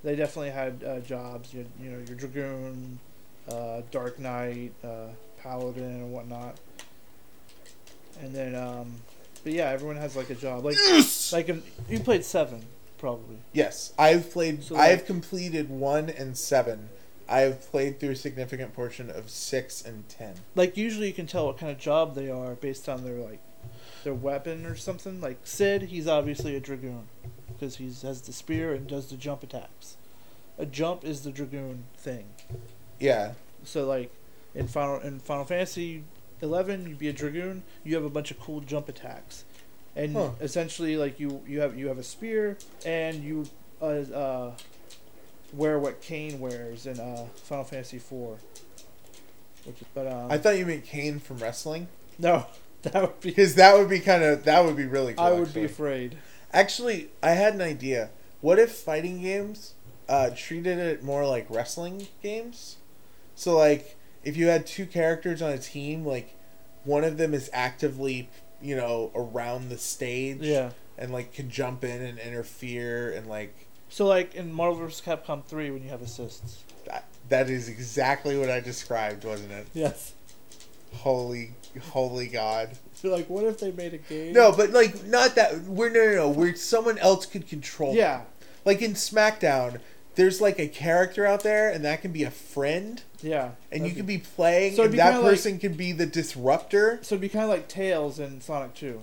they 0.03 0.15
definitely 0.15 0.51
had 0.51 0.83
uh, 0.83 0.99
jobs. 0.99 1.53
You, 1.53 1.65
you 1.81 1.89
know 1.89 1.97
your 2.07 2.15
dragoon, 2.15 2.99
uh, 3.51 3.81
Dark 3.91 4.19
Knight, 4.19 4.73
uh, 4.83 5.07
Paladin, 5.45 5.83
and 5.83 6.11
whatnot. 6.11 6.55
and 8.19 8.33
then 8.33 8.55
um, 8.55 8.91
but 9.43 9.53
yeah, 9.53 9.69
everyone 9.69 9.97
has 9.97 10.15
like 10.15 10.29
a 10.31 10.35
job. 10.35 10.65
Like 10.65 10.75
Yes. 10.75 11.31
like 11.31 11.47
you 11.89 11.99
played 11.99 12.25
seven 12.25 12.65
probably. 12.97 13.37
Yes, 13.53 13.93
I've 13.99 14.31
played. 14.31 14.63
So, 14.63 14.75
I 14.75 14.87
have 14.87 14.99
like- 14.99 15.07
completed 15.07 15.69
one 15.69 16.09
and 16.09 16.35
seven. 16.37 16.89
I 17.27 17.39
have 17.41 17.61
played 17.71 17.99
through 17.99 18.11
a 18.11 18.15
significant 18.15 18.73
portion 18.73 19.09
of 19.09 19.29
six 19.29 19.83
and 19.83 20.07
ten. 20.09 20.35
Like 20.55 20.77
usually 20.77 21.07
you 21.07 21.13
can 21.13 21.27
tell 21.27 21.45
what 21.47 21.57
kind 21.57 21.71
of 21.71 21.77
job 21.79 22.15
they 22.15 22.29
are 22.29 22.55
based 22.55 22.87
on 22.89 23.03
their 23.03 23.15
like 23.17 23.39
their 24.03 24.13
weapon 24.13 24.65
or 24.65 24.75
something. 24.75 25.21
Like 25.21 25.39
Cid, 25.43 25.83
he's 25.83 26.07
obviously 26.07 26.55
a 26.55 26.59
dragoon 26.59 27.07
because 27.47 27.77
he 27.77 27.85
has 27.85 28.21
the 28.21 28.33
spear 28.33 28.73
and 28.73 28.87
does 28.87 29.07
the 29.09 29.17
jump 29.17 29.43
attacks. 29.43 29.97
A 30.57 30.65
jump 30.65 31.03
is 31.03 31.21
the 31.23 31.31
dragoon 31.31 31.83
thing. 31.97 32.25
Yeah, 32.99 33.33
So 33.63 33.85
like 33.85 34.11
in 34.55 34.67
Final 34.67 34.99
in 34.99 35.19
Final 35.19 35.45
Fantasy 35.45 36.03
eleven, 36.41 36.87
you'd 36.87 36.99
be 36.99 37.07
a 37.09 37.13
dragoon. 37.13 37.63
You 37.83 37.95
have 37.95 38.05
a 38.05 38.09
bunch 38.09 38.31
of 38.31 38.39
cool 38.39 38.61
jump 38.61 38.89
attacks, 38.89 39.43
and 39.95 40.13
Huh. 40.13 40.29
essentially 40.41 40.97
like 40.97 41.19
you 41.19 41.41
you 41.47 41.59
have 41.61 41.77
you 41.77 41.87
have 41.87 41.97
a 41.99 42.03
spear 42.03 42.57
and 42.85 43.23
you 43.23 43.45
uh, 43.81 43.85
uh 43.85 44.51
wear 45.53 45.79
what 45.79 46.01
Kain 46.01 46.39
wears 46.39 46.85
in 46.85 46.99
uh 46.99 47.27
Final 47.43 47.63
Fantasy 47.65 47.99
four. 47.99 48.37
Which 49.65 49.77
but 49.93 50.07
um 50.07 50.31
I 50.31 50.37
thought 50.37 50.57
you 50.57 50.65
meant 50.65 50.85
Kane 50.85 51.19
from 51.19 51.37
wrestling 51.37 51.87
no 52.17 52.45
that 52.83 53.01
would 53.01 53.19
be 53.19 53.29
because 53.29 53.55
that 53.55 53.77
would 53.77 53.89
be 53.89 53.99
kind 53.99 54.23
of 54.23 54.43
that 54.45 54.63
would 54.63 54.75
be 54.77 54.85
really. 54.85 55.13
cool, 55.13 55.25
I 55.25 55.31
would 55.31 55.53
be 55.53 55.65
afraid. 55.65 56.17
Actually, 56.53 57.09
I 57.21 57.31
had 57.31 57.53
an 57.55 57.61
idea. 57.61 58.09
What 58.41 58.59
if 58.59 58.71
fighting 58.71 59.21
games 59.21 59.73
uh, 60.07 60.29
treated 60.35 60.77
it 60.77 61.03
more 61.03 61.25
like 61.25 61.47
wrestling 61.49 62.07
games? 62.21 62.77
So, 63.33 63.57
like, 63.57 63.94
if 64.25 64.35
you 64.35 64.47
had 64.47 64.65
two 64.65 64.85
characters 64.85 65.41
on 65.41 65.51
a 65.51 65.57
team, 65.57 66.03
like, 66.05 66.35
one 66.83 67.03
of 67.03 67.17
them 67.17 67.33
is 67.33 67.49
actively, 67.53 68.29
you 68.61 68.75
know, 68.75 69.11
around 69.15 69.69
the 69.69 69.77
stage 69.77 70.39
Yeah. 70.41 70.71
and, 70.97 71.11
like, 71.13 71.33
can 71.33 71.49
jump 71.49 71.83
in 71.83 72.01
and 72.01 72.19
interfere 72.19 73.11
and, 73.11 73.27
like, 73.27 73.53
So 73.89 74.05
like 74.07 74.35
in 74.35 74.51
Marvel 74.51 74.79
vs. 74.85 75.01
Capcom 75.05 75.43
three 75.45 75.69
when 75.71 75.83
you 75.83 75.89
have 75.89 76.01
assists. 76.01 76.63
that, 76.85 77.05
that 77.29 77.49
is 77.49 77.69
exactly 77.69 78.37
what 78.37 78.49
I 78.49 78.59
described, 78.59 79.23
wasn't 79.23 79.51
it? 79.51 79.67
Yes. 79.73 80.13
Holy, 80.93 81.51
holy 81.91 82.27
God. 82.27 82.71
So 82.95 83.09
like 83.09 83.29
what 83.29 83.43
if 83.43 83.59
they 83.59 83.71
made 83.71 83.93
a 83.93 83.97
game? 83.97 84.31
No, 84.33 84.51
but, 84.53 84.71
like, 84.71 85.05
not 85.05 85.35
that. 85.35 85.59
We're, 85.63 85.89
no, 85.89 86.05
no, 86.05 86.15
no. 86.15 86.29
Where 86.29 86.55
someone 86.55 86.97
else 86.97 87.25
could 87.25 87.45
control 87.47 87.91
them. 87.91 87.97
Yeah. 87.99 88.21
Like 88.63 88.81
in 88.81 88.93
SmackDown, 88.93 89.79
there's 90.15 90.39
like 90.41 90.57
a 90.59 90.67
character 90.69 91.25
out 91.25 91.43
there, 91.43 91.69
and 91.69 91.83
that 91.85 92.01
can 92.01 92.11
be 92.13 92.23
a 92.23 92.31
friend, 92.31 93.03
Yeah. 93.25 93.51
and 93.71 93.87
you 93.87 93.93
could 93.93 94.05
be- 94.05 94.19
playing, 94.19 94.75
So 94.75 94.83
and 94.83 94.93
that 94.93 95.03
kinda 95.13 95.21
like- 95.21 95.31
person 95.31 95.57
can 95.59 95.73
be 95.73 95.91
the 95.91 96.05
disruptor. 96.05 96.99
So 97.01 97.15
it'd 97.15 97.21
be 97.21 97.29
kind 97.29 97.43
of 97.45 97.49
like 97.49 97.67
Tails 97.67 98.19
in 98.19 98.39
Sonic 98.41 98.73
Two. 98.75 99.01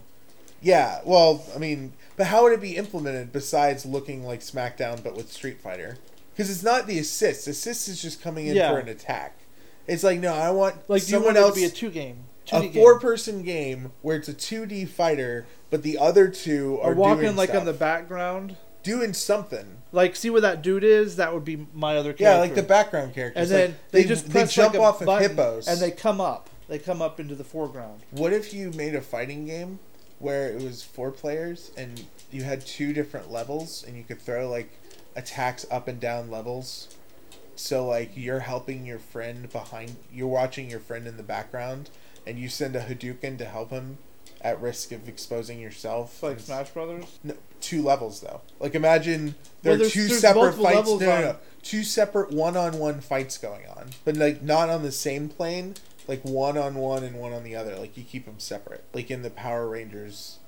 Yeah, 0.63 1.01
well, 1.05 1.45
I 1.55 1.59
mean, 1.59 1.93
but 2.17 2.27
how 2.29 2.45
would 2.45 2.53
it 2.53 2.61
be 2.61 2.77
implemented 2.77 3.33
besides 3.33 3.85
looking 3.85 4.25
like 4.25 4.41
SmackDown 4.41 5.03
but 5.03 5.17
with 5.17 5.33
Street 5.33 5.61
Fighter? 5.61 5.97
Because 6.37 6.51
it's 6.51 6.63
not 6.63 6.87
the 6.87 6.99
assist. 7.01 7.49
Assist 7.49 7.89
is 7.89 8.01
just 8.01 8.23
coming 8.23 8.47
in 8.47 8.55
Yeah. 8.57 8.71
for 8.73 8.79
an 8.79 8.89
attack. 8.89 9.35
It's 9.89 10.05
like 10.05 10.21
no, 10.21 10.33
I 10.33 10.51
want 10.53 10.77
Like 10.89 11.03
you 11.03 11.09
someone 11.09 11.35
want 11.35 11.39
else 11.45 11.55
to 11.55 11.61
be 11.61 11.67
a 11.67 11.71
two 11.71 11.91
game. 11.91 12.19
a 12.53 12.71
four-person 12.73 13.43
game 13.43 13.91
where 14.03 14.17
it's 14.17 14.29
a 14.29 14.33
two 14.33 14.65
D 14.67 14.85
fighter, 14.85 15.47
but 15.71 15.83
the 15.83 15.99
other 15.99 16.29
two 16.29 16.77
or 16.81 16.93
are 16.93 16.95
walking 16.95 17.25
doing 17.25 17.37
like 17.37 17.49
stuff. 17.49 17.61
on 17.61 17.67
the 17.67 17.73
background. 17.73 18.57
doing 18.85 19.13
something. 19.15 19.82
Like 19.93 20.17
see 20.17 20.31
where 20.31 20.41
that 20.41 20.63
dude 20.63 20.85
is? 20.85 21.17
That 21.17 21.35
would 21.35 21.45
be 21.45 21.67
my 21.75 21.97
other 21.97 22.13
character. 22.13 22.25
Yeah, 22.25 22.39
like 22.39 22.55
the 22.55 22.63
background 22.63 23.15
character. 23.15 23.39
And 23.39 23.49
then 23.49 23.71
Like, 23.71 23.91
they, 23.91 24.05
just 24.05 24.29
they 24.29 24.47
jump 24.47 24.75
like 24.75 24.83
off 24.83 25.03
of 25.03 25.21
hippos 25.21 25.69
and 25.69 25.81
they 25.81 25.91
come 25.91 26.21
up. 26.21 26.49
They 26.69 26.79
come 26.79 27.03
up 27.03 27.21
into 27.21 27.35
the 27.35 27.45
foreground. 27.45 28.01
What 28.11 28.33
if 28.33 28.55
you 28.55 28.71
made 28.71 28.95
a 28.95 29.03
fighting 29.03 29.45
game 29.45 29.79
where 30.19 30.49
it 30.49 30.63
was 30.63 30.83
four 30.83 31.11
players 31.11 31.71
and 31.77 32.05
you 32.31 32.45
had 32.45 32.65
two 32.65 32.93
different 32.95 33.31
levels 33.31 33.85
and 33.87 33.97
you 33.97 34.05
could 34.05 34.21
throw 34.21 34.49
like 34.49 34.71
attacks 35.15 35.67
up 35.71 35.89
and 35.89 36.01
down 36.01 36.31
levels? 36.31 36.97
So 37.55 37.87
like 37.87 38.13
you're 38.15 38.41
helping 38.41 38.87
your 38.87 38.99
friend 38.99 39.51
behind 39.53 39.97
you're 40.11 40.29
watching 40.29 40.71
your 40.71 40.81
friend 40.81 41.07
in 41.07 41.19
the 41.19 41.23
background 41.23 41.91
and 42.27 42.39
you 42.39 42.49
send 42.49 42.75
a 42.75 42.81
Hadouken 42.81 43.37
to 43.39 43.45
help 43.45 43.71
him 43.71 43.99
at 44.43 44.61
risk 44.61 44.93
of 44.93 45.09
exposing 45.09 45.59
yourself. 45.61 46.23
Like 46.23 46.33
And- 46.37 46.41
Smash 46.43 46.71
Brothers. 46.71 47.05
no, 47.23 47.35
two 47.61 47.83
levels 47.83 48.21
though. 48.21 48.41
Like 48.61 48.75
imagine 48.75 49.35
there 49.63 49.75
Well, 49.79 49.87
are 49.87 49.91
two 49.91 50.09
separate 50.09 50.55
fights. 50.55 50.89
No, 50.89 50.97
no, 50.99 51.21
no, 51.21 51.37
two 51.63 51.85
separate 51.85 52.31
one-on-one 52.33 53.01
fights 53.01 53.39
going 53.39 53.67
on, 53.69 53.91
but 54.05 54.17
like 54.17 54.43
not 54.43 54.69
on 54.69 54.83
the 54.83 54.93
same 54.93 55.29
plane. 55.29 55.75
Like 56.09 56.23
one 56.23 56.59
on 56.59 56.75
one 56.75 57.05
and 57.05 57.17
one 57.21 57.33
on 57.33 57.45
the 57.45 57.55
other. 57.55 57.77
Like 57.77 57.97
you 57.97 58.03
keep 58.03 58.25
them 58.27 58.39
separate. 58.41 58.85
Like 58.93 59.11
in 59.11 59.23
the 59.23 59.31
Power 59.31 59.69
Rangers 59.69 60.39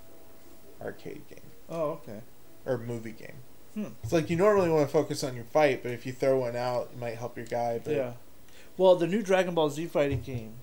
arcade 0.83 1.23
game 1.29 1.39
Oh, 1.71 1.91
okay. 1.93 2.21
or 2.67 2.77
movie 2.79 3.13
game. 3.13 3.37
Hmm. 3.75 3.93
It's 4.03 4.13
like 4.13 4.31
you 4.31 4.37
normally 4.37 4.69
want 4.71 4.87
to 4.87 4.93
focus 4.93 5.23
on 5.25 5.35
your 5.35 5.45
fight, 5.45 5.83
but 5.83 5.93
if 5.93 6.05
you 6.07 6.13
throw 6.13 6.39
one 6.41 6.57
out, 6.57 6.91
it 6.93 6.99
might 6.99 7.17
help 7.17 7.37
your 7.37 7.47
guy. 7.47 7.81
But 7.83 7.95
Yeah. 7.95 8.13
Well, 8.77 8.97
the 8.97 9.07
new 9.07 9.23
Dragon 9.23 9.55
Ball 9.55 9.71
Z 9.71 9.87
fighting 9.87 10.21
game, 10.21 10.55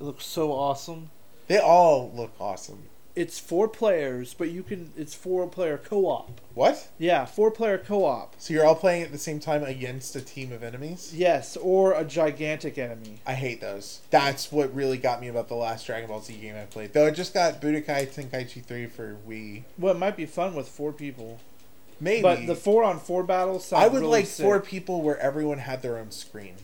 it 0.00 0.02
looks 0.02 0.24
so 0.26 0.50
awesome. 0.52 1.10
They 1.50 1.58
all 1.58 2.12
look 2.14 2.32
awesome. 2.38 2.84
It's 3.16 3.40
four 3.40 3.66
players, 3.66 4.34
but 4.34 4.50
you 4.50 4.62
can. 4.62 4.92
It's 4.96 5.14
four 5.14 5.48
player 5.48 5.76
co 5.78 6.06
op. 6.06 6.40
What? 6.54 6.88
Yeah, 6.96 7.24
four 7.24 7.50
player 7.50 7.76
co 7.76 8.04
op. 8.04 8.36
So 8.38 8.54
you're 8.54 8.64
all 8.64 8.76
playing 8.76 9.02
at 9.02 9.10
the 9.10 9.18
same 9.18 9.40
time 9.40 9.64
against 9.64 10.14
a 10.14 10.20
team 10.20 10.52
of 10.52 10.62
enemies? 10.62 11.12
Yes, 11.12 11.56
or 11.56 11.92
a 11.92 12.04
gigantic 12.04 12.78
enemy. 12.78 13.18
I 13.26 13.34
hate 13.34 13.60
those. 13.60 14.00
That's 14.10 14.52
what 14.52 14.72
really 14.72 14.96
got 14.96 15.20
me 15.20 15.26
about 15.26 15.48
the 15.48 15.56
last 15.56 15.86
Dragon 15.86 16.08
Ball 16.08 16.20
Z 16.20 16.32
game 16.34 16.54
I 16.54 16.66
played. 16.66 16.92
Though 16.92 17.08
I 17.08 17.10
just 17.10 17.34
got 17.34 17.60
Budokai 17.60 18.06
Tenkaichi 18.14 18.64
3 18.64 18.86
for 18.86 19.16
Wii. 19.28 19.64
Well, 19.76 19.96
it 19.96 19.98
might 19.98 20.16
be 20.16 20.26
fun 20.26 20.54
with 20.54 20.68
four 20.68 20.92
people. 20.92 21.40
Maybe. 21.98 22.22
But 22.22 22.46
the 22.46 22.54
four 22.54 22.84
on 22.84 23.00
four 23.00 23.24
battles 23.24 23.72
I 23.72 23.88
would 23.88 24.02
really 24.02 24.06
like 24.06 24.26
sick. 24.26 24.44
four 24.44 24.60
people 24.60 25.02
where 25.02 25.18
everyone 25.18 25.58
had 25.58 25.82
their 25.82 25.98
own 25.98 26.12
screen. 26.12 26.54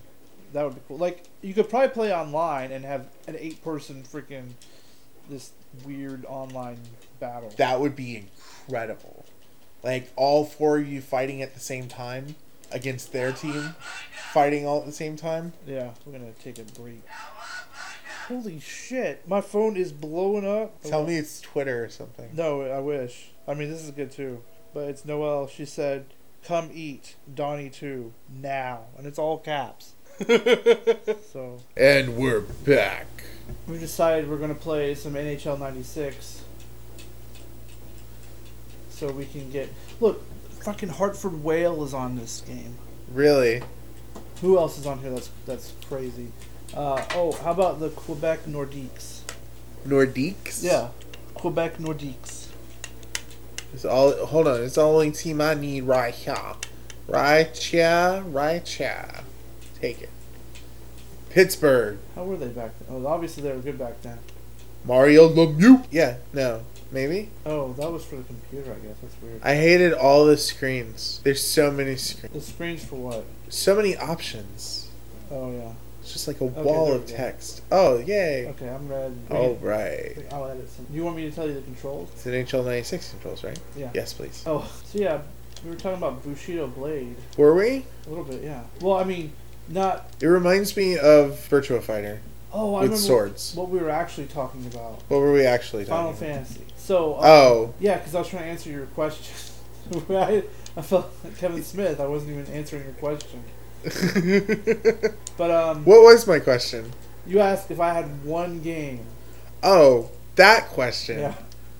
That 0.52 0.64
would 0.64 0.76
be 0.76 0.80
cool. 0.86 0.96
Like 0.96 1.24
you 1.42 1.54
could 1.54 1.68
probably 1.68 1.88
play 1.88 2.14
online 2.14 2.70
and 2.70 2.84
have 2.84 3.08
an 3.26 3.34
eight 3.36 3.62
person 3.64 4.04
freaking 4.04 4.52
this 5.28 5.52
weird 5.84 6.24
online 6.26 6.78
battle. 7.20 7.52
That 7.56 7.80
would 7.80 7.96
be 7.96 8.16
incredible. 8.16 9.24
Like 9.82 10.10
all 10.16 10.44
four 10.44 10.78
of 10.78 10.88
you 10.88 11.00
fighting 11.00 11.42
at 11.42 11.54
the 11.54 11.60
same 11.60 11.88
time 11.88 12.36
against 12.72 13.12
their 13.12 13.32
team, 13.32 13.74
fighting 14.32 14.66
all 14.66 14.80
at 14.80 14.86
the 14.86 14.92
same 14.92 15.16
time. 15.16 15.52
yeah, 15.66 15.90
we're 16.04 16.12
gonna 16.12 16.32
take 16.32 16.58
a 16.58 16.64
break. 16.64 17.02
Holy 18.28 18.58
shit! 18.58 19.26
My 19.28 19.40
phone 19.40 19.76
is 19.76 19.92
blowing 19.92 20.44
up. 20.46 20.82
Tell 20.82 21.06
me 21.06 21.16
it's 21.16 21.40
Twitter 21.40 21.84
or 21.84 21.88
something. 21.88 22.30
No, 22.34 22.62
I 22.62 22.80
wish. 22.80 23.30
I 23.46 23.54
mean, 23.54 23.70
this 23.70 23.84
is 23.84 23.92
good 23.92 24.10
too. 24.10 24.42
But 24.74 24.88
it's 24.88 25.04
Noelle. 25.04 25.46
She 25.46 25.64
said, 25.64 26.06
"Come 26.42 26.70
eat 26.74 27.14
Donnie 27.32 27.70
too 27.70 28.12
now," 28.28 28.86
and 28.98 29.06
it's 29.06 29.18
all 29.18 29.38
caps. 29.38 29.92
so 31.32 31.58
And 31.76 32.16
we're 32.16 32.40
back. 32.40 33.06
we 33.68 33.78
decided 33.78 34.30
we're 34.30 34.38
gonna 34.38 34.54
play 34.54 34.94
some 34.94 35.12
NHL 35.14 35.58
'96, 35.58 36.42
so 38.90 39.10
we 39.10 39.26
can 39.26 39.50
get 39.50 39.68
look. 40.00 40.22
Fucking 40.62 40.88
Hartford 40.88 41.44
Whale 41.44 41.84
is 41.84 41.94
on 41.94 42.16
this 42.16 42.40
game. 42.40 42.74
Really? 43.12 43.62
Who 44.40 44.58
else 44.58 44.78
is 44.78 44.86
on 44.86 44.98
here? 45.00 45.10
That's 45.10 45.30
that's 45.44 45.74
crazy. 45.88 46.32
Uh, 46.74 47.04
oh, 47.14 47.32
how 47.32 47.52
about 47.52 47.78
the 47.78 47.90
Quebec 47.90 48.46
Nordiques? 48.46 49.20
Nordiques? 49.86 50.62
Yeah, 50.64 50.88
Quebec 51.34 51.76
Nordiques. 51.76 52.48
It's 53.74 53.84
all 53.84 54.12
hold 54.26 54.48
on, 54.48 54.62
it's 54.62 54.76
the 54.76 54.80
only 54.80 55.10
team 55.10 55.40
I 55.42 55.54
need 55.54 55.82
right 55.84 56.14
here. 56.14 56.54
Right 57.06 57.54
here, 57.56 58.22
right 58.26 58.66
here. 58.66 59.20
Take 59.80 60.02
it. 60.02 60.10
Pittsburgh. 61.30 61.98
How 62.14 62.24
were 62.24 62.36
they 62.36 62.48
back 62.48 62.72
then? 62.78 62.88
Oh, 62.90 63.06
obviously 63.06 63.42
they 63.42 63.52
were 63.52 63.58
good 63.60 63.78
back 63.78 64.00
then. 64.02 64.18
Mario 64.84 65.28
Lemieux. 65.28 65.84
Yeah, 65.90 66.16
no. 66.32 66.62
Maybe? 66.92 67.30
Oh, 67.44 67.72
that 67.74 67.90
was 67.90 68.04
for 68.04 68.16
the 68.16 68.22
computer, 68.22 68.72
I 68.72 68.86
guess. 68.86 68.96
That's 69.02 69.20
weird. 69.20 69.40
I 69.42 69.56
hated 69.56 69.92
all 69.92 70.24
the 70.24 70.36
screens. 70.36 71.20
There's 71.24 71.42
so 71.42 71.70
many 71.70 71.96
screens. 71.96 72.32
The 72.34 72.40
screens 72.40 72.84
for 72.84 72.94
what? 72.96 73.24
So 73.48 73.74
many 73.74 73.96
options. 73.96 74.88
Oh 75.30 75.50
yeah. 75.52 75.72
It's 76.00 76.12
just 76.12 76.28
like 76.28 76.40
a 76.40 76.44
Okay, 76.44 76.62
wall 76.62 76.92
of 76.92 77.04
text. 77.06 77.62
Oh, 77.72 77.98
yay. 77.98 78.46
Okay, 78.50 78.68
I'm 78.68 78.88
ready. 78.88 79.14
All 79.28 79.54
right. 79.56 80.14
I'll 80.30 80.46
edit 80.48 80.70
some. 80.70 80.86
You 80.92 81.02
want 81.04 81.16
me 81.16 81.28
to 81.28 81.34
tell 81.34 81.48
you 81.48 81.54
the 81.54 81.62
controls? 81.62 82.08
It's 82.12 82.26
an 82.26 82.32
NHL 82.32 82.64
96 82.64 83.10
controls, 83.10 83.42
right? 83.42 83.58
Yeah. 83.76 83.90
Yes, 83.92 84.12
please. 84.12 84.44
Oh, 84.46 84.70
so 84.84 84.98
yeah, 85.00 85.20
we 85.64 85.70
were 85.70 85.74
talking 85.76 85.98
about 85.98 86.22
Bushido 86.22 86.68
Blade 86.68 87.16
Were 87.36 87.54
we? 87.56 87.84
a 88.06 88.08
little 88.08 88.22
bit. 88.22 88.40
Yeah. 88.44 88.62
Well, 88.80 88.96
I 88.98 89.02
mean, 89.02 89.32
not. 89.68 90.08
It 90.20 90.26
reminds 90.26 90.76
me 90.76 90.98
of 90.98 91.32
Virtua 91.50 91.82
Fighter 91.82 92.20
Oh, 92.52 92.74
I 92.74 92.82
with 92.82 92.90
remember 92.92 92.96
swords. 92.96 93.54
what 93.54 93.68
we 93.68 93.78
were 93.78 93.90
actually 93.90 94.26
talking 94.26 94.64
about. 94.66 95.02
What 95.08 95.18
were 95.20 95.32
we 95.32 95.44
actually 95.44 95.84
Final 95.84 96.12
talking 96.12 96.28
about? 96.28 96.34
Final 96.34 96.44
Fantasy. 96.44 96.64
So. 96.76 97.14
uh, 97.14 97.20
Oh. 97.24 97.74
Yeah, 97.80 97.98
because 97.98 98.14
I 98.14 98.18
was 98.20 98.28
trying 98.28 98.44
to 98.44 98.48
answer 98.50 98.70
your 98.70 98.86
question. 98.86 99.34
I, 100.10 100.42
I 100.76 100.82
felt 100.82 101.10
like 101.24 101.36
Kevin 101.38 101.62
Smith. 101.62 102.00
I 102.00 102.06
wasn't 102.06 102.32
even 102.32 102.46
answering 102.54 102.84
your 102.84 102.94
question. 102.94 103.42
But 105.36 105.50
um, 105.50 105.84
what 105.84 106.02
was 106.02 106.26
my 106.26 106.38
question? 106.40 106.92
you 107.26 107.40
asked 107.40 107.70
if 107.70 107.80
I 107.80 107.92
had 107.92 108.24
one 108.24 108.60
game. 108.62 109.00
Oh, 109.62 110.10
that 110.36 110.68
question. 110.68 111.18
Yeah. 111.18 111.34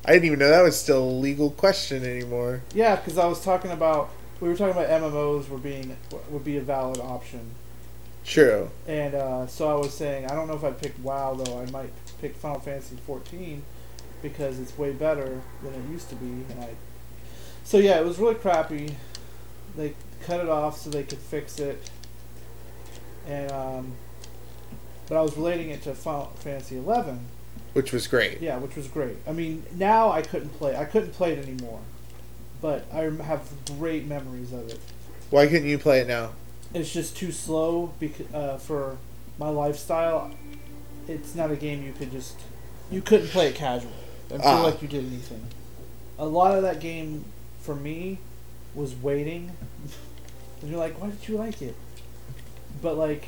I 0.04 0.12
didn't 0.12 0.26
even 0.26 0.38
know 0.40 0.50
that 0.50 0.62
was 0.62 0.78
still 0.78 1.02
a 1.02 1.08
legal 1.10 1.50
question 1.50 2.04
anymore. 2.04 2.62
Yeah, 2.74 2.96
because 2.96 3.16
I 3.18 3.26
was 3.26 3.42
talking 3.42 3.70
about 3.70 4.10
we 4.40 4.48
were 4.48 4.56
talking 4.56 4.72
about 4.76 4.88
MMOs 4.88 5.48
were 5.48 5.58
being 5.58 5.96
would 6.30 6.44
be 6.44 6.56
a 6.58 6.60
valid 6.60 7.00
option, 7.00 7.50
True. 8.26 8.70
and 8.88 9.14
uh, 9.14 9.46
so 9.46 9.68
I 9.68 9.74
was 9.74 9.94
saying 9.94 10.26
I 10.26 10.34
don't 10.34 10.48
know 10.48 10.54
if 10.54 10.64
I'd 10.64 10.80
pick 10.80 10.94
WoW 11.02 11.34
though. 11.34 11.60
I 11.60 11.70
might 11.70 11.92
pick 12.20 12.34
Final 12.36 12.60
Fantasy 12.60 12.96
14 13.06 13.62
because 14.20 14.58
it's 14.58 14.76
way 14.76 14.92
better 14.92 15.40
than 15.62 15.74
it 15.74 15.90
used 15.90 16.08
to 16.10 16.16
be, 16.16 16.26
and 16.26 16.60
I. 16.60 16.70
So 17.64 17.78
yeah, 17.78 17.98
it 18.00 18.04
was 18.04 18.18
really 18.18 18.34
crappy. 18.34 18.96
They 19.76 19.94
cut 20.22 20.40
it 20.40 20.48
off 20.48 20.78
so 20.78 20.90
they 20.90 21.04
could 21.04 21.18
fix 21.18 21.60
it, 21.60 21.88
and 23.26 23.50
um, 23.52 23.92
but 25.08 25.16
I 25.16 25.22
was 25.22 25.36
relating 25.36 25.70
it 25.70 25.82
to 25.82 25.94
Final 25.94 26.26
Fantasy 26.36 26.78
11. 26.78 27.20
Which 27.74 27.92
was 27.92 28.06
great. 28.06 28.40
Yeah, 28.40 28.56
which 28.58 28.74
was 28.74 28.88
great. 28.88 29.16
I 29.26 29.32
mean, 29.32 29.62
now 29.74 30.10
I 30.10 30.22
couldn't 30.22 30.50
play. 30.50 30.76
I 30.76 30.84
couldn't 30.84 31.12
play 31.12 31.34
it 31.34 31.46
anymore, 31.46 31.80
but 32.60 32.86
I 32.92 33.02
have 33.02 33.48
great 33.78 34.06
memories 34.06 34.52
of 34.52 34.68
it. 34.68 34.80
Why 35.30 35.46
couldn't 35.46 35.68
you 35.68 35.78
play 35.78 36.00
it 36.00 36.08
now? 36.08 36.32
It's 36.74 36.92
just 36.92 37.16
too 37.16 37.32
slow 37.32 37.92
because 37.98 38.32
uh, 38.34 38.58
for 38.58 38.98
my 39.38 39.48
lifestyle. 39.48 40.30
It's 41.08 41.34
not 41.36 41.50
a 41.52 41.56
game 41.56 41.84
you 41.84 41.92
could 41.92 42.10
just. 42.10 42.36
You 42.90 43.00
couldn't 43.00 43.28
play 43.28 43.48
it 43.48 43.54
casual 43.54 43.92
and 44.30 44.42
feel 44.42 44.50
Ah. 44.50 44.62
like 44.62 44.82
you 44.82 44.88
did 44.88 45.04
anything. 45.06 45.46
A 46.18 46.26
lot 46.26 46.56
of 46.56 46.62
that 46.62 46.80
game, 46.80 47.24
for 47.60 47.74
me, 47.76 48.18
was 48.74 48.94
waiting. 48.94 49.52
and 50.62 50.70
you're 50.70 50.78
like, 50.80 51.00
why 51.00 51.10
did 51.10 51.28
you 51.28 51.36
like 51.36 51.62
it? 51.62 51.76
But 52.82 52.96
like, 52.96 53.26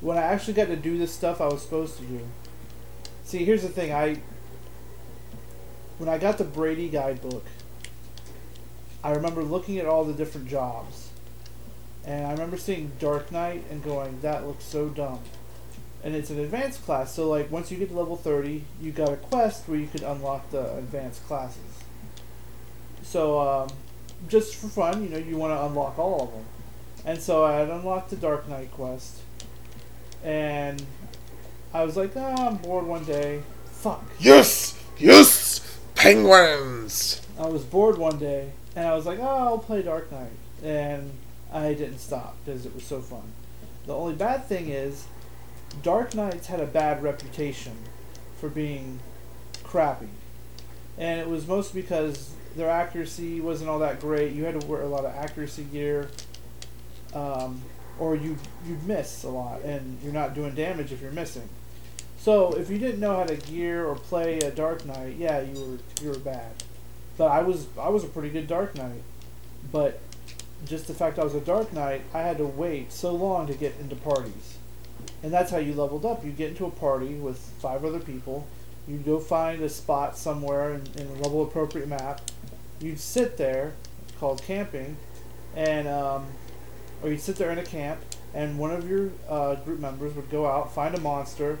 when 0.00 0.16
I 0.16 0.22
actually 0.22 0.54
got 0.54 0.68
to 0.68 0.76
do 0.76 0.96
the 0.98 1.06
stuff 1.06 1.40
I 1.40 1.46
was 1.48 1.62
supposed 1.62 1.96
to 1.98 2.04
do. 2.04 2.20
See, 3.24 3.44
here's 3.44 3.62
the 3.62 3.68
thing. 3.68 3.92
I 3.92 4.18
when 5.98 6.08
I 6.08 6.18
got 6.18 6.38
the 6.38 6.44
Brady 6.44 6.88
guidebook, 6.88 7.44
I 9.04 9.10
remember 9.12 9.42
looking 9.42 9.78
at 9.78 9.86
all 9.86 10.04
the 10.04 10.12
different 10.14 10.48
jobs, 10.48 11.01
and 12.04 12.26
I 12.26 12.32
remember 12.32 12.56
seeing 12.56 12.92
Dark 12.98 13.30
Knight 13.30 13.64
and 13.70 13.82
going, 13.82 14.20
"That 14.22 14.46
looks 14.46 14.64
so 14.64 14.88
dumb." 14.88 15.20
And 16.04 16.16
it's 16.16 16.30
an 16.30 16.40
advanced 16.40 16.84
class, 16.84 17.14
so 17.14 17.28
like 17.28 17.50
once 17.50 17.70
you 17.70 17.78
get 17.78 17.90
to 17.90 17.98
level 17.98 18.16
thirty, 18.16 18.64
you 18.80 18.90
got 18.90 19.12
a 19.12 19.16
quest 19.16 19.68
where 19.68 19.78
you 19.78 19.86
could 19.86 20.02
unlock 20.02 20.50
the 20.50 20.74
advanced 20.76 21.24
classes. 21.26 21.62
So 23.02 23.40
um, 23.40 23.68
just 24.28 24.56
for 24.56 24.68
fun, 24.68 25.02
you 25.02 25.08
know, 25.08 25.18
you 25.18 25.36
want 25.36 25.52
to 25.52 25.64
unlock 25.64 25.98
all 25.98 26.22
of 26.22 26.32
them. 26.32 26.44
And 27.04 27.20
so 27.20 27.44
I 27.44 27.54
had 27.54 27.68
unlocked 27.68 28.10
the 28.10 28.16
Dark 28.16 28.48
Knight 28.48 28.70
quest, 28.72 29.18
and 30.24 30.84
I 31.72 31.84
was 31.84 31.96
like, 31.96 32.16
"Oh, 32.16 32.34
I'm 32.36 32.56
bored 32.56 32.86
one 32.86 33.04
day. 33.04 33.42
Fuck." 33.66 34.04
Yes! 34.18 34.78
Yes! 34.98 35.78
Penguins! 35.94 37.20
I 37.38 37.46
was 37.46 37.62
bored 37.64 37.98
one 37.98 38.18
day, 38.18 38.52
and 38.74 38.86
I 38.86 38.94
was 38.94 39.06
like, 39.06 39.18
"Oh, 39.20 39.24
I'll 39.24 39.58
play 39.58 39.82
Dark 39.82 40.10
Knight," 40.10 40.32
and 40.62 41.12
I 41.52 41.74
didn't 41.74 41.98
stop 41.98 42.36
because 42.44 42.66
it 42.66 42.74
was 42.74 42.84
so 42.84 43.00
fun. 43.00 43.32
The 43.86 43.94
only 43.94 44.14
bad 44.14 44.44
thing 44.46 44.68
is, 44.68 45.04
Dark 45.82 46.14
Knights 46.14 46.46
had 46.46 46.60
a 46.60 46.66
bad 46.66 47.02
reputation 47.02 47.76
for 48.38 48.48
being 48.48 49.00
crappy, 49.62 50.08
and 50.98 51.20
it 51.20 51.28
was 51.28 51.46
mostly 51.46 51.82
because 51.82 52.32
their 52.56 52.70
accuracy 52.70 53.40
wasn't 53.40 53.70
all 53.70 53.78
that 53.80 54.00
great. 54.00 54.32
You 54.32 54.44
had 54.44 54.60
to 54.60 54.66
wear 54.66 54.82
a 54.82 54.88
lot 54.88 55.04
of 55.04 55.14
accuracy 55.14 55.64
gear, 55.64 56.08
um, 57.14 57.62
or 57.98 58.14
you 58.16 58.36
you'd 58.66 58.86
miss 58.86 59.24
a 59.24 59.30
lot, 59.30 59.62
and 59.62 59.98
you're 60.02 60.12
not 60.12 60.34
doing 60.34 60.54
damage 60.54 60.92
if 60.92 61.00
you're 61.00 61.12
missing. 61.12 61.48
So 62.18 62.52
if 62.52 62.70
you 62.70 62.78
didn't 62.78 63.00
know 63.00 63.16
how 63.16 63.24
to 63.24 63.36
gear 63.36 63.84
or 63.84 63.96
play 63.96 64.38
a 64.38 64.50
Dark 64.50 64.86
Knight, 64.86 65.16
yeah, 65.18 65.40
you 65.40 65.60
were 65.60 65.78
you 66.02 66.10
were 66.10 66.18
bad. 66.18 66.52
But 67.16 67.32
I 67.32 67.42
was 67.42 67.66
I 67.78 67.88
was 67.88 68.04
a 68.04 68.08
pretty 68.08 68.30
good 68.30 68.46
Dark 68.46 68.76
Knight. 68.76 69.02
But 69.70 70.00
just 70.66 70.86
the 70.86 70.94
fact 70.94 71.18
I 71.18 71.24
was 71.24 71.34
a 71.34 71.40
Dark 71.40 71.72
Knight, 71.72 72.02
I 72.14 72.22
had 72.22 72.38
to 72.38 72.46
wait 72.46 72.92
so 72.92 73.14
long 73.14 73.46
to 73.46 73.54
get 73.54 73.74
into 73.80 73.96
parties. 73.96 74.58
And 75.22 75.32
that's 75.32 75.50
how 75.50 75.58
you 75.58 75.74
leveled 75.74 76.04
up. 76.04 76.24
You 76.24 76.32
get 76.32 76.50
into 76.50 76.66
a 76.66 76.70
party 76.70 77.14
with 77.14 77.38
five 77.60 77.84
other 77.84 78.00
people. 78.00 78.46
You'd 78.86 79.04
go 79.04 79.18
find 79.18 79.62
a 79.62 79.68
spot 79.68 80.16
somewhere 80.16 80.74
in, 80.74 80.86
in 80.96 81.06
a 81.06 81.14
level 81.14 81.42
appropriate 81.42 81.88
map. 81.88 82.20
You'd 82.80 82.98
sit 82.98 83.36
there, 83.36 83.74
called 84.18 84.42
camping, 84.42 84.96
and 85.54 85.86
um, 85.86 86.26
or 87.02 87.10
you'd 87.10 87.20
sit 87.20 87.36
there 87.36 87.50
in 87.52 87.58
a 87.58 87.64
camp, 87.64 88.00
and 88.34 88.58
one 88.58 88.72
of 88.72 88.88
your 88.88 89.10
uh, 89.28 89.54
group 89.56 89.78
members 89.78 90.14
would 90.14 90.30
go 90.30 90.46
out, 90.46 90.74
find 90.74 90.94
a 90.94 91.00
monster, 91.00 91.58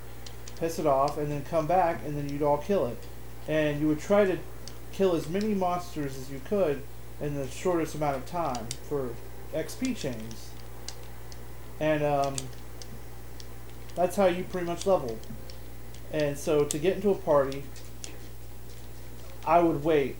piss 0.58 0.78
it 0.78 0.86
off, 0.86 1.18
and 1.18 1.30
then 1.30 1.44
come 1.44 1.66
back, 1.66 2.00
and 2.04 2.16
then 2.16 2.28
you'd 2.28 2.42
all 2.42 2.58
kill 2.58 2.86
it. 2.86 2.98
And 3.46 3.80
you 3.80 3.88
would 3.88 4.00
try 4.00 4.24
to 4.24 4.38
kill 4.92 5.14
as 5.14 5.28
many 5.28 5.54
monsters 5.54 6.16
as 6.16 6.30
you 6.30 6.40
could 6.44 6.82
in 7.22 7.36
the 7.36 7.46
shortest 7.48 7.94
amount 7.94 8.16
of 8.16 8.26
time 8.26 8.66
for 8.88 9.10
XP 9.54 9.96
chains. 9.96 10.50
And 11.78 12.02
um, 12.02 12.34
that's 13.94 14.16
how 14.16 14.26
you 14.26 14.44
pretty 14.44 14.66
much 14.66 14.86
level. 14.86 15.18
And 16.12 16.36
so 16.36 16.64
to 16.64 16.78
get 16.78 16.96
into 16.96 17.10
a 17.10 17.14
party, 17.14 17.62
I 19.46 19.60
would 19.60 19.84
wait 19.84 20.16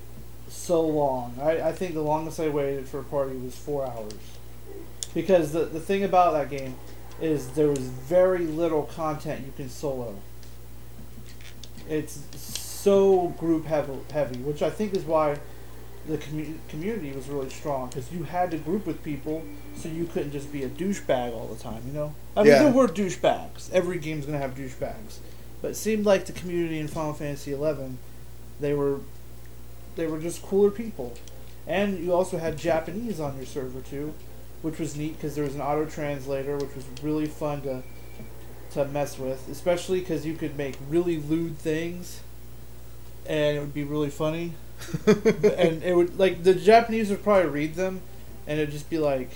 so 0.49 0.81
long. 0.81 1.37
I, 1.41 1.69
I 1.69 1.73
think 1.73 1.95
the 1.95 2.03
longest 2.03 2.39
I 2.39 2.49
waited 2.49 2.89
for 2.89 3.01
a 3.01 3.05
party 3.05 3.37
was 3.37 3.57
four 3.57 3.87
hours. 3.87 4.15
Because 5.13 5.53
the, 5.53 5.65
the 5.65 5.81
thing 5.81 6.05
about 6.05 6.33
that 6.33 6.51
game 6.51 6.77
is 7.21 7.49
there 7.51 7.69
was 7.69 7.81
very 7.81 8.47
little 8.47 8.85
content 8.85 9.45
you 9.45 9.53
can 9.57 9.69
solo. 9.69 10.17
It's 11.89 12.21
so 12.41 13.29
group 13.39 13.67
heavy, 13.67 13.99
heavy 14.13 14.39
which 14.39 14.63
I 14.63 14.71
think 14.71 14.95
is 14.95 15.05
why 15.05 15.39
the 16.07 16.19
commu- 16.19 16.57
community 16.69 17.13
was 17.13 17.29
really 17.29 17.51
strong 17.51 17.89
because 17.89 18.11
you 18.13 18.25
had 18.25 18.51
to 18.51 18.57
group 18.59 18.87
with 18.87 19.03
people 19.05 19.43
so 19.77 19.89
you 19.89 20.05
couldn't 20.07 20.33
just 20.33 20.53
be 20.53 20.65
a 20.65 20.69
douchebag 20.69 21.33
all 21.33 21.47
the 21.47 21.63
time, 21.63 21.83
you 21.87 21.93
know? 21.93 22.15
I 22.37 22.43
mean, 22.43 22.53
Yeah. 22.53 22.65
there 22.65 22.73
were 22.73 22.89
douchebags. 22.89 23.71
Every 23.73 23.99
game's 23.99 24.27
going 24.27 24.39
to 24.39 24.45
have 24.47 24.57
douchebags. 24.57 25.19
But 25.61 25.73
it 25.73 25.75
seemed 25.77 26.05
like 26.05 26.27
the 26.27 26.33
community 26.33 26.79
in 26.79 26.89
Final 26.89 27.13
Fantasy 27.15 27.53
XI, 27.53 27.97
they 28.61 28.75
were 28.75 28.99
they 29.95 30.07
were 30.07 30.19
just 30.19 30.43
cooler 30.43 30.71
people. 30.71 31.13
And 31.67 31.99
you 32.03 32.13
also 32.15 32.39
had 32.39 32.57
Japanese 32.59 33.21
on 33.21 33.37
your 33.37 33.45
server 33.47 33.81
too, 33.81 34.15
which 34.63 34.79
was 34.79 34.97
neat 34.97 35.17
because 35.17 35.35
there 35.37 35.45
was 35.45 35.55
an 35.55 35.61
auto 35.61 35.85
translator, 35.85 36.57
which 36.57 36.75
was 36.75 36.85
really 37.03 37.27
fun 37.27 37.63
to 37.63 37.83
to 38.73 38.87
mess 38.87 39.19
with, 39.19 39.47
especially 39.51 40.01
because 40.01 40.25
you 40.27 40.35
could 40.35 40.57
make 40.57 40.77
really 40.89 41.19
lewd 41.19 41.59
things, 41.59 42.21
and 43.27 43.57
it 43.57 43.61
would 43.61 43.75
be 43.75 43.85
really 43.85 44.09
funny. 44.11 44.55
and 45.07 45.83
it 45.83 45.95
would 45.97 46.19
like 46.19 46.43
the 46.43 46.55
Japanese 46.55 47.11
would 47.11 47.23
probably 47.23 47.51
read 47.51 47.75
them, 47.75 48.01
and 48.47 48.59
it'd 48.59 48.73
just 48.73 48.91
be 48.91 48.99
like, 48.99 49.31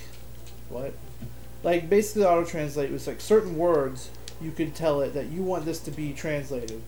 what? 0.69 0.93
Like 1.63 1.89
basically, 1.89 2.25
auto 2.25 2.45
translate 2.45 2.91
was 2.91 3.07
like 3.07 3.21
certain 3.21 3.57
words 3.57 4.09
you 4.41 4.51
could 4.51 4.75
tell 4.75 5.01
it 5.01 5.13
that 5.13 5.27
you 5.27 5.41
want 5.41 5.65
this 5.65 5.79
to 5.81 5.91
be 5.91 6.13
translated, 6.13 6.81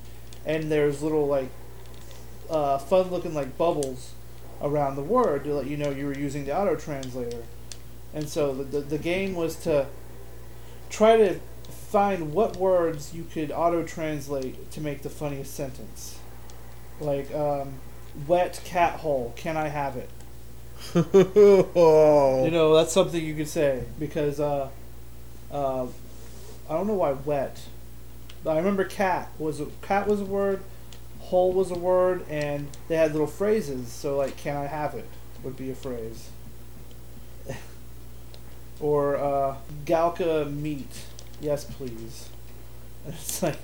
and 0.46 0.72
there's 0.72 1.02
little 1.02 1.28
like 1.28 1.50
uh, 2.50 2.78
fun 2.78 3.10
looking 3.12 3.34
like 3.34 3.58
bubbles 3.58 4.14
around 4.62 4.96
the 4.96 5.04
word 5.04 5.44
to 5.46 5.54
let 5.54 5.68
you 5.68 5.78
know 5.78 5.90
you 5.90 6.06
were 6.06 6.18
using 6.18 6.46
the 6.46 6.58
auto 6.58 6.76
translator. 6.76 7.44
And 8.14 8.28
so 8.28 8.54
the, 8.54 8.64
the, 8.64 8.80
the 8.82 8.98
game 8.98 9.36
was 9.36 9.56
to 9.58 9.88
try 10.90 11.18
to 11.18 11.40
find 11.90 12.34
what 12.34 12.58
words 12.58 13.14
you 13.14 13.24
could 13.24 13.52
auto 13.52 13.84
translate 13.84 14.72
to 14.72 14.82
make 14.82 15.02
the 15.02 15.10
funniest 15.10 15.56
sentence. 15.56 16.20
Like, 17.00 17.34
um, 17.34 17.76
wet 18.28 18.62
cat 18.64 19.00
hole, 19.00 19.34
can 19.36 19.58
I 19.58 19.68
have 19.68 19.96
it? 19.96 20.10
oh. 20.96 22.42
You 22.46 22.52
know, 22.52 22.76
that's 22.76 22.92
something 22.92 23.24
you 23.24 23.36
could 23.36 23.48
say 23.48 23.84
because 24.00 24.40
uh, 24.40 24.70
uh, 25.52 25.86
I 26.70 26.74
don't 26.74 26.88
know 26.88 26.96
why 26.96 27.12
wet. 27.12 27.60
But 28.44 28.52
I 28.52 28.58
remember 28.58 28.86
cat 28.86 29.30
was 29.38 29.60
a, 29.60 29.66
cat 29.82 30.08
was 30.08 30.22
a 30.22 30.26
word, 30.26 30.62
hole 31.20 31.52
was 31.52 31.72
a 31.72 31.78
word, 31.78 32.26
and 32.30 32.68
they 32.88 32.96
had 32.96 33.12
little 33.12 33.28
phrases. 33.28 33.90
So 33.90 34.18
like, 34.18 34.38
can 34.38 34.56
I 34.56 34.68
have 34.68 34.96
it 34.96 35.08
would 35.44 35.58
be 35.58 35.72
a 35.72 35.76
phrase. 35.76 36.30
or 38.80 39.18
uh, 39.18 39.56
Galka 39.86 40.52
meat, 40.52 41.06
yes 41.42 41.66
please. 41.66 42.30
And 43.06 43.14
it's 43.20 43.44
like 43.44 43.60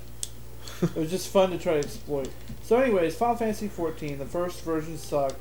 it 0.82 0.96
was 0.96 1.10
just 1.10 1.28
fun 1.28 1.50
to 1.50 1.58
try 1.58 1.74
to 1.74 1.78
exploit. 1.78 2.28
So, 2.62 2.78
anyways, 2.78 3.14
Final 3.14 3.36
Fantasy 3.36 3.68
XIV, 3.68 4.18
the 4.18 4.26
first 4.26 4.62
version 4.62 4.98
sucked. 4.98 5.36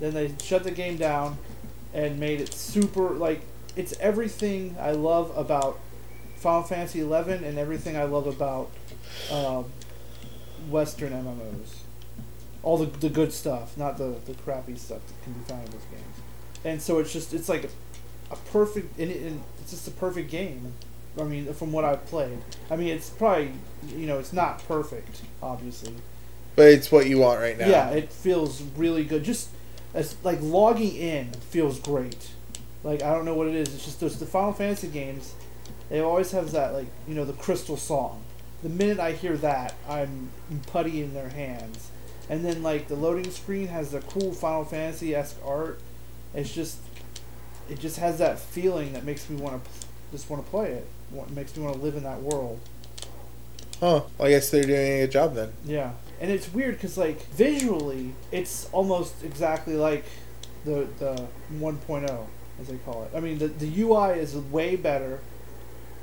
Then 0.00 0.14
they 0.14 0.34
shut 0.42 0.64
the 0.64 0.70
game 0.70 0.96
down 0.96 1.38
and 1.94 2.20
made 2.20 2.40
it 2.40 2.52
super 2.52 3.10
like 3.10 3.40
it's 3.76 3.98
everything 4.00 4.76
I 4.80 4.92
love 4.92 5.36
about 5.36 5.78
Final 6.36 6.62
Fantasy 6.62 7.00
XI 7.00 7.32
and 7.44 7.58
everything 7.58 7.96
I 7.96 8.04
love 8.04 8.26
about 8.26 8.70
um, 9.30 9.66
Western 10.68 11.12
MMOs. 11.12 11.76
All 12.62 12.78
the, 12.78 12.86
the 12.86 13.08
good 13.08 13.32
stuff, 13.32 13.76
not 13.76 13.96
the, 13.96 14.16
the 14.26 14.34
crappy 14.34 14.76
stuff 14.76 15.00
that 15.06 15.22
can 15.22 15.32
be 15.34 15.40
found 15.44 15.66
in 15.66 15.72
those 15.72 15.84
games. 15.84 16.16
And 16.64 16.82
so 16.82 16.98
it's 16.98 17.12
just 17.12 17.32
it's 17.32 17.48
like 17.48 17.64
a, 17.64 17.68
a 18.32 18.36
perfect 18.52 18.98
and, 18.98 19.10
it, 19.10 19.22
and 19.22 19.42
it's 19.60 19.70
just 19.70 19.88
a 19.88 19.92
perfect 19.92 20.30
game. 20.30 20.74
I 21.18 21.24
mean, 21.24 21.52
from 21.54 21.72
what 21.72 21.84
I've 21.84 22.04
played, 22.06 22.38
I 22.70 22.76
mean 22.76 22.88
it's 22.88 23.10
probably 23.10 23.52
you 23.88 24.06
know 24.06 24.18
it's 24.18 24.32
not 24.32 24.66
perfect, 24.66 25.22
obviously, 25.42 25.94
but 26.54 26.68
it's 26.68 26.92
what 26.92 27.06
you 27.06 27.18
want 27.18 27.40
right 27.40 27.58
now. 27.58 27.68
Yeah, 27.68 27.90
it 27.90 28.12
feels 28.12 28.62
really 28.76 29.04
good. 29.04 29.24
Just 29.24 29.50
as 29.94 30.16
like 30.22 30.38
logging 30.40 30.94
in 30.94 31.32
feels 31.32 31.78
great. 31.78 32.30
Like 32.84 33.02
I 33.02 33.12
don't 33.14 33.24
know 33.24 33.34
what 33.34 33.48
it 33.48 33.54
is. 33.54 33.74
It's 33.74 33.84
just 33.84 34.00
those 34.00 34.18
the 34.18 34.26
Final 34.26 34.52
Fantasy 34.52 34.88
games. 34.88 35.34
They 35.88 36.00
always 36.00 36.32
have 36.32 36.52
that 36.52 36.74
like 36.74 36.88
you 37.08 37.14
know 37.14 37.24
the 37.24 37.32
crystal 37.32 37.76
song. 37.76 38.22
The 38.62 38.68
minute 38.68 38.98
I 38.98 39.12
hear 39.12 39.36
that, 39.38 39.74
I'm 39.88 40.30
putty 40.66 41.02
in 41.02 41.14
their 41.14 41.28
hands. 41.28 41.90
And 42.28 42.44
then 42.44 42.62
like 42.62 42.88
the 42.88 42.96
loading 42.96 43.30
screen 43.30 43.68
has 43.68 43.92
the 43.92 44.00
cool 44.00 44.32
Final 44.32 44.64
Fantasy 44.64 45.14
esque 45.14 45.36
art. 45.44 45.80
It's 46.34 46.52
just, 46.52 46.78
it 47.70 47.78
just 47.78 47.98
has 47.98 48.18
that 48.18 48.38
feeling 48.38 48.92
that 48.94 49.04
makes 49.04 49.30
me 49.30 49.36
want 49.36 49.62
to 49.64 49.70
just 50.10 50.28
want 50.28 50.44
to 50.44 50.50
play 50.50 50.72
it. 50.72 50.86
What 51.10 51.30
makes 51.30 51.56
me 51.56 51.64
want 51.64 51.76
to 51.76 51.82
live 51.82 51.96
in 51.96 52.02
that 52.02 52.20
world. 52.20 52.60
Huh. 53.80 54.02
Well, 54.18 54.28
I 54.28 54.30
guess 54.30 54.50
they're 54.50 54.64
doing 54.64 54.92
a 54.92 55.00
good 55.02 55.10
job 55.12 55.34
then. 55.34 55.52
Yeah, 55.64 55.92
and 56.20 56.30
it's 56.30 56.52
weird 56.52 56.76
because 56.76 56.96
like 56.96 57.26
visually, 57.28 58.14
it's 58.32 58.68
almost 58.72 59.22
exactly 59.22 59.74
like 59.74 60.04
the 60.64 60.88
the 60.98 61.26
1.0 61.54 62.26
as 62.60 62.68
they 62.68 62.76
call 62.78 63.04
it. 63.04 63.10
I 63.14 63.20
mean, 63.20 63.38
the 63.38 63.48
the 63.48 63.82
UI 63.82 64.18
is 64.18 64.34
way 64.36 64.76
better. 64.76 65.20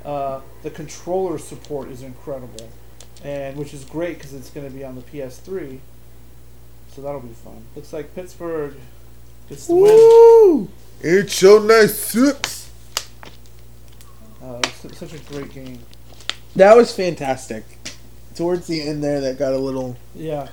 Uh, 0.04 0.40
the 0.62 0.70
controller 0.70 1.38
support 1.38 1.90
is 1.90 2.02
incredible, 2.02 2.68
and 3.24 3.56
which 3.56 3.72
is 3.74 3.84
great 3.84 4.18
because 4.18 4.34
it's 4.34 4.50
going 4.50 4.66
to 4.66 4.74
be 4.74 4.84
on 4.84 4.94
the 4.94 5.02
PS3. 5.02 5.78
So 6.90 7.02
that'll 7.02 7.20
be 7.20 7.34
fun. 7.34 7.64
Looks 7.74 7.92
like 7.92 8.14
Pittsburgh 8.14 8.76
gets 9.48 9.66
the 9.66 9.74
win. 9.74 9.94
Woo! 9.94 10.68
It's 11.00 11.34
so 11.34 11.58
nice 11.58 11.98
six. 11.98 12.63
Uh, 14.44 14.60
such 14.92 15.14
a 15.14 15.18
great 15.32 15.52
game. 15.52 15.78
That 16.54 16.76
was 16.76 16.94
fantastic. 16.94 17.64
Towards 18.34 18.66
the 18.66 18.82
end 18.82 19.02
there, 19.02 19.20
that 19.20 19.38
got 19.38 19.52
a 19.52 19.58
little, 19.58 19.96
Yeah. 20.14 20.48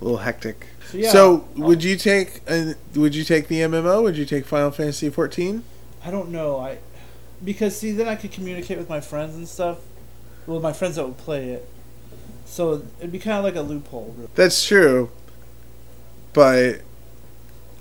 A 0.00 0.04
little 0.04 0.18
hectic. 0.18 0.66
So 0.90 0.98
yeah. 0.98 1.10
so, 1.10 1.48
would 1.56 1.84
you 1.84 1.96
take? 1.96 2.40
Uh, 2.48 2.72
would 2.94 3.14
you 3.14 3.22
take 3.24 3.48
the 3.48 3.60
MMO? 3.60 4.02
Would 4.02 4.16
you 4.16 4.24
take 4.24 4.46
Final 4.46 4.70
Fantasy 4.70 5.10
14? 5.10 5.62
I 6.04 6.10
don't 6.10 6.30
know. 6.30 6.58
I 6.58 6.78
because 7.44 7.76
see, 7.78 7.92
then 7.92 8.08
I 8.08 8.14
could 8.16 8.32
communicate 8.32 8.78
with 8.78 8.88
my 8.88 9.00
friends 9.00 9.36
and 9.36 9.46
stuff. 9.46 9.78
Well, 10.46 10.60
my 10.60 10.72
friends 10.72 10.96
that 10.96 11.04
would 11.04 11.18
play 11.18 11.50
it. 11.50 11.68
So 12.46 12.82
it'd 12.98 13.12
be 13.12 13.18
kind 13.18 13.36
of 13.38 13.44
like 13.44 13.56
a 13.56 13.60
loophole. 13.60 14.14
Really. 14.16 14.30
That's 14.34 14.64
true. 14.64 15.10
But 16.32 16.80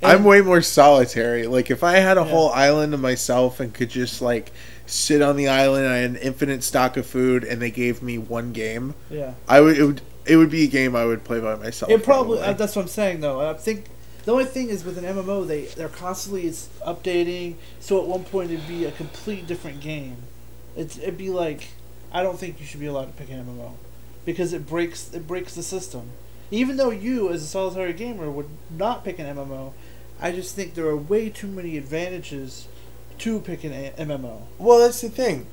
I'm 0.04 0.24
way 0.24 0.42
more 0.42 0.62
solitary. 0.62 1.48
Like 1.48 1.70
if 1.72 1.84
I 1.84 1.94
had 1.98 2.18
a 2.18 2.22
Yeah. 2.22 2.28
whole 2.28 2.50
island 2.52 2.92
to 2.92 2.98
myself 2.98 3.60
and 3.60 3.74
could 3.74 3.90
just 3.90 4.22
like 4.22 4.52
sit 4.86 5.22
on 5.22 5.36
the 5.38 5.48
island, 5.48 5.88
I 5.88 5.98
had 5.98 6.10
an 6.12 6.16
infinite 6.18 6.64
stock 6.64 6.98
of 6.98 7.06
food, 7.06 7.44
and 7.44 7.62
they 7.62 7.72
gave 7.72 8.02
me 8.02 8.18
one 8.18 8.54
game, 8.54 8.94
Yeah. 9.10 9.34
I 9.48 9.62
would 9.62 9.78
it 9.78 9.84
would 9.86 10.02
it 10.26 10.36
would 10.38 10.50
be 10.50 10.64
a 10.64 10.68
game 10.68 10.96
I 10.96 11.06
would 11.06 11.24
play 11.24 11.40
by 11.40 11.56
myself. 11.56 11.92
It 11.92 12.04
probably 12.04 12.40
uh, 12.40 12.54
that's 12.54 12.76
what 12.76 12.84
I'm 12.84 12.88
saying 12.88 13.22
though. 13.22 13.50
I 13.50 13.54
think 13.54 13.86
the 14.26 14.32
only 14.34 14.46
thing 14.46 14.70
is 14.70 14.84
with 14.84 14.98
an 14.98 15.06
MMO 15.06 15.48
they 15.48 15.66
they're 15.66 15.88
constantly 15.90 16.46
it's 16.46 16.68
updating. 16.86 17.56
So 17.80 18.02
at 18.02 18.08
one 18.08 18.24
point 18.26 18.52
it'd 18.52 18.68
be 18.68 18.86
a 18.86 18.92
complete 18.92 19.48
different 19.48 19.80
game. 19.82 20.18
It's 20.76 20.98
it'd 20.98 21.18
be 21.18 21.30
like 21.30 21.70
I 22.12 22.24
don't 22.24 22.38
think 22.40 22.60
you 22.60 22.66
should 22.66 22.80
be 22.80 22.86
allowed 22.86 23.06
to 23.06 23.14
pick 23.24 23.30
an 23.30 23.44
MMO 23.46 23.72
because 24.26 24.54
it 24.54 24.68
breaks 24.68 25.12
it 25.14 25.28
breaks 25.28 25.56
the 25.56 25.64
system. 25.64 26.12
Even 26.50 26.78
though 26.78 26.92
you 26.92 27.30
as 27.30 27.44
a 27.44 27.46
solitary 27.46 27.92
gamer 27.92 28.32
would 28.32 28.48
not 28.70 29.04
pick 29.04 29.20
an 29.20 29.26
MMO, 29.26 29.74
I 30.22 30.32
just 30.32 30.56
think 30.56 30.74
there 30.74 30.88
are 30.88 30.98
way 30.98 31.30
too 31.30 31.48
many 31.48 31.78
advantages 31.78 32.68
to 33.20 33.40
pick 33.40 33.64
an 33.64 33.72
A- 33.74 33.94
MMO. 33.98 34.42
Well, 34.58 34.80
that's 34.80 35.02
the 35.02 35.10
thing. 35.10 35.46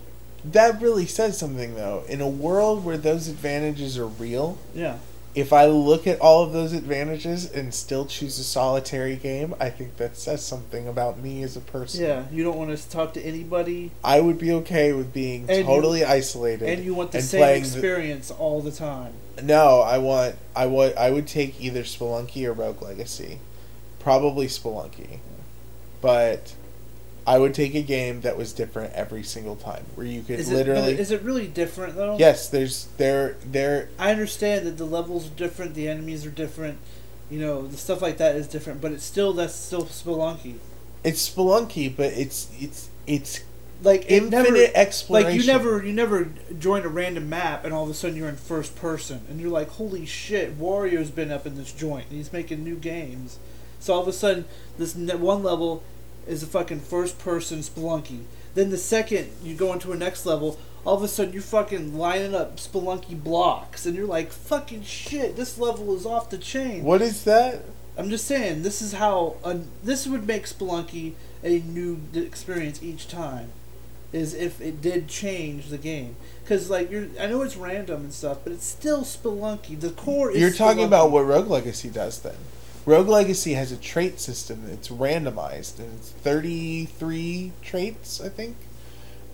That 0.44 0.80
really 0.80 1.06
says 1.06 1.38
something 1.38 1.74
though. 1.74 2.04
In 2.08 2.20
a 2.20 2.28
world 2.28 2.84
where 2.84 2.98
those 2.98 3.28
advantages 3.28 3.96
are 3.98 4.06
real, 4.06 4.58
Yeah. 4.74 4.98
if 5.34 5.52
I 5.52 5.66
look 5.66 6.06
at 6.06 6.20
all 6.20 6.42
of 6.42 6.52
those 6.52 6.72
advantages 6.74 7.50
and 7.50 7.72
still 7.74 8.04
choose 8.04 8.38
a 8.38 8.44
solitary 8.44 9.16
game, 9.16 9.54
I 9.58 9.70
think 9.70 9.96
that 9.96 10.16
says 10.18 10.42
something 10.44 10.86
about 10.86 11.18
me 11.18 11.42
as 11.42 11.56
a 11.56 11.60
person. 11.60 12.04
Yeah, 12.04 12.24
you 12.30 12.44
don't 12.44 12.58
want 12.58 12.76
to 12.78 12.88
talk 12.90 13.14
to 13.14 13.22
anybody, 13.24 13.90
I 14.04 14.20
would 14.20 14.38
be 14.38 14.52
okay 14.52 14.92
with 14.92 15.12
being 15.14 15.46
And 15.48 15.60
you- 15.60 15.64
totally 15.64 16.04
isolated. 16.04 16.68
and 16.68 16.84
you 16.84 16.94
want 16.94 17.12
the 17.12 17.18
and 17.18 17.26
same 17.26 17.40
playing 17.40 17.62
the- 17.62 17.68
experience 17.68 18.30
all 18.30 18.60
the 18.60 18.70
time. 18.72 19.12
No, 19.42 19.80
I 19.80 19.96
want 19.98 20.36
I 20.54 20.66
would 20.66 20.94
I 20.96 21.10
would 21.10 21.26
take 21.26 21.60
either 21.60 21.82
Spelunky 21.82 22.44
or 22.46 22.52
Rogue 22.52 22.82
Legacy. 22.82 23.38
Probably 24.04 24.46
Spelunky. 24.46 25.18
But 26.00 26.54
I 27.26 27.38
would 27.38 27.54
take 27.54 27.74
a 27.74 27.82
game 27.82 28.20
that 28.20 28.36
was 28.36 28.52
different 28.52 28.92
every 28.92 29.22
single 29.22 29.56
time 29.56 29.84
where 29.94 30.06
you 30.06 30.22
could 30.22 30.38
Is 30.38 30.50
it, 30.50 30.54
literally 30.54 30.92
is 30.98 31.10
it 31.10 31.22
really 31.22 31.46
different 31.48 31.96
though? 31.96 32.16
Yes, 32.18 32.48
there's 32.48 32.88
there 32.98 33.36
there 33.44 33.88
I 33.98 34.10
understand 34.12 34.66
that 34.66 34.76
the 34.76 34.84
levels 34.84 35.28
are 35.28 35.34
different, 35.34 35.74
the 35.74 35.88
enemies 35.88 36.26
are 36.26 36.30
different, 36.30 36.78
you 37.30 37.40
know, 37.40 37.66
the 37.66 37.78
stuff 37.78 38.02
like 38.02 38.18
that 38.18 38.36
is 38.36 38.46
different, 38.46 38.82
but 38.82 38.92
it's 38.92 39.04
still 39.04 39.32
that's 39.32 39.54
still 39.54 39.86
Spelunky. 39.86 40.56
it's 41.02 41.26
Spelunky, 41.28 41.94
but 41.96 42.12
it's 42.12 42.50
it's 42.60 42.90
it's 43.06 43.40
Like 43.82 44.04
infinite 44.08 44.52
never, 44.52 44.66
exploration. 44.74 45.30
like 45.30 45.40
you 45.40 45.46
never 45.46 45.82
you 45.86 45.92
never 45.94 46.28
join 46.58 46.82
a 46.84 46.88
random 46.88 47.30
map 47.30 47.64
and 47.64 47.72
all 47.72 47.84
of 47.84 47.90
a 47.90 47.94
sudden 47.94 48.16
you're 48.18 48.28
in 48.28 48.36
first 48.36 48.76
person 48.76 49.22
and 49.30 49.40
you're 49.40 49.50
like, 49.50 49.70
holy 49.70 50.04
shit, 50.04 50.58
Wario's 50.60 51.10
been 51.10 51.32
up 51.32 51.46
in 51.46 51.56
this 51.56 51.72
joint 51.72 52.08
and 52.10 52.18
he's 52.18 52.34
making 52.34 52.62
new 52.62 52.76
games. 52.76 53.38
So 53.84 53.92
all 53.92 54.00
of 54.00 54.08
a 54.08 54.14
sudden, 54.14 54.46
this 54.78 54.94
one 54.94 55.42
level 55.42 55.82
is 56.26 56.42
a 56.42 56.46
fucking 56.46 56.80
first 56.80 57.18
person 57.18 57.58
Spelunky. 57.58 58.22
Then 58.54 58.70
the 58.70 58.78
second 58.78 59.30
you 59.42 59.54
go 59.54 59.74
into 59.74 59.92
a 59.92 59.96
next 59.96 60.24
level, 60.24 60.58
all 60.86 60.96
of 60.96 61.02
a 61.02 61.08
sudden 61.08 61.34
you're 61.34 61.42
fucking 61.42 61.98
lining 61.98 62.34
up 62.34 62.56
Spelunky 62.56 63.22
blocks 63.22 63.84
and 63.84 63.94
you're 63.94 64.06
like, 64.06 64.32
fucking 64.32 64.84
shit, 64.84 65.36
this 65.36 65.58
level 65.58 65.94
is 65.94 66.06
off 66.06 66.30
the 66.30 66.38
chain. 66.38 66.82
What 66.82 67.02
is 67.02 67.24
that? 67.24 67.60
I'm 67.98 68.08
just 68.08 68.26
saying, 68.26 68.62
this 68.62 68.80
is 68.80 68.94
how 68.94 69.36
uh, 69.44 69.58
this 69.82 70.06
would 70.06 70.26
make 70.26 70.44
Spelunky 70.44 71.12
a 71.42 71.58
new 71.58 72.00
experience 72.14 72.82
each 72.82 73.06
time, 73.06 73.50
is 74.14 74.32
if 74.32 74.62
it 74.62 74.80
did 74.80 75.08
change 75.08 75.68
the 75.68 75.76
game. 75.76 76.16
Because 76.42 76.70
like 76.70 76.90
you're, 76.90 77.08
I 77.20 77.26
know 77.26 77.42
it's 77.42 77.58
random 77.58 78.00
and 78.04 78.14
stuff, 78.14 78.38
but 78.44 78.54
it's 78.54 78.64
still 78.64 79.02
Spelunky. 79.02 79.78
The 79.78 79.90
core 79.90 80.30
is. 80.30 80.40
You're 80.40 80.52
talking 80.52 80.84
Spelunky. 80.84 80.86
about 80.86 81.10
what 81.10 81.26
Rogue 81.26 81.48
Legacy 81.48 81.90
does 81.90 82.20
then. 82.20 82.36
Rogue 82.86 83.08
Legacy 83.08 83.54
has 83.54 83.72
a 83.72 83.76
trait 83.76 84.20
system 84.20 84.66
that's 84.66 84.88
randomized, 84.88 85.78
and 85.78 85.94
it's 85.94 86.10
33 86.10 87.52
traits, 87.62 88.20
I 88.20 88.28
think. 88.28 88.56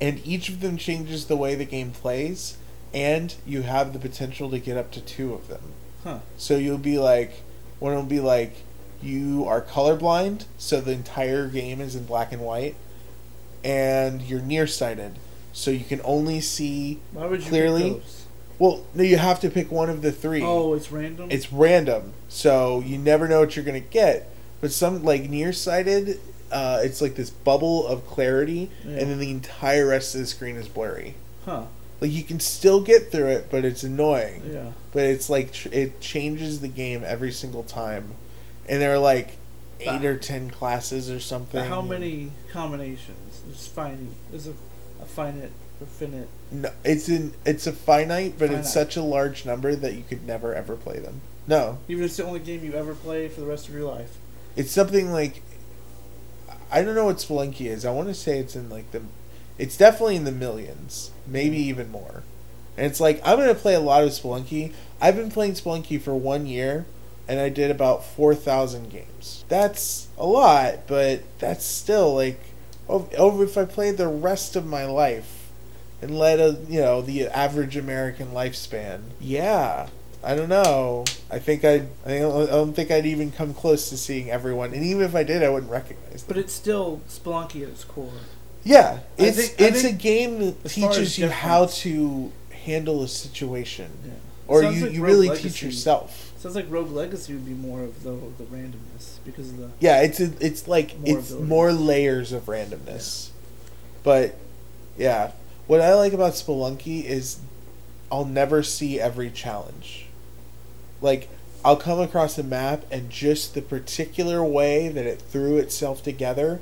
And 0.01 0.25
each 0.25 0.49
of 0.49 0.61
them 0.61 0.77
changes 0.77 1.27
the 1.27 1.37
way 1.37 1.55
the 1.55 1.65
game 1.65 1.91
plays, 1.91 2.57
and 2.95 3.35
you 3.45 3.63
have 3.63 3.93
the 3.93 3.99
potential 3.99 4.51
to 4.51 4.59
get 4.59 4.77
up 4.77 4.93
to 4.93 5.01
two 5.01 5.35
of 5.35 5.49
them. 5.49 5.73
Huh. 6.05 6.19
So 6.37 6.57
you'll 6.57 6.79
be 6.79 6.99
like, 6.99 7.43
one 7.81 7.95
will 7.95 8.03
be 8.05 8.21
like, 8.21 8.55
you 9.03 9.45
are 9.47 9.61
colorblind, 9.61 10.45
so 10.57 10.81
the 10.81 10.93
entire 10.93 11.49
game 11.49 11.81
is 11.81 11.97
in 11.97 12.05
black 12.05 12.33
and 12.33 12.43
white, 12.43 12.77
and 13.65 14.23
you're 14.23 14.41
nearsighted, 14.41 15.19
so 15.53 15.71
you 15.71 15.85
can 15.85 16.01
only 16.05 16.41
see. 16.41 17.01
Why 17.13 17.27
would 17.27 17.41
you 17.41 17.45
pick 17.45 17.51
clearly-? 17.51 18.03
Well, 18.61 18.85
no, 18.95 19.03
you 19.03 19.17
have 19.17 19.41
to 19.41 19.51
pick 19.51 19.73
one 19.73 19.91
of 19.91 20.03
the 20.03 20.13
three. 20.13 20.43
Oh, 20.43 20.75
it's 20.75 20.93
random. 20.93 21.29
It's 21.33 21.51
random, 21.53 22.13
so 22.29 22.81
you 22.87 22.99
never 22.99 23.27
know 23.27 23.41
what 23.41 23.57
you're 23.57 23.65
gonna 23.65 23.81
get. 23.81 24.29
But 24.61 24.71
some 24.71 25.03
like 25.03 25.29
nearsighted, 25.31 26.21
uh, 26.53 26.81
it's 26.83 27.01
like 27.01 27.15
this 27.15 27.31
bubble 27.31 27.87
of 27.87 28.07
clarity, 28.07 28.71
Yeah. 28.85 28.99
and 28.99 29.11
then 29.11 29.19
the 29.19 29.31
entire 29.31 29.87
rest 29.89 30.15
of 30.15 30.21
the 30.21 30.27
screen 30.27 30.57
is 30.57 30.69
blurry. 30.69 31.15
huh. 31.47 31.65
Like 32.03 32.13
you 32.13 32.23
can 32.23 32.39
still 32.41 32.81
get 32.83 33.11
through 33.11 33.29
it, 33.29 33.49
but 33.51 33.65
it's 33.65 33.83
annoying. 33.83 34.43
Yeah. 34.53 34.73
But 34.93 35.03
it's 35.05 35.29
like 35.31 35.53
tr- 35.53 35.69
it 35.73 36.01
changes 36.01 36.61
the 36.61 36.69
game 36.69 37.03
every 37.05 37.33
single 37.33 37.63
time, 37.63 38.15
and 38.69 38.81
there 38.81 38.93
are 38.93 38.99
like 38.99 39.37
eight 39.81 40.05
or 40.05 40.17
ten 40.19 40.51
classes 40.51 41.11
or 41.11 41.19
something. 41.21 41.65
How 41.65 41.81
many 41.83 42.31
combinations? 42.53 43.41
There's 43.47 43.67
finite. 43.67 43.99
There's 44.31 44.47
a, 44.47 44.55
a 45.03 45.07
finite 45.07 45.53
finite. 45.99 46.29
No, 46.53 46.71
it's 46.85 47.09
in 47.09 47.35
it's 47.45 47.67
a 47.67 47.73
finite, 47.73 48.35
but 48.39 48.49
Finite. 48.49 48.61
it's 48.61 48.73
such 48.73 48.97
a 48.97 49.03
large 49.03 49.47
number 49.47 49.75
that 49.75 49.95
you 49.95 50.03
could 50.09 50.27
never 50.27 50.55
ever 50.55 50.77
play 50.77 50.99
them. 50.99 51.21
No, 51.47 51.79
Even 51.89 52.05
if 52.05 52.11
it's 52.11 52.17
the 52.17 52.25
only 52.25 52.41
game 52.41 52.65
you 52.65 52.75
ever 52.75 52.95
play 52.95 53.29
for 53.29 53.41
the 53.41 53.47
rest 53.47 53.69
of 53.69 53.75
your 53.75 53.85
life. 53.85 54.17
It's 54.57 54.73
something 54.73 55.13
like 55.13 55.43
I 56.71 56.83
don't 56.83 56.95
know 56.95 57.07
what 57.07 57.17
Spelunky 57.17 57.67
is. 57.67 57.85
I 57.85 57.93
want 57.93 58.09
to 58.09 58.15
say 58.15 58.39
it's 58.39 58.57
in 58.57 58.69
like 58.69 58.91
the 58.91 59.03
it's 59.59 59.77
definitely 59.77 60.17
in 60.17 60.25
the 60.25 60.33
millions, 60.33 61.11
maybe 61.27 61.57
hmm. 61.57 61.69
even 61.69 61.91
more. 61.91 62.23
And 62.77 62.87
it's 62.87 63.01
like 63.01 63.21
I'm 63.25 63.37
going 63.37 63.49
to 63.49 63.55
play 63.55 63.75
a 63.75 63.81
lot 63.81 64.03
of 64.03 64.11
Spelunky. 64.11 64.73
I've 65.01 65.17
been 65.17 65.31
playing 65.31 65.53
Spelunky 65.53 66.01
for 66.01 66.15
1 66.15 66.47
year 66.47 66.87
and 67.29 67.39
I 67.39 67.49
did 67.49 67.71
about 67.71 68.05
4,000 68.05 68.91
games. 68.91 69.45
That's 69.49 70.09
a 70.19 70.27
lot, 70.27 70.89
but 70.89 71.23
that's 71.39 71.65
still 71.65 72.15
like 72.15 72.41
over 72.89 73.45
if 73.45 73.57
I 73.57 73.67
played 73.67 73.99
the 73.99 74.09
rest 74.09 74.57
of 74.57 74.67
my 74.67 74.85
life 74.85 75.40
and 76.03 76.19
let 76.19 76.39
a, 76.41 76.59
you 76.69 76.81
know, 76.81 77.03
the 77.03 77.27
average 77.29 77.77
American 77.77 78.29
lifespan. 78.33 79.01
Yeah. 79.21 79.89
I 80.23 80.35
don't 80.35 80.49
know. 80.51 81.05
I 81.31 81.39
think 81.39 81.65
I'd, 81.65 81.89
I 82.05 82.19
don't 82.19 82.43
I 82.49 82.51
don't 82.53 82.75
think 82.75 82.91
I'd 82.91 83.07
even 83.07 83.33
come 83.33 83.55
close 83.55 83.89
to 83.89 83.97
seeing 83.97 84.31
everyone, 84.31 84.75
and 84.75 84.85
even 84.85 85.03
if 85.03 85.15
I 85.15 85.23
did, 85.23 85.43
I 85.43 85.49
wouldn't 85.49 85.73
recognize 85.73 86.23
them. 86.23 86.29
But 86.29 86.37
it's 86.37 86.53
still 86.53 87.01
Spelunky 87.09 87.63
at 87.63 87.71
its 87.71 87.85
core. 87.85 88.13
yeah, 88.63 88.99
it's 89.17 89.49
think- 89.49 89.61
it's 89.61 89.83
a 89.85 89.93
game 89.93 90.39
that 90.41 90.57
as 90.67 90.77
far 90.77 90.91
as 90.91 90.97
teaches 90.97 91.19
you 91.19 91.29
how 91.31 91.65
to 91.67 92.31
handle 92.51 93.03
a 93.03 93.09
situation 93.09 93.91
Yeah. 94.05 94.11
or 94.47 94.63
you, 94.63 94.85
like 94.85 94.93
you 94.93 95.03
really 95.03 95.29
Legacy. 95.29 95.49
teach 95.49 95.63
yourself. 95.63 96.35
Sounds 96.37 96.55
like 96.55 96.67
Rogue 96.69 96.91
Legacy 96.91 97.33
would 97.33 97.47
be 97.47 97.55
more 97.55 97.81
of 97.83 98.03
the 98.03 98.11
the 98.11 98.45
randomness 98.45 99.21
because 99.25 99.49
of 99.49 99.57
the 99.57 99.71
Yeah, 99.81 100.03
it's 100.03 100.21
a, 100.21 100.31
it's 100.39 100.69
like 100.69 100.99
More 100.99 101.19
it's 101.19 101.31
abilities. 101.31 101.49
more 101.49 101.73
layers 101.73 102.33
of 102.33 102.45
randomness. 102.45 103.31
But 104.03 104.35
yeah, 104.99 105.31
what 105.71 105.81
I 105.81 105.95
like 105.95 106.13
about 106.13 106.33
Spelunky 106.33 107.05
is 107.05 107.39
I'll 108.11 108.25
never 108.25 108.61
see 108.61 108.99
every 108.99 109.31
challenge. 109.31 110.07
Like 111.01 111.29
I'll 111.65 111.77
come 111.77 112.01
across 112.01 112.37
a 112.39 112.43
map 112.43 112.85
and 112.91 113.09
just 113.09 113.55
the 113.55 113.63
particular 113.63 114.43
way 114.43 114.89
that 114.89 115.07
it 115.07 115.23
threw 115.23 115.59
itself 115.59 116.03
together 116.03 116.61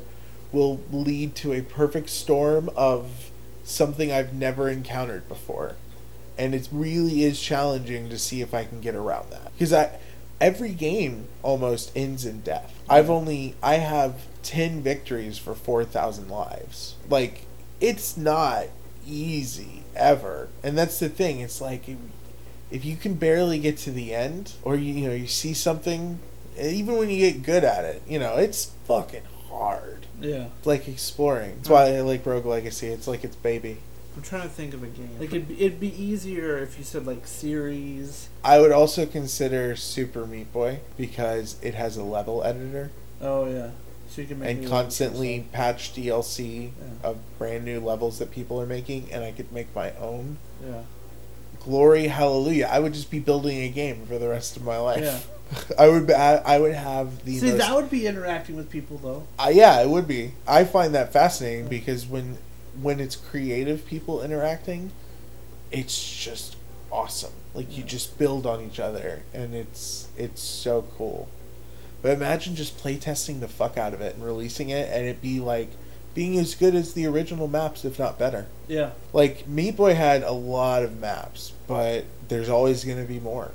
will 0.53 0.83
lead 0.93 1.35
to 1.37 1.55
a 1.55 1.63
perfect 1.63 2.11
storm 2.11 2.69
of 2.77 3.31
something 3.65 4.13
I've 4.13 4.35
never 4.35 4.69
encountered 4.69 5.27
before. 5.27 5.77
And 6.37 6.55
it 6.55 6.69
really 6.71 7.23
is 7.23 7.41
challenging 7.41 8.11
to 8.11 8.19
see 8.19 8.43
if 8.43 8.53
I 8.53 8.65
can 8.65 8.83
get 8.83 8.95
around 8.95 9.31
that. 9.31 9.53
Because 9.55 9.73
I 9.73 9.99
every 10.39 10.75
game 10.75 11.29
almost 11.43 11.93
ends 11.97 12.27
in 12.27 12.43
death. 12.43 12.79
I've 12.91 13.09
only 13.09 13.55
I 13.63 13.77
have 13.77 14.27
10 14.43 14.83
victories 14.83 15.39
for 15.39 15.55
4000 15.55 16.29
lives. 16.29 16.97
Like 17.09 17.47
it's 17.81 18.15
not 18.15 18.67
easy 19.09 19.83
ever. 19.97 20.49
And 20.63 20.77
that's 20.77 20.99
the 20.99 21.09
thing. 21.09 21.41
It's 21.41 21.61
like 21.61 21.89
if, 21.89 21.99
if 22.71 22.85
you 22.85 22.97
can 22.97 23.15
barely 23.15 23.59
get 23.59 23.77
to 23.79 23.91
the 23.91 24.15
end 24.15 24.53
or 24.63 24.77
you, 24.77 24.93
you 24.93 25.09
know 25.09 25.15
you 25.15 25.27
see 25.27 25.55
something 25.55 26.21
even 26.61 26.97
when 26.97 27.09
you 27.09 27.19
get 27.19 27.43
good 27.43 27.65
at 27.65 27.85
it, 27.85 28.03
you 28.09 28.19
know, 28.19 28.37
it's 28.37 28.73
fucking 28.87 29.23
hard. 29.49 30.07
yeah. 30.21 30.49
Like 30.65 30.89
exploring. 30.89 31.57
That's 31.57 31.69
why 31.69 31.97
I 31.97 32.01
like 32.01 32.27
Rogue 32.27 32.47
Legacy. 32.47 32.89
It's 32.89 33.07
like 33.07 33.25
its 33.25 33.37
baby. 33.37 33.79
I'm 34.17 34.23
trying 34.23 34.43
to 34.43 34.49
think 34.49 34.75
of 34.75 34.83
a 34.83 34.89
game. 34.89 35.17
Like 35.21 35.29
it'd 35.29 35.47
be, 35.47 35.61
it'd 35.63 35.79
be 35.79 36.03
easier 36.03 36.59
if 36.59 36.77
you 36.77 36.85
said 36.85 37.07
like 37.07 37.27
series. 37.27 38.29
I 38.43 38.59
would 38.59 38.73
also 38.73 39.07
consider 39.07 39.77
Super 39.77 40.27
Meat 40.27 40.53
Boy 40.53 40.81
because 40.97 41.57
it 41.63 41.75
has 41.75 41.97
a 41.97 42.03
level 42.03 42.43
editor 42.43 42.91
Oh 43.21 43.47
yeah, 43.47 43.71
so 44.09 44.23
you 44.23 44.27
can 44.29 44.39
make 44.41 44.51
and 44.51 44.61
new 44.63 44.69
constantly 44.69 45.39
levels 45.39 45.53
patch 45.53 45.95
DLC 45.95 46.71
Yeah. 46.81 47.09
of 47.11 47.19
brand 47.39 47.65
new 47.65 47.81
levels 47.81 48.19
that 48.19 48.31
people 48.31 48.61
are 48.61 48.67
making, 48.67 49.09
and 49.13 49.23
I 49.25 49.33
could 49.33 49.53
make 49.53 49.75
my 49.75 49.93
own. 49.97 50.39
stuff. 50.65 50.83
Glory, 51.61 52.07
hallelujah! 52.09 52.69
I 52.71 52.79
would 52.79 52.95
just 52.95 53.11
be 53.11 53.19
building 53.19 53.59
a 53.63 53.69
game 53.69 54.07
for 54.07 54.19
the 54.19 54.29
rest 54.29 54.57
of 54.57 54.65
my 54.65 54.79
life. 54.79 55.03
Yeah. 55.03 55.19
I 55.79 55.89
would. 55.89 56.07
Be, 56.07 56.15
I, 56.15 56.37
I 56.37 56.59
would 56.59 56.75
have 56.75 57.25
the 57.25 57.39
See, 57.39 57.47
most. 57.51 57.59
that 57.59 57.75
would 57.75 57.91
be 57.91 58.07
interacting 58.07 58.55
with 58.57 58.71
people 58.71 58.99
though. 58.99 59.27
Uh, 59.39 59.51
yeah, 59.53 59.81
it 59.83 59.89
would 59.89 60.07
be. 60.07 60.33
I 60.47 60.65
find 60.65 60.95
that 60.95 61.13
fascinating 61.13 61.69
because 61.69 62.07
when 62.07 62.39
when 62.81 63.01
it's 63.01 63.17
creative 63.17 63.85
people 63.87 64.23
interacting, 64.23 64.93
it's 65.73 65.99
just 66.17 66.57
awesome. 66.93 67.33
Like 67.55 67.77
you 67.77 67.83
just 67.83 68.19
build 68.19 68.47
on 68.47 68.61
each 68.63 68.79
other, 68.79 69.23
and 69.35 69.55
it's 69.55 70.09
it's 70.17 70.41
so 70.43 70.87
cool. 70.97 71.29
But 72.03 72.13
imagine 72.13 72.55
just 72.55 72.79
playtesting 72.83 73.41
the 73.41 73.49
fuck 73.49 73.77
out 73.77 73.93
of 73.95 74.01
it 74.01 74.15
and 74.15 74.25
releasing 74.25 74.69
it, 74.71 74.89
and 74.93 75.07
it 75.07 75.21
be 75.21 75.41
like 75.41 75.71
being 76.15 76.39
as 76.39 76.55
good 76.55 76.75
as 76.75 76.95
the 76.95 77.07
original 77.07 77.49
maps, 77.49 77.85
if 77.85 77.99
not 77.99 78.19
better. 78.19 78.47
Yeah. 78.69 78.91
Like 79.13 79.47
Meat 79.49 79.77
Boy 79.77 79.95
had 79.95 80.23
a 80.23 80.33
lot 80.33 80.83
of 80.83 80.99
maps, 80.99 81.53
but 81.67 82.05
there's 82.29 82.49
always 82.49 82.85
going 82.85 82.99
to 82.99 83.05
be 83.09 83.19
more. 83.21 83.53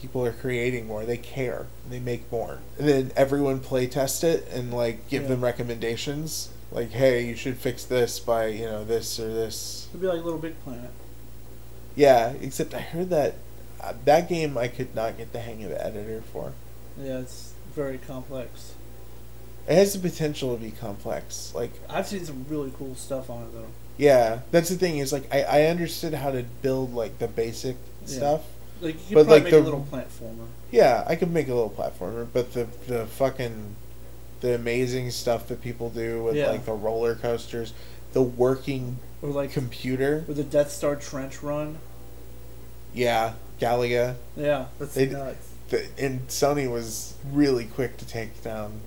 People 0.00 0.24
are 0.24 0.32
creating 0.32 0.86
more. 0.86 1.04
They 1.04 1.16
care. 1.16 1.66
They 1.90 1.98
make 1.98 2.30
more. 2.30 2.60
And 2.78 2.88
then 2.88 3.10
everyone 3.16 3.60
play 3.60 3.86
test 3.88 4.22
it 4.22 4.48
and 4.52 4.72
like 4.72 5.08
give 5.08 5.22
Yeah. 5.24 5.28
them 5.30 5.42
recommendations. 5.42 6.50
Like, 6.70 6.90
hey, 6.90 7.24
you 7.26 7.34
should 7.34 7.56
fix 7.56 7.84
this 7.84 8.20
by 8.20 8.46
you 8.48 8.66
know 8.66 8.84
this 8.84 9.18
or 9.18 9.32
this. 9.32 9.88
It'd 9.90 10.00
be 10.02 10.06
like 10.06 10.22
Little 10.22 10.38
Big 10.38 10.62
Planet. 10.62 10.90
Yeah, 11.96 12.34
except 12.40 12.74
I 12.74 12.80
heard 12.80 13.10
that 13.10 13.34
uh, 13.82 13.94
that 14.04 14.28
game 14.28 14.56
I 14.58 14.68
could 14.68 14.94
not 14.94 15.16
get 15.16 15.32
the 15.32 15.40
hang 15.40 15.64
of 15.64 15.70
the 15.70 15.84
editor 15.84 16.22
for. 16.32 16.52
Yeah, 17.00 17.18
it's 17.20 17.47
very 17.78 17.98
complex. 17.98 18.74
It 19.68 19.74
has 19.76 19.92
the 19.92 20.00
potential 20.00 20.56
to 20.56 20.60
be 20.62 20.72
complex. 20.72 21.52
Like, 21.54 21.70
I've 21.88 22.08
seen 22.08 22.24
some 22.24 22.44
really 22.48 22.72
cool 22.76 22.96
stuff 22.96 23.30
on 23.30 23.42
it 23.44 23.52
though. 23.52 23.68
yeah, 23.96 24.40
that's 24.50 24.68
the 24.68 24.74
thing 24.76 24.98
is 24.98 25.12
like 25.12 25.32
I, 25.32 25.42
I 25.42 25.62
understood 25.66 26.12
how 26.14 26.32
to 26.32 26.42
build 26.62 26.92
like 26.94 27.18
the 27.20 27.28
basic 27.28 27.76
Yeah. 28.02 28.16
stuff. 28.16 28.40
Like 28.80 28.94
you 28.94 29.00
could 29.00 29.14
But, 29.14 29.24
probably 29.26 29.34
like, 29.34 29.42
make 29.44 29.52
the- 29.52 29.60
a 29.60 29.68
little 29.70 29.86
platformer. 29.92 30.46
Yeah, 30.72 31.04
I 31.06 31.14
could 31.16 31.30
make 31.30 31.48
a 31.48 31.54
little 31.54 31.70
platformer, 31.70 32.26
but 32.32 32.52
the 32.52 32.66
the 32.88 33.06
fucking 33.06 33.76
the 34.40 34.54
amazing 34.54 35.10
stuff 35.12 35.46
that 35.48 35.60
people 35.62 35.90
do 35.90 36.22
with 36.24 36.34
Yeah. 36.36 36.50
like 36.50 36.64
the 36.64 36.72
roller 36.72 37.14
coasters, 37.14 37.72
the 38.12 38.22
working 38.22 38.98
Or 39.22 39.30
like 39.30 39.52
computer. 39.52 40.24
with 40.26 40.36
the 40.38 40.44
Death 40.44 40.70
Star 40.72 40.96
trench 40.96 41.42
run. 41.42 41.78
Yeah, 42.94 43.34
Galaga. 43.60 44.16
Yeah, 44.36 44.66
that's 44.78 44.94
They- 44.94 45.06
nuts. 45.06 45.47
The, 45.68 45.86
and 45.98 46.26
Sony 46.28 46.70
was 46.70 47.14
really 47.30 47.66
quick 47.66 47.96
to 47.98 48.06
take 48.06 48.42
down 48.42 48.80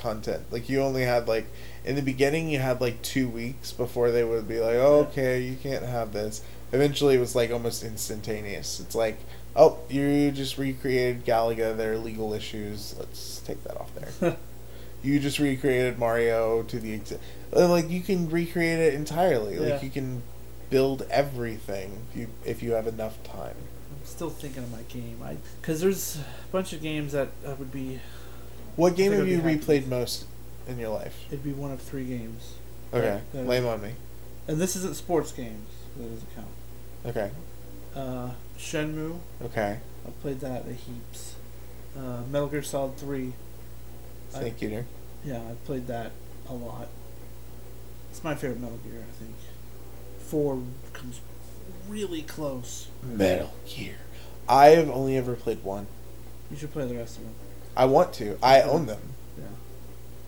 content. 0.00 0.44
Like 0.50 0.68
you 0.68 0.82
only 0.82 1.02
had 1.02 1.28
like 1.28 1.46
in 1.84 1.96
the 1.96 2.02
beginning 2.02 2.48
you 2.48 2.58
had 2.58 2.80
like 2.80 3.02
2 3.02 3.28
weeks 3.28 3.72
before 3.72 4.10
they 4.10 4.24
would 4.24 4.48
be 4.48 4.58
like, 4.60 4.76
"Oh, 4.76 5.06
okay, 5.10 5.40
you 5.40 5.56
can't 5.56 5.84
have 5.84 6.12
this." 6.12 6.42
Eventually 6.72 7.16
it 7.16 7.20
was 7.20 7.34
like 7.34 7.50
almost 7.50 7.82
instantaneous. 7.84 8.80
It's 8.80 8.94
like, 8.94 9.18
"Oh, 9.54 9.78
you 9.88 10.30
just 10.30 10.58
recreated 10.58 11.24
Galaga, 11.24 11.76
there 11.76 11.92
are 11.92 11.98
legal 11.98 12.32
issues. 12.32 12.94
Let's 12.98 13.40
take 13.40 13.62
that 13.64 13.76
off 13.76 13.90
there." 13.94 14.36
you 15.02 15.20
just 15.20 15.38
recreated 15.38 15.98
Mario 15.98 16.62
to 16.64 16.78
the 16.78 16.98
exa- 16.98 17.20
uh, 17.54 17.68
like 17.68 17.90
you 17.90 18.00
can 18.00 18.28
recreate 18.28 18.78
it 18.78 18.94
entirely. 18.94 19.54
Yeah. 19.54 19.74
Like 19.74 19.82
you 19.82 19.90
can 19.90 20.22
build 20.70 21.06
everything 21.10 22.02
if 22.10 22.16
you 22.16 22.28
if 22.44 22.62
you 22.62 22.72
have 22.72 22.86
enough 22.86 23.22
time. 23.22 23.56
Still 24.16 24.30
thinking 24.30 24.62
of 24.62 24.72
my 24.72 24.80
game. 24.88 25.20
I 25.22 25.36
because 25.60 25.82
there's 25.82 26.16
a 26.16 26.24
bunch 26.50 26.72
of 26.72 26.80
games 26.80 27.12
that 27.12 27.28
I 27.46 27.52
would 27.52 27.70
be. 27.70 28.00
What 28.74 28.96
game 28.96 29.12
have 29.12 29.28
you 29.28 29.40
replayed 29.40 29.86
most 29.88 30.24
in 30.66 30.78
your 30.78 30.88
life? 30.88 31.14
It'd 31.28 31.44
be 31.44 31.52
one 31.52 31.70
of 31.70 31.82
three 31.82 32.06
games, 32.06 32.54
Okay, 32.94 33.20
that- 33.34 33.46
lay 33.46 33.58
'em 33.58 33.66
on 33.66 33.82
me. 33.82 33.92
and 34.48 34.58
this 34.58 34.74
isn't 34.76 34.96
sports 34.96 35.32
games. 35.32 35.68
so 35.94 36.02
That 36.02 36.08
doesn't 36.14 36.34
count. 36.34 36.46
Okay, 37.04 37.30
Uh, 37.94 38.30
Shenmue. 38.58 39.18
okay. 39.42 39.80
I 40.06 40.10
played 40.22 40.40
that 40.40 40.66
a 40.66 40.72
heaps. 40.72 41.34
Uh, 41.94 42.22
Metal 42.30 42.48
Gear 42.48 42.62
Solid 42.62 42.96
Three. 42.96 43.34
I- 44.34 44.38
Snake 44.38 44.62
Eater. 44.62 44.86
Yeah, 45.26 45.40
I 45.42 45.54
played 45.66 45.86
that 45.88 46.12
a 46.48 46.54
lot. 46.54 46.88
It's 48.10 48.24
my 48.24 48.34
favorite 48.34 48.60
Metal 48.60 48.78
Gear, 48.78 49.04
I 49.06 49.12
think. 49.22 49.34
Four 50.20 50.62
comes 50.94 51.20
really 51.86 52.22
close. 52.22 52.88
Metal 53.02 53.52
Gear. 53.66 53.96
I 54.48 54.68
have 54.68 54.88
only 54.90 55.16
ever 55.16 55.34
played 55.34 55.62
one. 55.64 55.86
You 56.50 56.56
should 56.56 56.72
play 56.72 56.86
the 56.86 56.94
rest 56.96 57.16
of 57.18 57.24
them. 57.24 57.34
I 57.76 57.84
want 57.86 58.12
to. 58.14 58.38
I 58.42 58.62
own 58.62 58.86
them, 58.86 59.00
Yeah, 59.38 59.44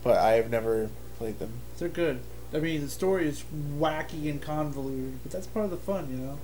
but 0.02 0.16
I 0.18 0.32
have 0.32 0.50
never 0.50 0.90
played 1.18 1.38
them. 1.38 1.52
they're 1.78 1.88
good. 1.88 2.20
I 2.52 2.58
mean, 2.58 2.80
the 2.82 2.88
story 2.88 3.28
is 3.28 3.44
wacky 3.78 4.30
and 4.30 4.40
convoluted, 4.40 5.22
but 5.22 5.32
that's 5.32 5.46
part 5.46 5.66
of 5.66 5.70
the 5.70 5.76
fun, 5.76 6.08
you 6.10 6.16
know. 6.16 6.38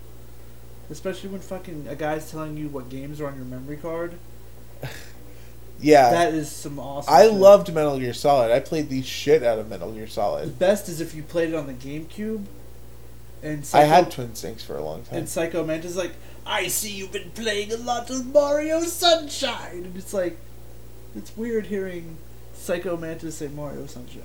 Especially 0.91 1.31
when 1.31 1.41
fucking 1.41 1.87
a 1.89 1.97
guy's 1.97 2.31
telling 2.31 2.57
you 2.59 2.69
what 2.69 2.89
games 2.91 3.21
are 3.21 3.27
on 3.27 3.37
your 3.37 3.45
memory 3.47 3.77
card. 3.79 4.15
Yeah, 5.81 6.11
that 6.11 6.33
is 6.33 6.51
some 6.51 6.79
awesome. 6.79 7.13
I 7.13 7.25
shit. 7.25 7.35
loved 7.35 7.75
Metal 7.75 7.99
Gear 7.99 8.15
Solid. 8.15 8.51
I 8.53 8.61
played 8.61 8.89
the 8.89 9.03
shit 9.03 9.43
out 9.43 9.59
of 9.59 9.69
Metal 9.69 9.91
Gear 9.93 10.07
The 10.07 10.11
Solid. 10.13 10.59
best 10.59 10.89
is 10.89 11.01
if 11.01 11.15
you 11.15 11.23
played 11.23 11.51
it 11.51 11.55
on 11.55 11.67
the 11.67 11.75
GameCube. 11.75 12.45
And 13.43 13.69
I 13.75 13.81
had 13.83 14.11
Twin 14.11 14.35
Snakes 14.35 14.65
for 14.65 14.77
a 14.77 14.83
long 14.83 15.03
time. 15.03 15.19
and 15.19 15.29
Psycho 15.29 15.65
Mantis 15.65 15.97
like, 15.97 16.13
I 16.47 16.69
see 16.69 16.91
you've 16.91 17.13
been 17.13 17.31
playing 17.31 17.73
a 17.73 17.77
lot 17.77 18.11
of 18.11 18.27
Mario 18.27 18.81
Sunshine, 18.83 19.85
and 19.85 19.97
it's 19.97 20.13
like, 20.13 20.37
it's 21.17 21.37
weird 21.37 21.67
hearing 21.67 22.19
Psycho 22.55 22.97
Mantis 22.97 23.37
say 23.37 23.49
Mario 23.49 23.87
Sunshine. 23.87 24.23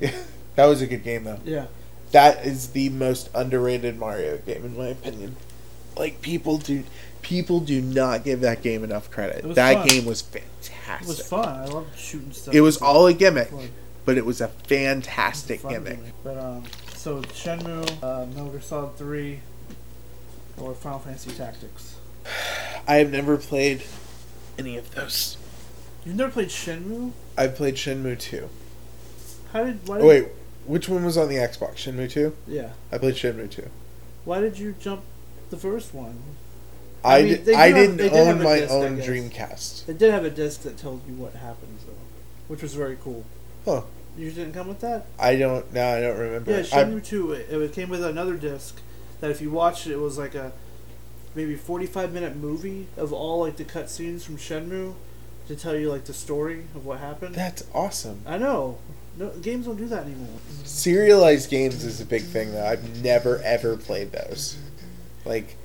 Yeah, 0.00 0.12
that 0.56 0.66
was 0.66 0.82
a 0.82 0.86
good 0.86 1.04
game 1.04 1.24
though. 1.24 1.38
Yeah, 1.44 1.66
That 2.12 2.44
is 2.44 2.70
the 2.70 2.88
most 2.88 3.30
underrated 3.34 3.98
Mario 3.98 4.38
game 4.38 4.64
in 4.64 4.76
my 4.76 4.88
opinion. 4.88 5.36
Like 5.96 6.20
people 6.22 6.58
do 6.58 6.82
people 7.22 7.60
do 7.60 7.80
not 7.80 8.24
give 8.24 8.40
that 8.40 8.62
game 8.62 8.82
enough 8.84 9.10
credit. 9.10 9.54
That 9.54 9.74
fun. 9.78 9.86
game 9.88 10.04
was 10.04 10.22
fantastic. 10.22 11.02
it 11.02 11.08
was 11.08 11.26
fun. 11.26 11.48
I 11.48 11.64
loved 11.66 11.98
shooting 11.98 12.32
stuff. 12.32 12.54
It 12.54 12.60
was 12.60 12.76
all 12.78 13.06
a 13.06 13.14
gimmick, 13.14 13.48
Fun. 13.48 13.70
but 14.04 14.18
it 14.18 14.26
was 14.26 14.40
a 14.40 14.44
It 14.44 14.48
was 14.48 14.56
a 14.62 14.68
fantastic 14.68 15.68
gimmick. 15.68 15.98
But 16.22 16.38
um, 16.38 16.64
so 16.94 17.22
Shenmue, 17.22 18.02
uh, 18.02 18.26
Metal 18.26 18.48
Gear 18.50 18.60
Solid 18.60 18.96
Three, 18.96 19.40
or 20.58 20.74
Final 20.74 20.98
Fantasy 21.00 21.30
Tactics. 21.32 21.96
I 22.86 22.96
have 22.96 23.10
never 23.10 23.36
played 23.36 23.82
any 24.58 24.76
of 24.76 24.94
those. 24.94 25.36
You've 26.04 26.16
never 26.16 26.30
played 26.32 26.48
Shenmue? 26.48 27.12
I 27.36 27.48
played 27.48 27.74
Shenmue 27.74 28.18
2. 28.18 28.48
How 29.52 29.64
did? 29.64 29.86
Why 29.88 29.98
Oh, 30.00 30.06
wait, 30.06 30.28
which 30.66 30.88
one 30.88 31.04
was 31.04 31.16
on 31.16 31.28
the 31.28 31.36
Xbox? 31.36 31.76
Shenmue 31.76 32.10
2? 32.10 32.34
Yeah. 32.46 32.70
I 32.92 32.98
played 32.98 33.14
Shenmue 33.14 33.50
2. 33.50 33.68
Why 34.24 34.40
did 34.40 34.58
you 34.58 34.74
jump 34.78 35.02
the 35.50 35.56
first 35.56 35.94
one? 35.94 36.18
I, 37.04 37.18
I 37.18 37.22
mean, 37.22 37.28
di- 37.32 37.38
they 37.42 37.52
do 37.52 37.58
I 37.58 37.72
didn't 37.72 37.98
have 37.98 38.12
own 38.14 38.42
my 38.42 38.60
disc, 38.60 38.72
own. 38.72 38.98
Dreamcast. 38.98 39.88
It 39.88 39.98
did 39.98 40.10
have 40.10 40.24
a 40.24 40.30
disc 40.30 40.62
that 40.62 40.78
told 40.78 41.02
you 41.06 41.14
what 41.14 41.34
happens 41.34 41.84
though, 41.84 41.92
which 42.48 42.62
was 42.62 42.74
very 42.74 42.96
cool. 43.02 43.24
Huh. 43.66 43.82
You 44.16 44.30
didn't 44.30 44.54
come 44.54 44.68
with 44.68 44.80
that? 44.80 45.06
I 45.18 45.36
don't. 45.36 45.70
No, 45.74 45.86
I 45.86 46.00
don't 46.00 46.18
remember. 46.18 46.52
Yeah, 46.52 46.58
I- 46.58 46.62
Shenmue 46.84 47.04
Two. 47.04 47.32
It, 47.32 47.50
it 47.50 47.72
came 47.74 47.90
with 47.90 48.02
another 48.02 48.36
disc 48.36 48.80
that 49.24 49.30
if 49.30 49.40
you 49.40 49.48
watched 49.50 49.86
it, 49.86 49.92
it 49.92 49.98
was 49.98 50.18
like 50.18 50.34
a 50.34 50.52
maybe 51.34 51.56
45 51.56 52.12
minute 52.12 52.36
movie 52.36 52.88
of 52.98 53.10
all 53.10 53.40
like 53.40 53.56
the 53.56 53.64
cutscenes 53.64 54.20
from 54.22 54.36
Shenmue 54.36 54.92
to 55.48 55.56
tell 55.56 55.74
you 55.74 55.90
like 55.90 56.04
the 56.04 56.12
story 56.12 56.66
of 56.74 56.84
what 56.84 56.98
happened. 57.00 57.34
That's 57.34 57.64
awesome. 57.74 58.20
I 58.26 58.36
know. 58.36 58.76
No, 59.16 59.30
games 59.30 59.64
don't 59.64 59.76
do 59.76 59.86
that 59.86 60.04
anymore. 60.04 60.28
Serialized 60.64 61.48
games 61.48 61.84
is 61.84 62.02
a 62.02 62.04
big 62.04 62.20
thing 62.24 62.52
though. 62.52 62.66
I've 62.66 63.02
never 63.02 63.40
ever 63.42 63.78
played 63.78 64.12
those. 64.12 64.58
Like, 65.24 65.56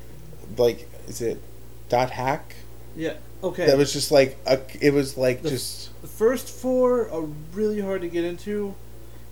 like 0.58 0.88
is 1.10 1.20
it 1.22 1.42
dot 1.90 2.12
hack? 2.12 2.56
Yeah. 2.96 3.16
Okay. 3.44 3.66
That 3.66 3.78
was 3.78 3.92
just 3.92 4.10
like 4.10 4.38
a. 4.46 4.62
It 4.80 4.94
was 4.94 5.18
like 5.18 5.42
The- 5.42 5.50
just 5.50 6.02
the 6.02 6.08
first 6.08 6.48
four 6.48 7.10
are 7.10 7.28
really 7.54 7.82
hard 7.82 8.04
to 8.04 8.08
get 8.08 8.24
into, 8.24 8.76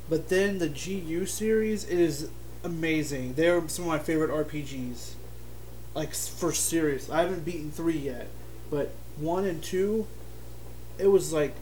but 0.09 0.27
then 0.27 0.57
the 0.57 0.67
GU 0.67 1.25
series 1.27 1.85
it 1.85 1.97
is 1.97 2.29
amazing. 2.63 3.33
They're 3.33 3.67
some 3.67 3.85
of 3.85 3.89
my 3.89 3.99
favorite 3.99 4.31
RPGs. 4.31 5.11
Like 5.93 6.13
for 6.13 6.51
serious, 6.53 7.09
I 7.09 7.21
haven't 7.21 7.43
beaten 7.43 7.71
three 7.71 7.97
yet, 7.97 8.27
but 8.69 8.91
one 9.17 9.45
and 9.45 9.63
two, 9.63 10.05
it 10.99 11.07
was 11.07 11.33
like 11.33 11.55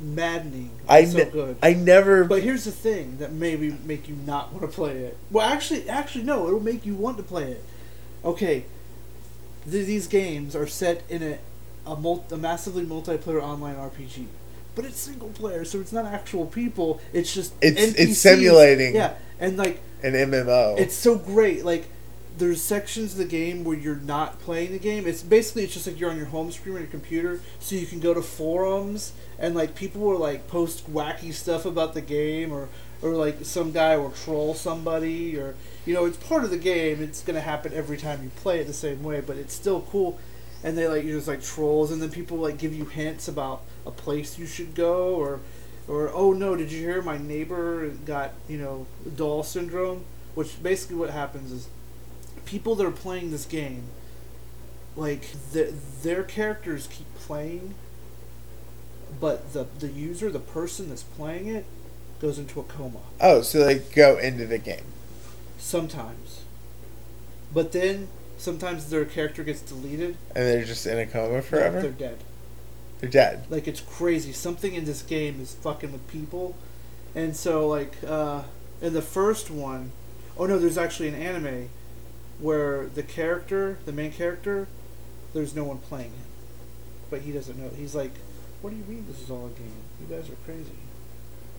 maddening. 0.00 0.70
I 0.88 1.04
so 1.04 1.18
ne- 1.18 1.30
good. 1.30 1.56
I 1.62 1.74
never. 1.74 2.24
But 2.24 2.42
here's 2.42 2.64
the 2.64 2.72
thing 2.72 3.18
that 3.18 3.32
maybe 3.32 3.76
make 3.84 4.08
you 4.08 4.16
not 4.26 4.52
want 4.52 4.62
to 4.62 4.68
play 4.74 4.98
it. 4.98 5.16
Well, 5.30 5.48
actually, 5.48 5.88
actually 5.88 6.24
no, 6.24 6.48
it'll 6.48 6.58
make 6.60 6.84
you 6.84 6.94
want 6.94 7.18
to 7.18 7.22
play 7.22 7.52
it. 7.52 7.64
Okay, 8.24 8.64
th- 9.70 9.86
these 9.86 10.08
games 10.08 10.56
are 10.56 10.66
set 10.66 11.02
in 11.08 11.22
a 11.22 11.38
a, 11.86 11.96
mul- 11.96 12.24
a 12.30 12.36
massively 12.36 12.84
multiplayer 12.84 13.42
online 13.42 13.76
RPG, 13.76 14.26
but 14.74 14.84
it's 14.84 14.98
single 15.00 15.28
player, 15.30 15.64
so 15.64 15.80
it's 15.80 15.92
not 15.92 16.04
actual 16.06 16.46
people. 16.46 17.00
It's 17.12 17.32
just 17.34 17.52
It's- 17.60 17.94
it's 17.96 18.18
simulating. 18.18 18.94
Yeah, 18.94 19.14
and 19.40 19.56
like 19.56 19.80
an 20.02 20.14
MMO. 20.14 20.78
it's 20.78 20.94
so 20.94 21.16
great. 21.16 21.64
Like 21.64 21.84
there's 22.38 22.62
sections 22.62 23.12
of 23.12 23.18
the 23.18 23.24
game 23.26 23.62
where 23.62 23.76
you're 23.76 23.96
not 23.96 24.40
playing 24.40 24.72
the 24.72 24.78
game. 24.78 25.06
It's 25.06 25.22
basically 25.22 25.64
it's 25.64 25.74
just 25.74 25.86
like 25.86 26.00
you're 26.00 26.10
on 26.10 26.16
your 26.16 26.26
home 26.26 26.50
screen 26.50 26.74
on 26.76 26.80
your 26.82 26.90
computer, 26.90 27.40
so 27.60 27.74
you 27.76 27.86
can 27.86 28.00
go 28.00 28.14
to 28.14 28.22
forums 28.22 29.12
and 29.38 29.54
like 29.54 29.74
people 29.74 30.00
will 30.00 30.18
like 30.18 30.48
post 30.48 30.92
wacky 30.92 31.32
stuff 31.32 31.66
about 31.66 31.94
the 31.94 32.00
game 32.00 32.52
or 32.52 32.68
or 33.02 33.10
like 33.10 33.38
some 33.42 33.72
guy 33.72 33.96
will 33.96 34.12
troll 34.12 34.54
somebody 34.54 35.36
or 35.36 35.54
you 35.84 35.92
know 35.92 36.04
it's 36.06 36.16
part 36.16 36.44
of 36.44 36.50
the 36.50 36.56
game. 36.56 37.02
It's 37.02 37.20
gonna 37.22 37.40
happen 37.40 37.72
every 37.74 37.98
time 37.98 38.22
you 38.22 38.30
play 38.36 38.60
it 38.60 38.66
the 38.66 38.72
same 38.72 39.02
way, 39.02 39.20
but 39.20 39.36
it's 39.36 39.52
still 39.54 39.82
cool. 39.90 40.18
And 40.64 40.78
they 40.78 40.86
like 40.86 41.04
you 41.04 41.14
just 41.14 41.28
like 41.28 41.42
trolls, 41.42 41.90
and 41.90 42.00
then 42.00 42.10
people 42.10 42.36
like 42.36 42.58
give 42.58 42.72
you 42.74 42.84
hints 42.84 43.26
about 43.28 43.62
a 43.84 43.90
place 43.90 44.38
you 44.38 44.46
should 44.46 44.74
go 44.74 45.14
or 45.14 45.40
or 45.88 46.10
oh 46.14 46.32
no, 46.32 46.54
did 46.54 46.70
you 46.70 46.78
hear 46.80 47.02
my 47.02 47.18
neighbor 47.18 47.88
got 48.06 48.32
you 48.48 48.58
know 48.58 48.86
doll 49.16 49.42
syndrome? 49.42 50.04
Which 50.34 50.62
basically 50.62 50.96
what 50.96 51.10
happens 51.10 51.52
is 51.52 51.68
people 52.46 52.74
that 52.76 52.86
are 52.86 52.90
playing 52.92 53.30
this 53.30 53.44
game, 53.44 53.84
like 54.96 55.26
the, 55.52 55.74
their 56.02 56.22
characters 56.22 56.86
keep 56.86 57.12
playing, 57.16 57.74
but 59.20 59.52
the 59.52 59.66
the 59.80 59.88
user, 59.88 60.30
the 60.30 60.38
person 60.38 60.88
that's 60.88 61.02
playing 61.02 61.48
it, 61.48 61.64
goes 62.20 62.38
into 62.38 62.60
a 62.60 62.62
coma 62.62 63.00
oh, 63.20 63.42
so 63.42 63.64
they 63.64 63.78
go 63.78 64.16
into 64.18 64.46
the 64.46 64.58
game. 64.58 64.84
sometimes. 65.58 66.42
But 67.52 67.72
then 67.72 68.08
sometimes 68.42 68.90
their 68.90 69.04
character 69.04 69.44
gets 69.44 69.60
deleted. 69.62 70.16
And 70.34 70.46
they're 70.46 70.64
just 70.64 70.86
in 70.86 70.98
a 70.98 71.06
coma 71.06 71.42
forever? 71.42 71.80
They're 71.80 71.90
dead. 71.90 72.18
They're 72.98 73.10
dead. 73.10 73.46
Like 73.48 73.66
it's 73.68 73.80
crazy. 73.80 74.32
Something 74.32 74.74
in 74.74 74.84
this 74.84 75.02
game 75.02 75.40
is 75.40 75.54
fucking 75.54 75.92
with 75.92 76.06
people, 76.08 76.54
and 77.14 77.36
so 77.36 77.66
like 77.66 77.94
uh, 78.06 78.42
in 78.80 78.92
the 78.92 79.02
first 79.02 79.50
one, 79.50 79.92
oh 80.36 80.46
no, 80.46 80.58
there's 80.58 80.78
actually 80.78 81.08
an 81.08 81.14
anime 81.14 81.68
where 82.38 82.86
the 82.86 83.02
character, 83.02 83.78
the 83.86 83.92
main 83.92 84.12
character, 84.12 84.68
there's 85.32 85.54
no 85.54 85.64
one 85.64 85.78
playing 85.78 86.10
him, 86.10 86.26
but 87.10 87.22
he 87.22 87.32
doesn't 87.32 87.58
know. 87.58 87.70
He's 87.76 87.94
like, 87.94 88.12
"What 88.60 88.70
do 88.70 88.76
you 88.76 88.84
mean 88.84 89.06
this 89.08 89.20
is 89.20 89.30
all 89.30 89.46
a 89.46 89.50
game? 89.50 89.82
You 90.00 90.14
guys 90.14 90.28
are 90.28 90.36
crazy." 90.44 90.70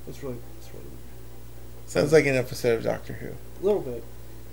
It's 0.08 0.22
really, 0.22 0.38
it's 0.60 0.70
really 0.74 0.86
weird. 0.86 1.90
Sounds 1.90 2.12
like 2.14 2.26
an 2.26 2.36
episode 2.36 2.78
of 2.78 2.84
Doctor 2.84 3.14
Who. 3.14 3.28
a 3.30 3.66
little 3.66 3.82
bit, 3.82 4.04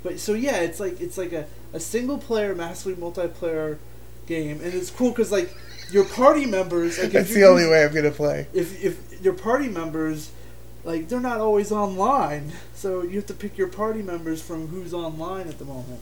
but 0.03 0.19
so 0.19 0.35
yeah, 0.35 0.61
it's 0.61 0.81
like 0.81 1.01
it's 1.01 1.19
like 1.19 1.33
a, 1.33 1.47
a 1.73 1.81
single 1.81 2.19
player, 2.19 2.55
massively 2.55 2.95
multiplayer 2.95 3.79
game, 4.27 4.61
and 4.63 4.75
it's 4.75 4.91
cool 4.91 5.11
because 5.11 5.31
like 5.33 5.55
your 5.91 6.05
party 6.05 6.47
members, 6.47 6.99
like 6.99 7.13
That's 7.13 7.35
the 7.35 7.45
only 7.45 7.67
way 7.67 7.85
I'm 7.85 7.93
gonna 7.95 8.11
play. 8.11 8.47
if 8.53 8.83
if 8.83 9.21
your 9.23 9.35
party 9.35 9.69
members 9.69 10.31
like 10.85 11.09
they're 11.09 11.21
not 11.21 11.41
always 11.41 11.71
online 11.71 12.53
so 12.75 13.03
you 13.03 13.17
have 13.17 13.27
to 13.27 13.35
pick 13.35 13.59
your 13.59 13.69
party 13.69 14.01
members 14.01 14.41
from 14.41 14.69
who's 14.69 14.95
online 14.95 15.47
at 15.47 15.59
the 15.59 15.65
moment 15.65 16.01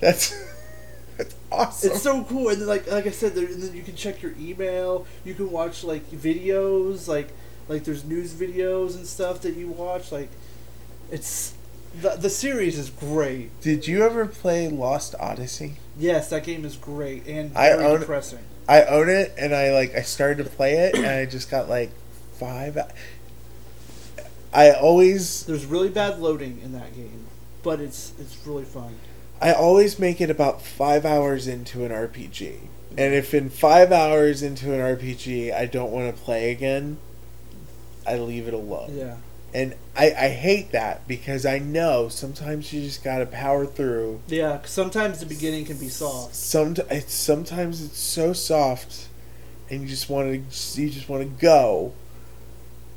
That's 0.00 0.34
that's 1.18 1.34
awesome. 1.52 1.90
it's 1.90 2.02
so 2.02 2.24
cool 2.24 2.48
and 2.48 2.60
then, 2.62 2.66
like 2.68 2.90
like 2.90 3.06
i 3.06 3.10
said 3.10 3.34
there, 3.34 3.44
and 3.46 3.62
then 3.62 3.74
you 3.74 3.82
can 3.82 3.94
check 3.94 4.22
your 4.22 4.32
email 4.40 5.06
you 5.24 5.34
can 5.34 5.50
watch 5.50 5.84
like 5.84 6.10
videos 6.10 7.06
like 7.08 7.28
like 7.68 7.84
there's 7.84 8.04
news 8.04 8.32
videos 8.32 8.94
and 8.96 9.06
stuff 9.06 9.42
that 9.42 9.54
you 9.54 9.68
watch 9.68 10.10
like 10.10 10.30
it's 11.10 11.54
the, 12.00 12.10
the 12.16 12.30
series 12.30 12.78
is 12.78 12.90
great 12.90 13.58
Did 13.60 13.86
you 13.86 14.02
ever 14.04 14.26
play 14.26 14.68
Lost 14.68 15.14
Odyssey? 15.20 15.74
yes 15.98 16.28
that 16.30 16.44
game 16.44 16.64
is 16.64 16.76
great 16.76 17.26
and 17.26 17.56
I 17.56 17.70
very 17.70 17.84
own- 17.84 18.00
depressing 18.00 18.40
I 18.66 18.84
own 18.84 19.10
it, 19.10 19.34
and 19.38 19.54
I 19.54 19.72
like 19.74 19.94
I 19.94 20.00
started 20.00 20.42
to 20.42 20.48
play 20.48 20.72
it, 20.86 20.94
and 20.96 21.04
I 21.04 21.26
just 21.26 21.50
got 21.50 21.68
like 21.68 21.90
five. 22.38 22.78
I 24.52 24.70
always 24.72 25.44
there's 25.44 25.66
really 25.66 25.90
bad 25.90 26.18
loading 26.18 26.60
in 26.64 26.72
that 26.72 26.94
game 26.94 27.26
but 27.62 27.80
it's 27.80 28.12
it's 28.18 28.36
really 28.46 28.64
fun 28.64 28.94
I 29.40 29.52
always 29.52 29.98
make 29.98 30.20
it 30.20 30.30
about 30.30 30.62
five 30.62 31.04
hours 31.04 31.46
into 31.46 31.84
an 31.84 31.90
RPG, 31.90 32.56
and 32.96 33.12
if 33.14 33.34
in 33.34 33.50
five 33.50 33.92
hours 33.92 34.42
into 34.42 34.72
an 34.72 34.80
RPG 34.80 35.52
I 35.52 35.66
don't 35.66 35.90
want 35.90 36.14
to 36.16 36.22
play 36.22 36.50
again, 36.50 36.96
I 38.06 38.16
leave 38.16 38.48
it 38.48 38.54
alone. 38.54 38.92
yeah 38.96 39.16
And 39.54 39.76
I, 39.96 40.06
I 40.06 40.28
hate 40.30 40.72
that 40.72 41.06
because 41.06 41.46
I 41.46 41.60
know 41.60 42.08
sometimes 42.08 42.72
you 42.72 42.82
just 42.82 43.04
gotta 43.04 43.24
power 43.24 43.64
through. 43.64 44.20
Yeah, 44.26 44.60
sometimes 44.64 45.20
the 45.20 45.26
beginning 45.26 45.64
can 45.64 45.78
be 45.78 45.88
soft 45.88 46.34
Some 46.34 46.74
it's 46.90 47.14
sometimes 47.14 47.80
it's 47.80 47.98
so 47.98 48.32
soft, 48.32 49.06
and 49.70 49.82
you 49.82 49.86
just 49.86 50.10
want 50.10 50.50
to 50.50 50.82
you 50.82 50.90
just 50.90 51.08
want 51.08 51.22
to 51.22 51.28
go. 51.40 51.92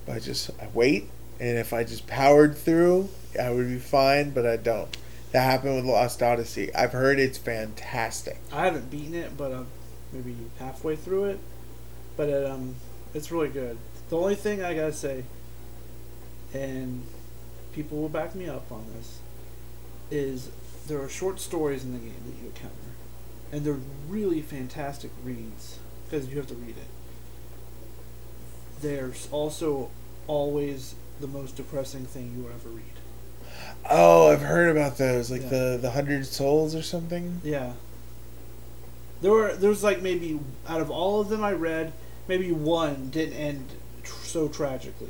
But 0.07 0.15
I 0.15 0.19
just 0.19 0.49
I 0.59 0.67
wait, 0.73 1.09
and 1.39 1.59
if 1.59 1.73
I 1.73 1.83
just 1.83 2.07
powered 2.07 2.57
through, 2.57 3.09
I 3.39 3.51
would 3.51 3.67
be 3.67 3.77
fine. 3.77 4.31
But 4.31 4.47
I 4.47 4.57
don't. 4.57 4.97
That 5.33 5.41
happened 5.41 5.75
with 5.75 5.85
Lost 5.85 6.23
Odyssey. 6.23 6.73
I've 6.73 6.93
heard 6.93 7.19
it's 7.19 7.37
fantastic. 7.37 8.39
I 8.51 8.65
haven't 8.65 8.89
beaten 8.89 9.13
it, 9.13 9.37
but 9.37 9.51
I'm 9.51 9.67
maybe 10.11 10.35
halfway 10.57 10.95
through 10.95 11.25
it. 11.25 11.39
But 12.15 12.29
it, 12.29 12.49
um, 12.49 12.75
it's 13.13 13.31
really 13.31 13.49
good. 13.49 13.77
The 14.09 14.17
only 14.17 14.35
thing 14.35 14.63
I 14.63 14.73
gotta 14.73 14.93
say, 14.93 15.25
and 16.53 17.03
people 17.73 17.97
will 17.99 18.09
back 18.09 18.35
me 18.35 18.47
up 18.47 18.71
on 18.71 18.85
this, 18.95 19.19
is 20.09 20.49
there 20.87 20.99
are 21.01 21.09
short 21.09 21.39
stories 21.39 21.83
in 21.83 21.93
the 21.93 21.99
game 21.99 22.15
that 22.25 22.35
you 22.41 22.47
encounter, 22.47 22.73
and 23.51 23.63
they're 23.65 23.79
really 24.09 24.41
fantastic 24.41 25.11
reads 25.23 25.79
because 26.09 26.27
you 26.29 26.37
have 26.37 26.47
to 26.47 26.55
read 26.55 26.77
it. 26.77 26.87
There's 28.81 29.27
also 29.31 29.89
always 30.27 30.95
the 31.19 31.27
most 31.27 31.55
depressing 31.55 32.05
thing 32.05 32.33
you 32.37 32.43
will 32.43 32.51
ever 32.51 32.69
read. 32.69 32.83
Oh, 33.89 34.31
I've 34.31 34.41
heard 34.41 34.69
about 34.69 34.97
those, 34.97 35.31
like 35.31 35.41
Yeah. 35.43 35.49
the 35.49 35.79
the 35.81 35.91
hundred 35.91 36.25
souls 36.25 36.75
or 36.75 36.81
something. 36.83 37.41
Yeah. 37.43 37.73
There 39.21 39.31
were 39.31 39.55
there's 39.55 39.83
like 39.83 40.01
maybe 40.01 40.39
out 40.67 40.79
of 40.81 40.91
all 40.91 41.19
of 41.21 41.29
them 41.29 41.43
I 41.43 41.53
read, 41.53 41.91
maybe 42.27 42.51
one 42.51 43.09
didn't 43.09 43.33
end 43.33 43.65
tr- 44.03 44.25
so 44.25 44.47
tragically. 44.47 45.09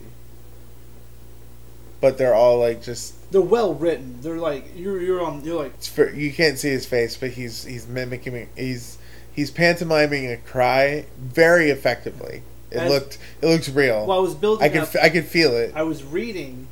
But 1.99 2.17
they're 2.17 2.35
all 2.35 2.59
like 2.59 2.83
just. 2.83 3.31
They're 3.31 3.41
well 3.41 3.73
written. 3.73 4.21
They're 4.21 4.37
like 4.37 4.71
you're 4.75 5.01
you're 5.01 5.23
on 5.23 5.43
you're 5.43 5.63
like 5.63 5.81
for, 5.81 6.09
you 6.13 6.31
can't 6.31 6.57
see 6.57 6.69
his 6.69 6.85
face, 6.85 7.17
but 7.17 7.31
he's 7.31 7.63
he's 7.63 7.87
mimicking. 7.87 8.49
He's 8.55 8.97
he's 9.33 9.51
pantomiming 9.51 10.31
a 10.31 10.37
cry 10.37 11.05
very 11.17 11.69
effectively. 11.69 12.43
It 12.71 12.77
As- 12.77 12.91
looked 12.91 13.17
it 13.41 13.47
looks 13.47 13.69
real. 13.69 14.05
well 14.05 14.19
I 14.19 14.21
was 14.21 14.35
building 14.35 14.65
I 14.65 14.69
could 14.69 14.81
up 14.81 14.95
I 15.01 15.09
could 15.09 15.25
feel 15.25 15.55
it. 15.55 15.73
I 15.75 15.83
was 15.83 16.03
reading 16.03 16.67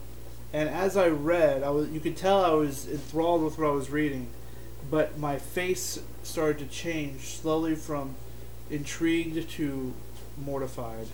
and 0.55 0.69
as 0.69 0.95
I 0.95 1.09
read, 1.09 1.63
I 1.63 1.69
was 1.69 1.89
you 1.89 1.99
could 1.99 2.15
tell 2.15 2.45
I 2.45 2.53
was 2.53 2.87
enthralled 2.87 3.43
with 3.43 3.57
what 3.57 3.67
I 3.67 3.71
was 3.71 3.89
reading, 3.89 4.29
but 4.89 5.17
my 5.17 5.37
face 5.37 5.99
started 6.23 6.59
to 6.59 6.73
change 6.73 7.21
slowly 7.35 7.75
from 7.75 8.15
intrigued 8.69 9.49
to 9.49 9.93
mortified. 10.37 11.07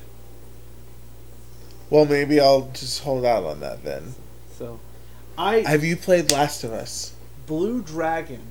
Well, 1.92 2.06
maybe 2.06 2.39
I'll 2.39 2.70
just 2.74 3.04
hold 3.04 3.26
out 3.26 3.44
on 3.44 3.60
that 3.60 3.84
then. 3.84 4.16
So 4.58 4.80
I 5.38 5.58
Have 5.58 5.84
you 5.84 5.96
played 5.98 6.32
Last 6.32 6.64
of 6.64 6.72
Us? 6.72 7.14
Blue 7.46 7.82
Dragon 7.82 8.42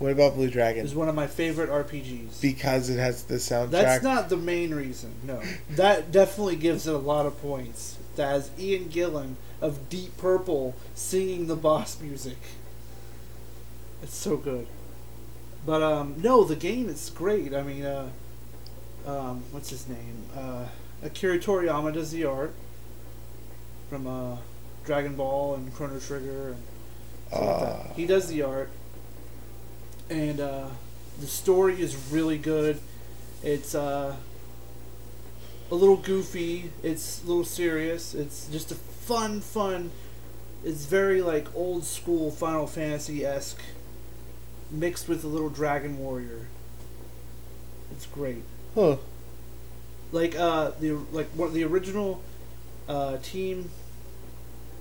What 0.00 0.10
about 0.10 0.34
Blue 0.34 0.50
Dragon? 0.50 0.84
is 0.84 0.94
one 0.94 1.08
of 1.08 1.14
my 1.14 1.28
favorite 1.28 1.70
RPGs. 1.70 2.40
Because 2.42 2.90
it 2.90 2.98
has 2.98 3.22
the 3.24 3.36
soundtrack. 3.36 3.70
That's 3.70 4.02
not 4.02 4.28
the 4.28 4.36
main 4.36 4.74
reason. 4.74 5.14
No, 5.22 5.40
that 5.70 6.10
definitely 6.10 6.56
gives 6.56 6.86
it 6.88 6.94
a 6.94 6.98
lot 6.98 7.26
of 7.26 7.40
points. 7.40 7.96
That 8.16 8.28
has 8.28 8.50
Ian 8.58 8.86
Gillan 8.86 9.34
of 9.60 9.88
Deep 9.88 10.16
Purple 10.18 10.74
singing 10.94 11.46
the 11.46 11.56
boss 11.56 12.00
music. 12.00 12.38
It's 14.02 14.16
so 14.16 14.36
good. 14.36 14.66
But 15.64 15.82
um, 15.82 16.14
no, 16.18 16.42
the 16.42 16.56
game 16.56 16.88
is 16.88 17.10
great. 17.10 17.54
I 17.54 17.62
mean, 17.62 17.84
uh, 17.84 18.08
um, 19.06 19.44
what's 19.52 19.70
his 19.70 19.88
name? 19.88 20.24
Uh, 20.36 20.64
Akira 21.02 21.38
Toriyama 21.38 21.92
does 21.92 22.10
the 22.10 22.24
art 22.24 22.52
from 23.90 24.06
uh, 24.06 24.36
Dragon 24.84 25.16
Ball 25.16 25.56
and 25.56 25.74
Chrono 25.74 25.98
Trigger 25.98 26.50
and 26.50 26.62
stuff 27.28 27.60
like. 27.60 27.70
Ah. 27.70 27.92
He 27.94 28.06
does 28.06 28.28
the 28.28 28.42
art, 28.42 28.70
and 30.08 30.40
uh, 30.40 30.68
the 31.20 31.26
story 31.26 31.82
is 31.82 31.96
really 32.10 32.38
good. 32.38 32.80
It's 33.42 33.74
uh, 33.74 34.14
a 35.70 35.74
little 35.74 35.96
goofy. 35.96 36.70
It's 36.84 37.22
a 37.24 37.26
little 37.26 37.44
serious. 37.44 38.14
It's 38.14 38.46
just 38.48 38.70
a 38.70 38.76
fun, 38.76 39.40
fun. 39.40 39.90
It's 40.64 40.86
very 40.86 41.20
like 41.20 41.48
old 41.56 41.84
school 41.84 42.30
Final 42.30 42.68
Fantasy 42.68 43.26
esque, 43.26 43.60
mixed 44.70 45.08
with 45.08 45.24
a 45.24 45.28
little 45.28 45.50
Dragon 45.50 45.98
Warrior. 45.98 46.46
It's 47.90 48.06
great. 48.06 48.44
Huh. 48.76 48.98
Like 50.12 50.36
uh, 50.36 50.72
the 50.78 50.92
like 51.12 51.26
one 51.30 51.52
the 51.52 51.64
original 51.64 52.22
uh, 52.90 53.18
team 53.22 53.70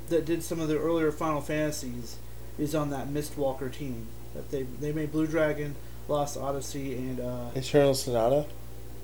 that 0.09 0.25
did 0.25 0.43
some 0.43 0.59
of 0.59 0.67
the 0.67 0.77
earlier 0.77 1.11
Final 1.11 1.41
Fantasies 1.41 2.17
is 2.57 2.73
on 2.73 2.89
that 2.89 3.07
Mistwalker 3.07 3.71
team. 3.71 4.07
That 4.33 4.49
they 4.51 4.63
they 4.63 4.91
made 4.91 5.11
Blue 5.11 5.27
Dragon, 5.27 5.75
Lost 6.07 6.37
Odyssey, 6.37 6.95
and 6.95 7.19
uh, 7.19 7.49
Eternal 7.55 7.93
Sonata? 7.93 8.45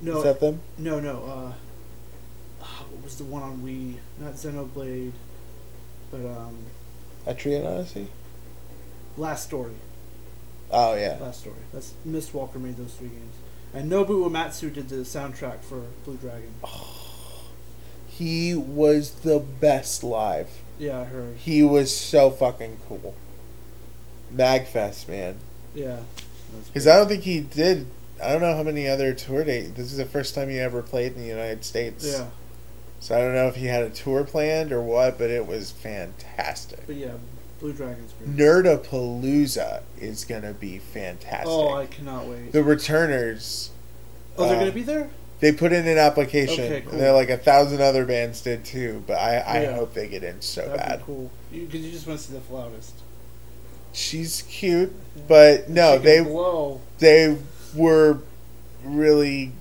no 0.01 0.17
Is 0.17 0.23
that 0.23 0.39
them? 0.39 0.61
no 0.77 0.99
no 0.99 1.23
uh, 1.23 1.53
ah, 2.61 2.83
what 2.91 3.03
was 3.03 3.17
the 3.17 3.23
one 3.23 3.43
on 3.43 3.57
Wii? 3.59 3.95
Not 4.19 4.33
Xenoblade, 4.33 5.11
but 6.11 6.21
um, 6.25 6.57
Etrian 7.25 7.65
Odyssey? 7.65 8.07
Last 9.17 9.45
Story. 9.45 9.75
Oh, 10.71 10.95
yeah. 10.95 11.17
Last 11.21 11.41
Story. 11.41 11.55
That's 11.71 11.93
Mistwalker 12.07 12.59
made 12.59 12.77
those 12.77 12.93
three 12.93 13.09
games, 13.09 13.35
and 13.73 13.91
Nobu 13.91 14.27
Uematsu 14.27 14.73
did 14.73 14.89
the 14.89 14.97
soundtrack 14.97 15.61
for 15.61 15.81
Blue 16.03 16.17
Dragon. 16.17 16.53
He 18.17 18.55
was 18.55 19.11
the 19.11 19.39
best 19.39 20.03
live. 20.03 20.49
Yeah, 20.79 21.01
I 21.01 21.03
heard. 21.03 21.35
He 21.37 21.63
was 21.63 21.95
so 21.95 22.29
fucking 22.29 22.77
cool. 22.87 23.13
Magfest, 24.33 25.07
man. 25.09 25.37
Yeah. 25.73 25.99
Because. 26.67 26.87
I 26.87 26.95
don't 26.95 27.07
think 27.07 27.23
he 27.23 27.41
did. 27.41 27.87
I 28.23 28.31
don't 28.31 28.41
know 28.41 28.55
how 28.55 28.63
many 28.63 28.87
other 28.87 29.13
tour 29.13 29.43
dates. 29.43 29.71
This 29.71 29.91
is 29.91 29.97
the 29.97 30.05
first 30.05 30.33
time 30.33 30.49
he 30.49 30.59
ever 30.59 30.81
played 30.81 31.13
in 31.13 31.21
the 31.21 31.27
United 31.27 31.65
States. 31.65 32.05
Yeah, 32.05 32.27
So 33.01 33.15
I 33.15 33.19
don't 33.19 33.33
know 33.33 33.47
if 33.47 33.57
he 33.57 33.65
had 33.65 33.83
a 33.83 33.89
tour 33.89 34.23
planned 34.23 34.71
or 34.71 34.81
what, 34.81 35.17
but 35.17 35.29
it 35.29 35.45
was 35.45 35.71
fantastic. 35.71 36.87
but 36.87 36.95
yeah, 36.95 37.15
Blue 37.59 37.73
Dragon's 37.73 38.13
great. 38.13 38.37
Nerdapalooza 38.37 39.83
is 39.99 40.23
gonna 40.23 40.53
be 40.53 40.79
fantastic. 40.79 41.47
Oh, 41.47 41.73
I 41.73 41.87
cannot 41.87 42.27
wait. 42.27 42.53
the 42.53 42.63
returners. 42.63 43.71
oh, 44.37 44.47
they're 44.47 44.55
uh, 44.55 44.59
gonna 44.59 44.71
be 44.71 44.83
there. 44.83 45.09
They 45.41 45.51
put 45.51 45.73
in 45.73 45.87
an 45.87 45.97
application. 45.97 46.63
Okay, 46.65 46.81
cool. 46.81 46.93
and 46.93 47.01
They're 47.01 47.11
like 47.13 47.29
a 47.29 47.37
thousand 47.37 47.81
other 47.81 48.05
bands 48.05 48.41
did 48.41 48.63
too, 48.63 49.03
but 49.05 49.15
I, 49.19 49.37
I 49.39 49.61
Yeah. 49.63 49.75
hope 49.75 49.93
they 49.93 50.07
get 50.07 50.23
in 50.23 50.41
so 50.41 50.61
That'd 50.61 50.77
bad. 50.77 50.99
be 50.99 51.05
cool. 51.05 51.31
Because 51.51 51.81
you, 51.81 51.91
just 51.91 52.07
want 52.07 52.19
to 52.19 52.25
see 52.27 52.33
the 52.33 52.41
flautist. 52.41 52.93
She's 53.93 54.41
cute, 54.43 54.93
but 55.27 55.69
no, 55.69 55.97
they 55.97 56.21
blow. 56.21 56.81
they 56.99 57.37
were 57.73 58.19
really 58.83 59.51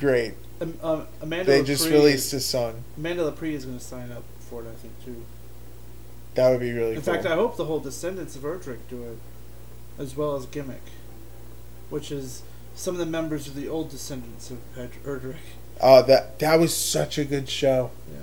great. 0.00 0.34
Um, 0.60 0.74
um, 0.82 1.06
Amanda. 1.20 1.50
They 1.50 1.62
just 1.62 1.88
released 1.88 2.32
Is, 2.32 2.34
a 2.34 2.40
song. 2.40 2.84
Amanda 2.96 3.30
Lepre 3.30 3.52
is 3.52 3.64
gonna 3.64 3.80
sign 3.80 4.12
up 4.12 4.24
for 4.38 4.62
it, 4.62 4.66
I 4.68 4.74
think 4.74 4.92
too. 5.04 5.24
That 6.34 6.50
would 6.50 6.60
be 6.60 6.72
really 6.72 6.94
cool. 6.94 6.98
In 6.98 7.02
cool. 7.02 7.14
fact, 7.14 7.26
I 7.26 7.34
hope 7.34 7.56
the 7.56 7.64
whole 7.64 7.80
Descendants 7.80 8.36
of 8.36 8.42
Erdrick 8.42 8.80
do 8.90 9.02
it, 9.02 9.18
as 9.98 10.16
well 10.16 10.36
as 10.36 10.46
Gimmick, 10.46 10.82
which 11.90 12.10
is 12.10 12.42
some 12.74 12.94
of 12.94 12.98
the 12.98 13.06
members 13.06 13.46
of 13.48 13.54
the 13.54 13.68
old 13.68 13.90
Descendants 13.90 14.50
of 14.50 14.58
Erd- 14.76 14.90
Erdrick. 15.04 15.36
oh, 15.80 16.02
that 16.02 16.38
that 16.40 16.58
was 16.58 16.76
such 16.76 17.18
a 17.18 17.24
good 17.24 17.48
show. 17.48 17.90
Yeah. 18.10 18.18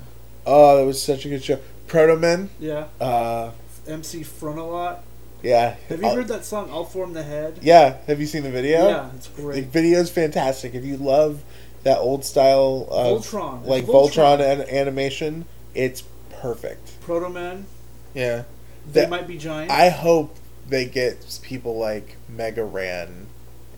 Oh, 0.45 0.77
that 0.77 0.85
was 0.85 1.01
such 1.01 1.25
a 1.25 1.29
good 1.29 1.43
show. 1.43 1.59
Protomen. 1.87 2.47
Yeah. 2.59 2.85
Uh, 2.99 3.51
MC 3.87 4.21
Frontalot. 4.21 4.99
yeah. 5.41 5.75
Have 5.89 6.01
you 6.01 6.07
Oh, 6.07 6.15
heard 6.15 6.27
that 6.29 6.45
song? 6.45 6.69
I'll 6.71 6.85
form 6.85 7.13
the 7.13 7.23
head. 7.23 7.59
Yeah. 7.61 7.97
Have 8.07 8.19
you 8.19 8.27
seen 8.27 8.43
the 8.43 8.51
video? 8.51 8.87
Yeah, 8.89 9.09
it's 9.15 9.27
great. 9.27 9.55
The 9.55 9.61
video's 9.61 10.09
fantastic. 10.09 10.73
If 10.73 10.83
you 10.85 10.97
love 10.97 11.41
that 11.83 11.97
old 11.99 12.23
style 12.23 12.87
of 12.91 13.25
Voltron. 13.25 13.65
Like 13.65 13.85
Voltron. 13.85 14.37
Voltron, 14.39 14.61
an- 14.61 14.69
animation, 14.69 15.45
it's 15.73 16.03
perfect. 16.41 16.99
Proto 17.01 17.29
Man. 17.29 17.65
Yeah. 18.13 18.43
They 18.91 19.01
That- 19.01 19.09
might 19.09 19.27
be 19.27 19.37
giant. 19.37 19.71
I 19.71 19.89
hope 19.89 20.35
they 20.67 20.85
get 20.85 21.39
people 21.41 21.77
like 21.77 22.15
Mega 22.29 22.63
Ran 22.63 23.27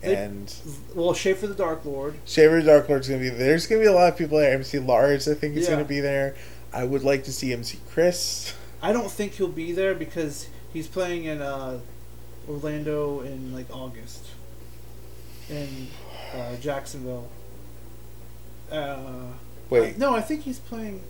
They- 0.04 0.14
and 0.16 0.52
well, 0.94 1.14
Schaffer 1.14 1.46
the 1.46 1.54
Dark 1.54 1.84
Lord. 1.84 2.14
Schaffer 2.26 2.56
the 2.60 2.62
Dark 2.62 2.88
Lord's 2.88 3.08
gonna 3.08 3.20
be 3.20 3.28
there. 3.30 3.38
There's 3.38 3.66
gonna 3.66 3.80
be 3.80 3.86
a 3.86 3.92
lot 3.92 4.12
of 4.12 4.18
people 4.18 4.38
there. 4.38 4.52
MC 4.54 4.78
Lars, 4.78 5.26
I 5.28 5.34
think, 5.34 5.56
is 5.56 5.64
Yeah. 5.64 5.70
gonna 5.72 5.84
be 5.84 6.00
there. 6.00 6.34
I 6.72 6.84
would 6.84 7.02
like 7.04 7.24
to 7.24 7.32
see 7.32 7.52
MC 7.52 7.78
Chris. 7.90 8.52
I 8.82 8.92
don't 8.92 9.10
think 9.10 9.34
he'll 9.34 9.48
be 9.48 9.72
there 9.72 9.94
because 9.94 10.46
he's 10.72 10.86
playing 10.88 11.24
in 11.24 11.40
uh, 11.40 11.78
Orlando 12.48 13.20
in 13.20 13.54
like 13.54 13.66
August, 13.74 14.26
in 15.48 15.88
uh, 16.34 16.56
Jacksonville. 16.56 17.28
Uh, 18.70 19.28
Wait, 19.70 19.98
no, 19.98 20.14
I 20.14 20.20
think 20.20 20.42
he's 20.42 20.58
playing. 20.58 21.02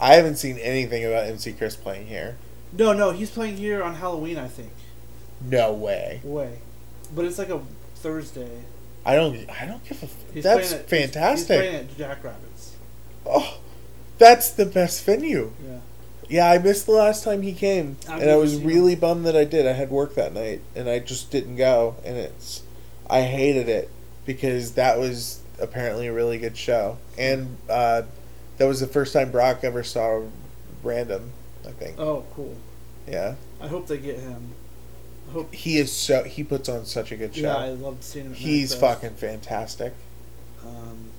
I 0.00 0.14
haven't 0.14 0.36
seen 0.36 0.58
anything 0.58 1.04
about 1.04 1.26
MC 1.26 1.52
Chris 1.52 1.76
playing 1.76 2.06
here. 2.08 2.36
No, 2.72 2.92
no, 2.92 3.12
he's 3.12 3.30
playing 3.30 3.56
here 3.56 3.82
on 3.82 3.94
Halloween. 3.94 4.36
I 4.36 4.48
think. 4.48 4.72
No 5.40 5.72
way. 5.72 6.20
Way, 6.24 6.58
but 7.14 7.24
it's 7.24 7.38
like 7.38 7.48
a 7.48 7.60
Thursday. 8.06 8.62
I 9.04 9.16
don't. 9.16 9.50
I 9.50 9.66
don't 9.66 9.84
give 9.84 10.00
a. 10.00 10.08
He's 10.32 10.44
that's 10.44 10.72
at, 10.72 10.88
fantastic. 10.88 11.60
He's, 11.60 11.68
playing 11.68 11.74
at 11.74 11.98
Jackrabbits. 11.98 12.76
oh, 13.26 13.58
that's 14.18 14.50
the 14.50 14.64
best 14.64 15.04
venue. 15.04 15.52
Yeah. 15.64 15.78
Yeah, 16.28 16.50
I 16.50 16.58
missed 16.58 16.86
the 16.86 16.92
last 16.92 17.24
time 17.24 17.42
he 17.42 17.52
came, 17.52 17.96
I've 18.08 18.22
and 18.22 18.30
I 18.30 18.36
was 18.36 18.52
seen 18.52 18.62
him. 18.62 18.68
really 18.68 18.94
bummed 18.94 19.26
that 19.26 19.36
I 19.36 19.44
did. 19.44 19.66
I 19.66 19.72
had 19.72 19.90
work 19.90 20.14
that 20.14 20.32
night, 20.32 20.60
and 20.76 20.88
I 20.88 21.00
just 21.00 21.32
didn't 21.32 21.56
go, 21.56 21.96
and 22.04 22.16
it's. 22.16 22.62
I 23.10 23.22
hated 23.22 23.68
it 23.68 23.90
because 24.24 24.72
that 24.72 24.98
was 24.98 25.40
apparently 25.60 26.06
a 26.06 26.12
really 26.12 26.38
good 26.38 26.56
show, 26.56 26.98
and 27.18 27.56
uh, 27.68 28.02
that 28.58 28.66
was 28.66 28.78
the 28.78 28.86
first 28.86 29.12
time 29.12 29.32
Brock 29.32 29.64
ever 29.64 29.82
saw 29.82 30.22
Random. 30.84 31.32
I 31.66 31.72
think. 31.72 31.98
Oh, 31.98 32.24
cool. 32.34 32.56
Yeah, 33.08 33.34
I 33.60 33.66
hope 33.66 33.88
they 33.88 33.98
get 33.98 34.20
him. 34.20 34.52
I 35.28 35.32
hope. 35.32 35.54
he 35.54 35.78
is 35.78 35.92
so. 35.92 36.24
He 36.24 36.44
puts 36.44 36.68
on 36.68 36.84
such 36.84 37.12
a 37.12 37.16
good 37.16 37.34
show. 37.34 37.42
Yeah, 37.42 37.56
I 37.56 37.68
loved 37.70 38.04
seeing 38.04 38.26
him. 38.26 38.34
He's 38.34 38.74
fucking 38.74 39.14
fantastic. 39.14 39.92
Um, 40.64 41.10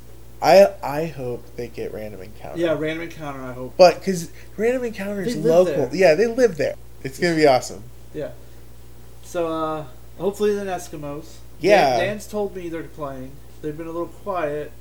I 0.42 0.74
I 0.84 1.06
hope 1.06 1.44
they 1.56 1.68
get 1.68 1.94
Random 1.94 2.22
Encounter. 2.22 2.60
yeah, 2.60 2.74
random 2.78 3.02
encounter. 3.04 3.42
I 3.42 3.54
hope. 3.54 3.74
But 3.78 4.00
because 4.00 4.32
Random 4.56 4.84
Encounter 4.84 5.22
is 5.22 5.36
local, 5.36 5.88
there. 5.88 5.96
yeah, 5.96 6.16
they 6.16 6.28
live 6.28 6.58
there. 6.58 6.76
It's 7.04 7.20
gonna 7.20 7.36
be 7.36 7.48
awesome. 7.48 7.84
Yeah. 8.14 8.32
So, 9.24 9.48
uh, 9.48 9.86
hopefully 10.18 10.56
the 10.56 10.64
Eskimos. 10.64 11.36
Yeah. 11.60 11.98
Dan, 11.98 12.00
Dan's 12.00 12.28
told 12.28 12.56
me 12.56 12.70
they're 12.70 12.84
playing. 12.84 13.32
They've 13.62 13.76
been 13.78 13.88
a 13.88 13.92
little 13.92 14.08
quiet. 14.08 14.72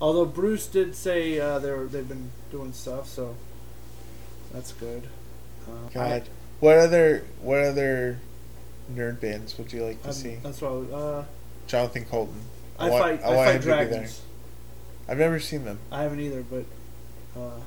Although 0.00 0.26
Bruce 0.26 0.66
did 0.66 0.94
say 0.94 1.40
uh, 1.40 1.58
they're 1.58 1.86
they've 1.86 2.06
been 2.06 2.30
doing 2.50 2.72
stuff, 2.72 3.08
so 3.08 3.34
that's 4.52 4.72
good. 4.72 5.04
Uh, 5.66 5.88
God, 5.92 6.28
what 6.60 6.76
other 6.76 7.24
what 7.40 7.60
other 7.60 8.18
nerd 8.94 9.20
bands 9.20 9.56
would 9.58 9.72
you 9.72 9.84
like 9.84 10.00
to 10.02 10.08
I'm- 10.08 10.14
see? 10.14 10.36
That's 10.42 10.60
why 10.60 10.68
I, 10.68 10.72
was- 10.72 10.92
uh, 10.92 11.24
Jonathan 11.66 12.04
Coulton. 12.04 12.40
I, 12.78 12.90
want, 12.90 13.02
fight. 13.02 13.22
I 13.24 13.32
I, 13.32 13.44
fight 13.44 13.54
him 13.56 13.60
to 13.62 13.66
be 13.66 13.72
there. 13.72 13.86
dragons. 13.88 14.22
I've 15.08 15.18
never 15.18 15.40
seen 15.40 15.64
them. 15.64 15.78
I 15.90 16.02
haven't 16.02 16.20
either, 16.20 16.42
but 16.42 16.64
uh, 17.40 17.60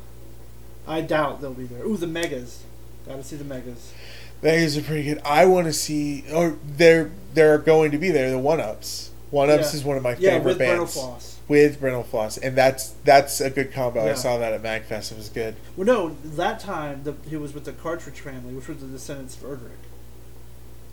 I 0.87 1.01
doubt 1.01 1.41
they'll 1.41 1.53
be 1.53 1.65
there. 1.65 1.83
Ooh, 1.85 1.97
the 1.97 2.07
Megas. 2.07 2.63
Gotta 3.07 3.23
see 3.23 3.35
the 3.37 3.43
Megas. 3.43 3.93
Megas 4.41 4.77
are 4.77 4.81
pretty 4.81 5.03
good. 5.03 5.21
I 5.25 5.45
want 5.45 5.67
to 5.67 5.73
see. 5.73 6.23
Or 6.33 6.57
they're 6.63 7.11
they're 7.33 7.57
going 7.57 7.91
to 7.91 7.97
be 7.97 8.11
there. 8.11 8.29
The 8.29 8.39
One 8.39 8.59
Ups. 8.59 9.11
One 9.31 9.49
Ups 9.49 9.73
Yeah. 9.73 9.77
is 9.79 9.83
one 9.83 9.97
of 9.97 10.03
my 10.03 10.11
Yeah, 10.19 10.31
favorite 10.31 10.43
with 10.45 10.57
Brental 10.57 10.77
bands. 10.85 10.93
Floss. 10.93 11.35
With 11.47 11.81
Brentalfloss, 11.81 12.39
and 12.43 12.55
that's 12.55 12.89
that's 13.03 13.41
a 13.41 13.49
good 13.49 13.73
combo. 13.73 14.07
I 14.07 14.13
saw 14.13 14.37
that 14.37 14.53
at 14.53 14.61
Magfest. 14.61 15.11
It 15.11 15.17
was 15.17 15.29
good. 15.29 15.55
Well, 15.75 15.87
no, 15.87 16.15
that 16.35 16.59
time 16.59 17.01
the, 17.03 17.15
he 17.27 17.37
was 17.37 17.55
with 17.55 17.65
the 17.65 17.71
Cartridge 17.71 18.19
family, 18.19 18.53
which 18.53 18.67
was 18.67 18.77
the 18.81 18.85
descendants 18.87 19.35
of 19.35 19.43
Erdrick. 19.49 19.71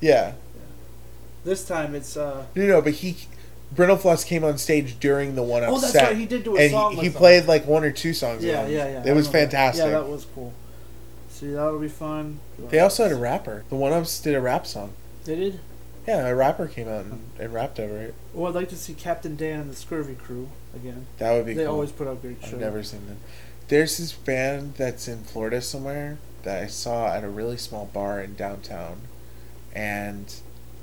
Yeah. 0.00 0.32
This 1.44 1.64
time 1.64 1.94
it's 1.94 2.16
uh, 2.16 2.46
No, 2.54 2.66
no, 2.66 2.82
but 2.82 2.94
he. 2.94 3.16
Brentalfloss 3.74 4.24
came 4.24 4.44
on 4.44 4.58
stage 4.58 4.98
during 5.00 5.34
the 5.34 5.42
One 5.42 5.64
Up 5.64 5.70
Oh, 5.70 5.80
that's 5.80 5.92
set. 5.92 6.04
right, 6.04 6.16
he 6.16 6.24
did 6.24 6.44
do 6.44 6.56
a 6.56 6.60
and 6.60 6.70
song 6.70 6.94
he, 6.94 7.02
he 7.02 7.08
them. 7.08 7.16
played 7.18 7.46
like 7.46 7.66
one 7.66 7.82
or 7.84 7.90
two 7.90 8.14
songs. 8.14 8.44
Yeah, 8.44 8.66
yeah, 8.68 8.88
yeah. 8.88 9.02
It 9.04 9.10
I 9.10 9.12
was 9.12 9.26
remember 9.26 9.30
that. 9.32 9.32
fantastic. 9.50 9.84
Yeah, 9.86 9.90
that 9.90 10.08
was 10.08 10.24
cool. 10.24 10.52
See, 11.30 11.48
that'll 11.50 11.78
be 11.80 11.88
fun. 11.88 12.38
They 12.70 12.78
also 12.78 13.02
had 13.02 13.12
a 13.12 13.16
rapper. 13.16 13.64
The 13.68 13.74
One 13.74 13.92
Ups 13.92 14.20
did 14.20 14.34
a 14.36 14.40
rap 14.40 14.66
song. 14.68 14.92
They 15.24 15.34
did. 15.34 15.60
Yeah, 16.06 16.28
a 16.28 16.34
rapper 16.34 16.68
came 16.68 16.88
out 16.88 17.04
and, 17.06 17.24
and 17.40 17.52
rapped 17.52 17.80
over 17.80 17.98
it. 17.98 18.14
Well, 18.32 18.48
I'd 18.50 18.54
like 18.54 18.68
to 18.68 18.76
see 18.76 18.94
Captain 18.94 19.34
Dan 19.34 19.62
and 19.62 19.70
the 19.70 19.74
Scurvy 19.76 20.14
Crew 20.14 20.48
again. 20.74 21.06
That 21.18 21.32
would 21.32 21.46
be 21.46 21.54
They 21.54 21.64
cool. 21.64 21.74
always 21.74 21.90
put 21.90 22.06
out 22.06 22.22
great 22.22 22.40
shows. 22.42 22.54
I've 22.54 22.60
never 22.60 22.84
seen 22.84 23.06
them. 23.08 23.18
There's 23.66 23.98
this 23.98 24.12
band 24.12 24.74
that's 24.76 25.08
in 25.08 25.24
Florida 25.24 25.60
somewhere 25.60 26.18
that 26.44 26.62
I 26.62 26.66
saw 26.68 27.08
at 27.08 27.24
a 27.24 27.28
really 27.28 27.56
small 27.56 27.86
bar 27.92 28.22
in 28.22 28.36
downtown, 28.36 29.00
and 29.76 30.32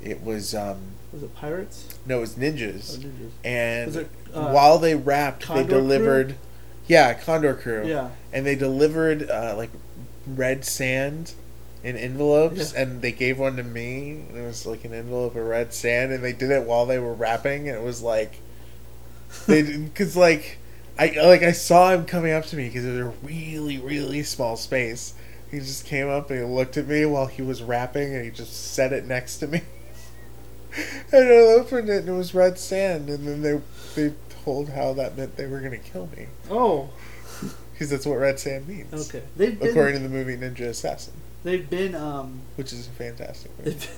It 0.02 0.22
was 0.22 0.54
um 0.54 0.78
Was 1.12 1.22
it 1.24 1.34
pirates? 1.34 1.98
no, 2.06 2.18
it 2.18 2.20
was 2.20 2.34
ninjas. 2.34 2.98
ninjas? 2.98 3.30
And 3.44 3.96
it, 3.96 4.10
uh, 4.32 4.50
while 4.50 4.78
they 4.78 4.94
rapped, 4.94 5.40
they 5.40 5.46
Condor 5.46 5.64
Crew? 5.64 5.76
delivered. 5.80 6.34
Yeah, 6.86 7.14
Condor 7.14 7.54
Crew. 7.54 7.86
Yeah. 7.86 8.10
And 8.32 8.44
they 8.46 8.54
delivered 8.56 9.28
uh, 9.30 9.54
like 9.56 9.70
red 10.26 10.64
sand 10.64 11.32
in 11.82 11.96
envelopes, 11.96 12.72
Yeah. 12.72 12.82
and 12.82 13.02
they 13.02 13.12
gave 13.12 13.38
one 13.38 13.56
to 13.56 13.62
me. 13.62 14.24
And 14.28 14.36
it 14.38 14.46
was 14.46 14.66
like 14.66 14.84
an 14.84 14.92
envelope 14.94 15.34
of 15.36 15.44
red 15.44 15.72
sand, 15.74 16.12
and 16.12 16.22
they 16.22 16.32
did 16.32 16.50
it 16.50 16.64
while 16.64 16.86
they 16.86 16.98
were 16.98 17.14
rapping, 17.14 17.68
and 17.68 17.76
it 17.78 17.82
was 17.82 18.02
like 18.02 18.40
they 19.46 19.62
because 19.78 20.16
like 20.16 20.58
I 20.98 21.08
like 21.24 21.42
I 21.42 21.52
saw 21.52 21.90
him 21.92 22.04
coming 22.04 22.32
up 22.32 22.44
to 22.46 22.56
me 22.56 22.68
because 22.68 22.84
it 22.84 22.90
was 22.90 23.00
a 23.00 23.12
really 23.22 23.78
really 23.78 24.22
small 24.22 24.56
space. 24.56 25.14
He 25.54 25.60
just 25.60 25.86
came 25.86 26.08
up 26.08 26.30
and 26.30 26.40
he 26.40 26.44
looked 26.44 26.76
at 26.76 26.86
me 26.88 27.06
while 27.06 27.26
he 27.26 27.42
was 27.42 27.62
rapping, 27.62 28.14
and 28.14 28.24
he 28.24 28.30
just 28.30 28.72
set 28.74 28.92
it 28.92 29.06
next 29.06 29.38
to 29.38 29.46
me. 29.46 29.62
and 31.12 31.28
I 31.28 31.36
opened 31.58 31.88
it, 31.88 31.98
and 32.00 32.08
it 32.08 32.12
was 32.12 32.34
red 32.34 32.58
sand, 32.58 33.08
and 33.08 33.26
then 33.26 33.42
they 33.42 33.60
they 33.94 34.14
told 34.44 34.70
how 34.70 34.92
that 34.94 35.16
meant 35.16 35.36
they 35.36 35.46
were 35.46 35.60
gonna 35.60 35.78
kill 35.78 36.08
me 36.16 36.26
Oh, 36.50 36.90
because 37.72 37.90
that's 37.90 38.04
what 38.04 38.16
red 38.16 38.38
sand 38.40 38.66
means. 38.68 38.92
okay. 39.08 39.22
They've 39.36 39.58
been 39.58 39.70
According 39.70 40.02
to 40.02 40.08
the 40.08 40.08
movie 40.08 40.36
Ninja 40.36 40.68
Assassin, 40.68 41.14
they've 41.44 41.68
been 41.70 41.94
um 41.94 42.40
which 42.56 42.72
is 42.72 42.88
a 42.88 42.90
fantastic 42.90 43.50
movie. 43.58 43.70
they've, 43.70 43.90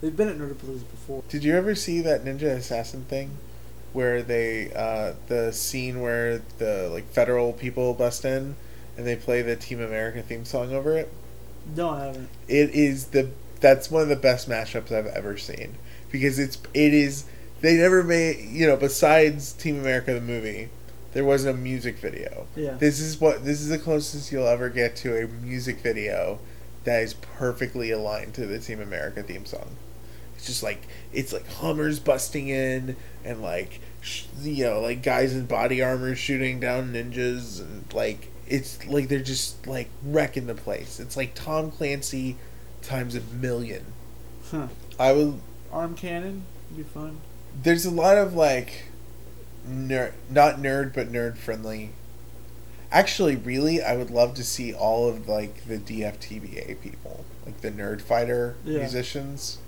they've 0.00 0.16
been 0.16 0.28
at 0.28 0.36
Nerdapalooza 0.38 0.88
before. 0.90 1.22
Did 1.28 1.42
you 1.44 1.54
ever 1.56 1.74
see 1.74 2.00
that 2.02 2.24
Ninja 2.24 2.44
Assassin 2.56 3.04
thing, 3.06 3.36
where 3.92 4.22
they 4.22 4.72
uh, 4.72 5.14
the 5.26 5.52
scene 5.52 6.00
where 6.00 6.40
the 6.58 6.88
like 6.92 7.06
federal 7.08 7.52
people 7.52 7.92
bust 7.94 8.24
in 8.24 8.54
and 9.00 9.08
they 9.08 9.16
play 9.16 9.40
the 9.40 9.56
Team 9.56 9.80
America 9.80 10.20
theme 10.20 10.44
song 10.44 10.74
over 10.74 10.94
it? 10.94 11.10
No, 11.74 11.88
I 11.88 12.04
haven't. 12.04 12.28
It 12.48 12.70
is 12.70 13.06
the 13.06 13.30
that's 13.60 13.90
one 13.90 14.02
of 14.02 14.08
the 14.10 14.16
best 14.16 14.46
mashups 14.46 14.92
I've 14.92 15.06
ever 15.06 15.38
seen 15.38 15.76
because 16.10 16.38
it's 16.38 16.58
it 16.74 16.92
is 16.92 17.24
they 17.62 17.76
never 17.76 18.02
made 18.02 18.50
you 18.50 18.66
know 18.66 18.76
besides 18.76 19.54
Team 19.54 19.80
America 19.80 20.12
the 20.12 20.20
movie 20.20 20.68
there 21.12 21.24
wasn't 21.24 21.56
a 21.56 21.58
music 21.58 21.96
video. 21.96 22.46
Yeah. 22.54 22.74
This 22.74 23.00
is 23.00 23.18
what 23.18 23.44
this 23.44 23.62
is 23.62 23.68
the 23.68 23.78
closest 23.78 24.30
you'll 24.30 24.46
ever 24.46 24.68
get 24.68 24.96
to 24.96 25.16
a 25.16 25.26
music 25.26 25.80
video 25.80 26.38
that 26.84 27.02
is 27.02 27.14
perfectly 27.14 27.90
aligned 27.90 28.34
to 28.34 28.46
the 28.46 28.58
Team 28.58 28.82
America 28.82 29.22
theme 29.22 29.46
song. 29.46 29.76
It's 30.36 30.46
just 30.46 30.62
like 30.62 30.82
it's 31.10 31.32
like 31.32 31.46
Hummers 31.48 32.00
busting 32.00 32.48
in 32.48 32.96
and 33.24 33.40
like 33.40 33.80
sh- 34.02 34.24
you 34.42 34.64
know 34.64 34.80
like 34.80 35.02
guys 35.02 35.34
in 35.34 35.46
body 35.46 35.82
armor 35.82 36.14
shooting 36.14 36.60
down 36.60 36.92
ninjas 36.92 37.60
and 37.60 37.92
like 37.94 38.29
it's 38.50 38.84
like 38.86 39.08
they're 39.08 39.20
just 39.20 39.66
like 39.66 39.88
wrecking 40.02 40.46
the 40.46 40.54
place. 40.54 41.00
It's 41.00 41.16
like 41.16 41.34
Tom 41.34 41.70
Clancy 41.70 42.36
times 42.82 43.14
a 43.14 43.20
million. 43.20 43.84
Huh. 44.50 44.66
I 44.98 45.12
would 45.12 45.40
Arm 45.72 45.94
cannon 45.94 46.44
would 46.68 46.76
be 46.78 46.82
fun. 46.82 47.20
there's 47.62 47.86
a 47.86 47.90
lot 47.90 48.18
of 48.18 48.34
like 48.34 48.86
nerd 49.68 50.12
not 50.28 50.56
nerd 50.56 50.92
but 50.94 51.12
nerd 51.12 51.36
friendly 51.36 51.90
actually 52.90 53.36
really 53.36 53.80
i 53.82 53.94
would 53.96 54.10
love 54.10 54.34
to 54.34 54.42
see 54.42 54.72
all 54.74 55.08
of 55.08 55.28
like 55.28 55.64
the 55.68 55.78
dftba 55.78 56.80
people 56.80 57.24
like 57.46 57.60
the 57.60 57.70
nerd 57.70 58.00
fighter 58.00 58.56
Yeah. 58.64 58.78
musicians 58.80 59.58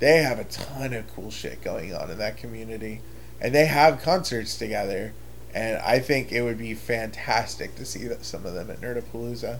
they 0.00 0.22
have 0.22 0.38
a 0.40 0.44
ton 0.44 0.92
of 0.92 1.12
cool 1.14 1.30
shit 1.30 1.62
going 1.62 1.94
on 1.94 2.10
in 2.10 2.18
that 2.18 2.36
community 2.36 3.00
and 3.40 3.54
they 3.54 3.66
have 3.66 4.02
concerts 4.02 4.56
together 4.58 5.12
and 5.54 5.78
i 5.82 5.98
think 5.98 6.32
it 6.32 6.42
would 6.42 6.58
be 6.58 6.74
fantastic 6.74 7.74
to 7.76 7.84
see 7.84 8.06
that 8.06 8.24
some 8.24 8.44
of 8.46 8.54
them 8.54 8.70
at 8.70 8.80
nerdapalooza 8.80 9.58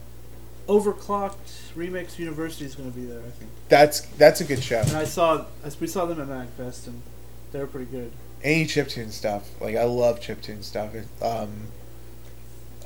Overclocked 0.69 1.73
Remix 1.77 2.21
University 2.21 2.65
is 2.65 2.77
going 2.77 2.91
to 2.93 2.97
be 2.97 3.05
there, 3.05 3.19
I 3.19 3.31
think. 3.31 3.51
that's 3.69 4.03
that's 4.17 4.41
a 4.41 4.45
good 4.45 4.63
show 4.63 4.79
And 4.79 4.93
I 4.97 5.05
saw, 5.05 5.47
as 5.65 5.81
we 5.81 5.89
saw 5.89 6.07
them 6.07 6.21
at 6.21 6.29
MagFest, 6.29 6.87
and 6.87 7.03
they 7.51 7.59
were 7.59 7.67
pretty 7.67 7.87
good. 7.91 8.13
any 8.45 8.65
chiptune 8.65 9.11
stuff 9.11 9.49
like 9.61 9.75
i 9.75 9.83
love 9.83 10.21
chiptune 10.21 10.63
stuff 10.63 10.95
um 11.21 11.51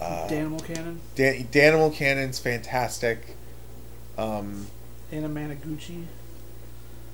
uh, 0.00 0.26
Danimal 0.28 0.64
Cannon, 0.64 1.00
Dan- 1.14 1.48
Danimal 1.52 1.92
Cannon's 1.94 2.38
fantastic. 2.38 3.36
Um, 4.18 4.66
Anamanaguchi. 5.12 6.04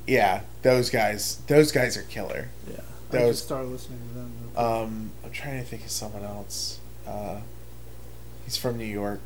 yeah, 0.06 0.42
those 0.62 0.90
guys. 0.90 1.36
Those 1.46 1.70
guys 1.70 1.96
are 1.96 2.02
killer. 2.02 2.48
Yeah, 2.68 2.80
That 3.12 3.22
I 3.22 3.26
was- 3.26 3.42
started 3.42 3.68
listening 3.68 4.00
to 4.08 4.14
them. 4.14 4.32
Um, 4.56 5.10
I'm 5.24 5.30
trying 5.30 5.60
to 5.62 5.66
think 5.68 5.84
of 5.84 5.90
someone 5.90 6.24
else. 6.24 6.78
Uh, 7.06 7.40
he's 8.44 8.56
from 8.56 8.76
New 8.78 8.84
York. 8.84 9.20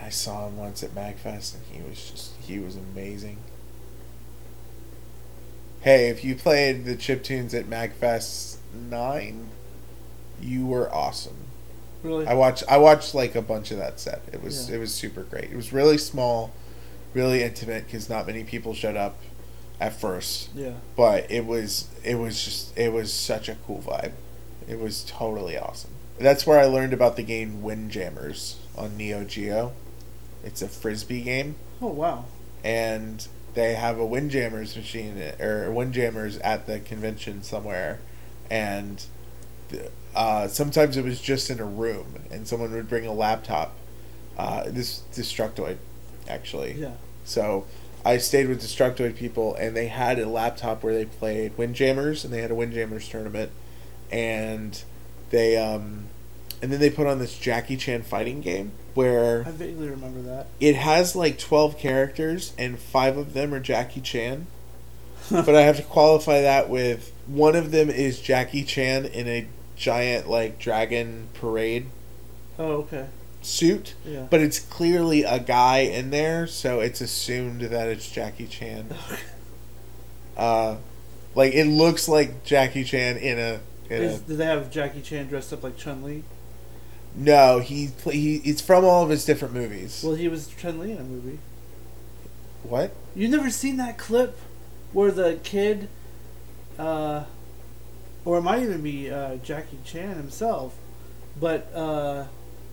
I 0.00 0.10
saw 0.10 0.46
him 0.46 0.56
once 0.56 0.82
at 0.82 0.94
Magfest, 0.94 1.54
and 1.54 1.62
he 1.70 1.82
was 1.88 2.10
just 2.10 2.32
he 2.40 2.58
was 2.58 2.76
amazing. 2.76 3.38
Hey, 5.80 6.08
if 6.08 6.24
you 6.24 6.34
played 6.34 6.84
the 6.84 6.96
chip 6.96 7.22
tunes 7.22 7.54
at 7.54 7.66
Magfest 7.66 8.56
nine, 8.74 9.48
you 10.40 10.66
were 10.66 10.92
awesome. 10.92 11.36
really? 12.02 12.26
I 12.26 12.34
watched 12.34 12.62
I 12.68 12.78
watched 12.78 13.14
like 13.14 13.34
a 13.34 13.42
bunch 13.42 13.70
of 13.70 13.78
that 13.78 13.98
set. 14.00 14.22
It 14.32 14.42
was 14.42 14.68
Yeah. 14.68 14.76
it 14.76 14.78
was 14.78 14.94
super 14.94 15.22
great. 15.22 15.44
It 15.50 15.56
was 15.56 15.72
really 15.72 15.98
small, 15.98 16.52
really 17.14 17.42
intimate 17.42 17.86
because 17.86 18.08
not 18.08 18.26
many 18.26 18.44
people 18.44 18.74
showed 18.74 18.96
up 18.96 19.16
at 19.80 19.98
first. 19.98 20.50
yeah. 20.54 20.72
But 20.96 21.30
it 21.30 21.46
was 21.46 21.88
it 22.04 22.16
was 22.16 22.42
just 22.44 22.76
it 22.76 22.92
was 22.92 23.12
such 23.12 23.48
a 23.48 23.56
cool 23.66 23.82
vibe. 23.86 24.12
It 24.68 24.78
was 24.78 25.04
totally 25.04 25.56
awesome. 25.58 25.92
That's 26.18 26.46
where 26.46 26.58
I 26.58 26.64
learned 26.66 26.92
about 26.92 27.16
the 27.16 27.22
game 27.22 27.62
Windjammers 27.62 28.56
on 28.76 28.96
Neo 28.96 29.24
Geo. 29.24 29.72
It's 30.44 30.62
a 30.62 30.68
frisbee 30.68 31.22
game 31.22 31.54
Oh 31.80 31.88
wow. 31.88 32.24
and 32.64 33.26
they 33.54 33.74
have 33.74 33.98
a 33.98 34.06
windjammers 34.06 34.76
machine 34.76 35.20
or 35.40 35.70
windjammers 35.72 36.38
at 36.38 36.66
the 36.66 36.78
convention 36.80 37.42
somewhere 37.42 37.98
and 38.50 39.04
uh, 40.14 40.48
sometimes 40.48 40.96
it 40.96 41.04
was 41.04 41.20
just 41.20 41.50
in 41.50 41.60
a 41.60 41.64
room 41.64 42.14
and 42.30 42.46
someone 42.48 42.72
would 42.72 42.88
bring 42.88 43.06
a 43.06 43.12
laptop 43.12 43.74
uh, 44.38 44.64
this 44.68 45.02
destructoid 45.12 45.76
actually 46.28 46.72
Yeah. 46.72 46.92
so 47.24 47.66
i 48.04 48.16
stayed 48.18 48.48
with 48.48 48.62
destructoid 48.62 49.16
people 49.16 49.54
and 49.56 49.76
they 49.76 49.88
had 49.88 50.18
a 50.18 50.28
laptop 50.28 50.82
where 50.82 50.94
they 50.94 51.04
played 51.04 51.56
windjammers 51.56 52.24
and 52.24 52.32
they 52.32 52.40
had 52.40 52.50
a 52.50 52.54
windjammers 52.54 53.08
tournament 53.08 53.50
and 54.10 54.82
they 55.30 55.56
um 55.56 56.06
and 56.60 56.72
then 56.72 56.80
they 56.80 56.90
put 56.90 57.06
on 57.06 57.18
this 57.18 57.38
jackie 57.38 57.76
chan 57.76 58.02
fighting 58.02 58.40
game 58.40 58.72
where 58.94 59.44
I 59.46 59.52
vaguely 59.52 59.88
remember 59.88 60.22
that. 60.22 60.48
it 60.58 60.74
has 60.74 61.14
like 61.14 61.38
12 61.38 61.78
characters 61.78 62.52
and 62.58 62.76
five 62.76 63.16
of 63.16 63.32
them 63.32 63.54
are 63.54 63.60
Jackie 63.60 64.00
Chan. 64.00 64.48
but 65.30 65.54
I 65.54 65.60
have 65.60 65.76
to 65.76 65.84
qualify 65.84 66.40
that 66.40 66.68
with 66.68 67.12
one 67.28 67.54
of 67.54 67.70
them 67.70 67.90
is 67.90 68.20
Jackie 68.20 68.64
Chan 68.64 69.04
in 69.04 69.28
a 69.28 69.46
giant 69.76 70.28
like 70.28 70.58
dragon 70.58 71.28
parade 71.34 71.86
Oh 72.58 72.72
okay. 72.78 73.06
Suit, 73.42 73.94
Yeah. 74.04 74.26
but 74.30 74.40
it's 74.40 74.58
clearly 74.58 75.22
a 75.22 75.38
guy 75.38 75.78
in 75.78 76.10
there, 76.10 76.46
so 76.46 76.80
it's 76.80 77.00
assumed 77.00 77.60
that 77.62 77.88
it's 77.88 78.10
Jackie 78.10 78.46
Chan. 78.46 78.88
uh 80.36 80.76
like 81.34 81.52
it 81.54 81.66
looks 81.66 82.08
like 82.08 82.44
Jackie 82.44 82.84
Chan 82.84 83.16
in 83.18 83.38
a 83.38 83.60
in 83.90 84.02
Is, 84.02 84.20
a 84.20 84.24
do 84.24 84.36
they 84.36 84.44
have 84.46 84.70
Jackie 84.70 85.00
Chan 85.00 85.28
dressed 85.28 85.52
up 85.52 85.62
like 85.62 85.76
Chun 85.76 86.02
Li? 86.02 86.22
No, 87.14 87.58
he 87.60 87.90
he 88.10 88.36
it's 88.44 88.60
from 88.60 88.84
all 88.84 89.02
of 89.02 89.10
his 89.10 89.24
different 89.24 89.54
movies. 89.54 90.02
Well, 90.04 90.14
he 90.14 90.28
was 90.28 90.48
Chun 90.48 90.78
Li 90.78 90.92
in 90.92 90.98
a 90.98 91.04
movie. 91.04 91.38
what? 92.62 92.92
You 93.14 93.28
never 93.28 93.50
seen 93.50 93.76
that 93.78 93.98
clip 93.98 94.38
where 94.92 95.10
the 95.10 95.38
kid, 95.42 95.88
uh, 96.78 97.24
or 98.24 98.38
it 98.38 98.42
might 98.42 98.62
even 98.62 98.82
be 98.82 99.10
uh, 99.10 99.36
Jackie 99.36 99.78
Chan 99.84 100.16
himself, 100.16 100.76
but 101.40 101.70
uh, 101.74 102.24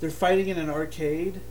they're 0.05 0.11
fighting 0.11 0.49
in 0.49 0.59
an 0.59 0.69
arcade, 0.69 1.41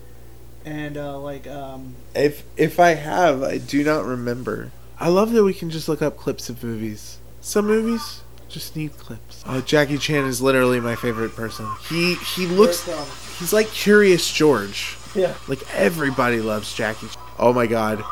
and 0.64 0.96
uh, 0.96 1.18
like 1.18 1.48
um, 1.48 1.96
If 2.14 2.44
if 2.56 2.78
I 2.78 2.90
have, 2.90 3.42
I 3.42 3.58
do 3.58 3.82
not 3.82 4.04
remember. 4.04 4.70
I 5.00 5.08
love 5.08 5.32
that 5.32 5.42
we 5.42 5.52
can 5.52 5.70
just 5.70 5.88
look 5.88 6.00
up 6.00 6.16
clips 6.16 6.48
of 6.48 6.62
movies. 6.62 7.18
Some 7.40 7.66
movies 7.66 8.20
just 8.48 8.76
need 8.76 8.96
clips. 8.96 9.42
Uh, 9.44 9.60
Jackie 9.60 9.98
Chan 9.98 10.24
is 10.26 10.40
literally 10.40 10.78
my 10.78 10.94
favorite 10.94 11.34
person. 11.34 11.66
He 11.88 12.14
he 12.14 12.46
looks 12.46 12.86
where's, 12.86 13.00
um, 13.00 13.06
he's 13.40 13.52
like 13.52 13.66
Curious 13.72 14.30
George. 14.32 14.96
yeah, 15.16 15.34
Like 15.48 15.58
everybody 15.74 16.40
loves 16.40 16.72
Jackie. 16.72 17.08
Ch- 17.08 17.18
Oh 17.40 17.52
my 17.52 17.66
god. 17.66 18.04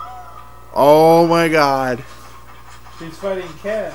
Oh 0.74 1.28
my 1.28 1.46
god. 1.46 2.02
he's 2.98 3.16
fighting 3.16 3.48
Ken. 3.62 3.92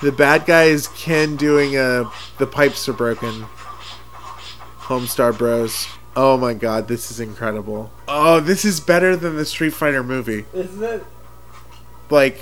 The 0.00 0.10
bad 0.10 0.46
guy 0.46 0.64
is 0.64 0.88
Ken 0.88 1.36
doing 1.36 1.76
a 1.76 2.10
the 2.38 2.46
pipes 2.46 2.88
are 2.88 2.94
broken. 2.94 3.44
Homestar 4.82 5.36
Bros. 5.36 5.86
Oh 6.14 6.36
my 6.36 6.54
god, 6.54 6.88
this 6.88 7.10
is 7.10 7.20
incredible. 7.20 7.90
Oh, 8.08 8.40
this 8.40 8.64
is 8.64 8.80
better 8.80 9.16
than 9.16 9.36
the 9.36 9.46
Street 9.46 9.72
Fighter 9.72 10.02
movie. 10.02 10.44
Isn't 10.52 10.82
it? 10.82 11.04
like 12.10 12.38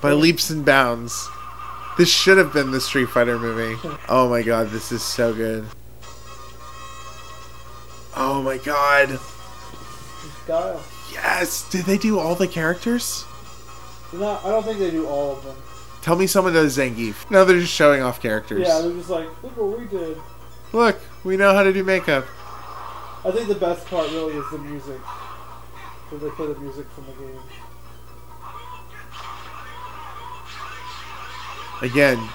by 0.00 0.12
leaps 0.12 0.50
and 0.50 0.64
bounds. 0.64 1.28
This 1.96 2.10
should 2.10 2.36
have 2.36 2.52
been 2.52 2.72
the 2.72 2.80
Street 2.80 3.08
Fighter 3.08 3.38
movie. 3.38 3.78
Oh 4.08 4.28
my 4.28 4.42
god, 4.42 4.70
this 4.70 4.90
is 4.92 5.02
so 5.02 5.32
good. 5.32 5.64
Oh 8.16 8.42
my 8.42 8.58
god. 8.58 9.18
Guile. 10.46 10.82
Yes! 11.12 11.68
Did 11.70 11.84
they 11.84 11.96
do 11.98 12.18
all 12.18 12.34
the 12.34 12.48
characters? 12.48 13.24
They're 14.12 14.28
I 14.28 14.50
don't 14.50 14.64
think 14.64 14.78
they 14.78 14.90
do 14.90 15.06
all 15.06 15.32
of 15.32 15.44
them. 15.44 15.56
Tell 16.02 16.16
me 16.16 16.26
someone 16.26 16.52
does 16.52 16.76
Zangief. 16.76 17.30
No, 17.30 17.44
they're 17.44 17.60
just 17.60 17.72
showing 17.72 18.02
off 18.02 18.20
characters. 18.20 18.66
Yeah, 18.66 18.80
they're 18.80 18.92
just 18.92 19.10
like, 19.10 19.26
look 19.42 19.56
what 19.56 19.78
we 19.78 19.86
did. 19.86 20.18
Look, 20.72 20.98
we 21.24 21.36
know 21.36 21.54
how 21.54 21.62
to 21.62 21.72
do 21.72 21.82
makeup. 21.82 22.26
I 23.24 23.30
think 23.30 23.48
the 23.48 23.54
best 23.54 23.86
part 23.86 24.10
really 24.10 24.34
is 24.34 24.44
the 24.50 24.58
music. 24.58 25.00
So 26.10 26.18
they 26.18 26.28
play 26.30 26.46
the 26.48 26.60
music 26.60 26.86
from 26.90 27.06
the 27.06 27.12
game. 27.12 27.40
Again, 31.82 32.28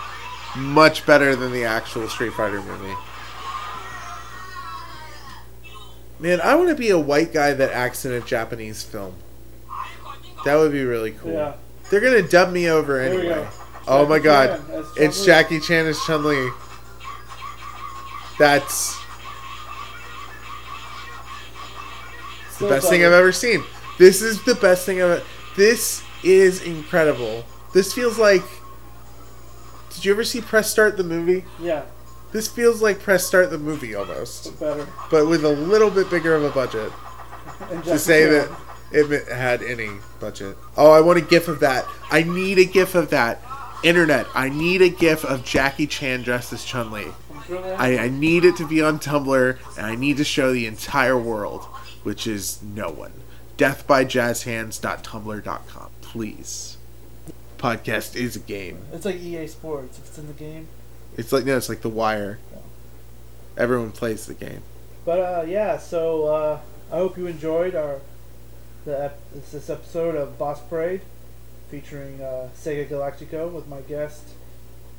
much 0.57 1.05
better 1.05 1.35
than 1.35 1.51
the 1.51 1.63
actual 1.63 2.07
Street 2.09 2.33
Fighter 2.33 2.61
movie. 2.61 2.95
Man, 6.19 6.41
I 6.41 6.55
want 6.55 6.69
to 6.69 6.75
be 6.75 6.89
a 6.89 6.99
white 6.99 7.31
guy 7.31 7.53
that 7.53 7.71
acts 7.71 8.03
in 8.05 8.11
a 8.11 8.19
Japanese 8.19 8.83
film. 8.83 9.13
That 10.43 10.55
would 10.55 10.71
be 10.71 10.83
really 10.83 11.11
cool. 11.11 11.31
Yeah. 11.33 11.53
They're 11.89 12.01
gonna 12.01 12.21
dub 12.21 12.51
me 12.51 12.69
over 12.69 12.97
There 12.99 13.09
anyway. 13.13 13.35
go. 13.35 13.47
Oh 13.87 14.05
my 14.05 14.19
god. 14.19 14.61
Chan 14.67 14.85
It's 14.97 15.25
Jackie 15.25 15.59
Chan 15.59 15.85
as 15.87 15.99
Chun 16.05 16.23
Li. 16.23 16.49
That's 18.39 18.97
the 22.59 22.67
best 22.67 22.89
thing. 22.89 23.05
I've 23.05 23.11
ever 23.11 23.31
seen. 23.31 23.63
This 23.97 24.21
is 24.21 24.41
the 24.43 24.55
best 24.55 24.85
thing 24.85 25.01
I've 25.01 25.25
This 25.55 26.03
is 26.23 26.61
incredible. 26.61 27.43
This 27.73 27.93
feels 27.93 28.17
like 28.17 28.43
Did 29.93 30.05
you 30.05 30.11
ever 30.13 30.23
see 30.23 30.41
Press 30.41 30.69
Start 30.71 30.97
the 30.97 31.03
movie? 31.03 31.45
Yeah, 31.59 31.83
This 32.31 32.47
feels 32.47 32.81
like 32.81 32.99
Press 33.01 33.25
Start 33.25 33.49
the 33.49 33.57
movie 33.57 33.93
almost, 33.95 34.57
but 34.59 34.77
better. 34.77 34.87
but 35.11 35.27
with 35.27 35.43
a 35.45 35.49
little 35.49 35.89
bit 35.91 36.09
bigger 36.09 36.33
of 36.35 36.43
a 36.43 36.49
budget. 36.49 36.91
To 37.83 37.99
say 37.99 38.21
Chan. 38.29 38.47
that 38.91 39.09
it 39.11 39.27
had 39.27 39.61
any 39.61 39.89
budget. 40.21 40.55
Oh, 40.77 40.91
I 40.91 41.01
want 41.01 41.17
a 41.17 41.21
gif 41.21 41.47
of 41.49 41.59
that. 41.59 41.85
I 42.09 42.23
need 42.23 42.57
a 42.57 42.63
gif 42.65 42.95
of 42.95 43.09
that. 43.09 43.41
Internet, 43.83 44.27
I 44.33 44.47
need 44.49 44.81
a 44.81 44.87
gif 44.89 45.23
of 45.25 45.43
Jackie 45.43 45.87
Chan 45.87 46.23
dressed 46.23 46.53
as 46.53 46.63
Chun 46.63 46.91
Li. 46.91 47.07
I'm 47.39 47.45
sure 47.47 47.61
they 47.61 47.69
have- 47.69 47.79
I, 47.79 47.97
I 48.05 48.09
need 48.09 48.45
it 48.45 48.55
to 48.57 48.67
be 48.67 48.81
on 48.81 48.99
Tumblr, 48.99 49.57
and 49.77 49.85
I 49.85 49.95
need 49.95 50.17
to 50.17 50.23
show 50.23 50.51
the 50.53 50.65
entire 50.65 51.17
world, 51.17 51.63
which 52.03 52.27
is 52.27 52.61
no 52.61 52.89
one. 52.89 53.11
Deathbyjazzhands.tumblr.com, 53.57 55.89
please. 56.01 56.77
Podcast 57.57 58.15
is 58.15 58.35
a 58.35 58.39
game. 58.39 58.79
It's 58.93 59.05
like 59.05 59.17
EA 59.17 59.47
Sports. 59.47 59.97
If 59.97 60.07
it's 60.07 60.17
in 60.17 60.27
the 60.27 60.33
game. 60.33 60.67
It's 61.17 61.31
like 61.33 61.45
no, 61.45 61.57
it's 61.57 61.69
like 61.69 61.81
The 61.81 61.89
Wire. 61.89 62.39
Everyone 63.57 63.91
plays 63.91 64.25
the 64.25 64.33
game. 64.33 64.61
But 65.05 65.19
uh, 65.19 65.43
yeah, 65.47 65.77
so 65.77 66.25
uh, 66.27 66.59
I 66.91 66.97
hope 66.97 67.17
you 67.17 67.27
enjoyed 67.27 67.75
our 67.75 67.99
the 68.85 69.05
ep- 69.05 69.19
this 69.51 69.69
episode 69.69 70.15
of 70.15 70.37
Boss 70.37 70.61
Parade, 70.61 71.01
featuring 71.69 72.21
uh, 72.21 72.49
Sega 72.55 72.87
Galactico 72.87 73.51
with 73.51 73.67
my 73.67 73.81
guest 73.81 74.23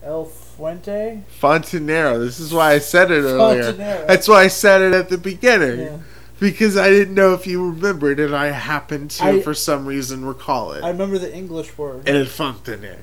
El 0.02 0.24
Fuente. 0.24 1.22
Fontanero. 1.40 2.18
This 2.18 2.40
is 2.40 2.52
why 2.54 2.72
I 2.72 2.78
said 2.78 3.10
it 3.10 3.22
earlier. 3.22 3.72
Fontanero. 3.72 4.06
That's 4.06 4.28
why 4.28 4.42
I 4.44 4.48
said 4.48 4.80
it 4.82 4.94
at 4.94 5.08
the 5.08 5.18
beginning. 5.18 5.80
Yeah. 5.80 5.98
Because 6.38 6.76
I 6.78 6.88
didn't 6.88 7.14
know 7.14 7.34
if 7.34 7.46
you 7.46 7.68
remembered, 7.70 8.18
and 8.18 8.34
I 8.34 8.46
happened 8.46 9.10
to, 9.12 9.24
I- 9.24 9.40
for 9.42 9.52
some 9.52 9.84
reason, 9.84 10.24
recall 10.24 10.72
it. 10.72 10.82
I 10.82 10.88
remember 10.88 11.18
the 11.18 11.34
English 11.34 11.76
word 11.76 12.08
El 12.08 12.24
Fontanero. 12.24 12.96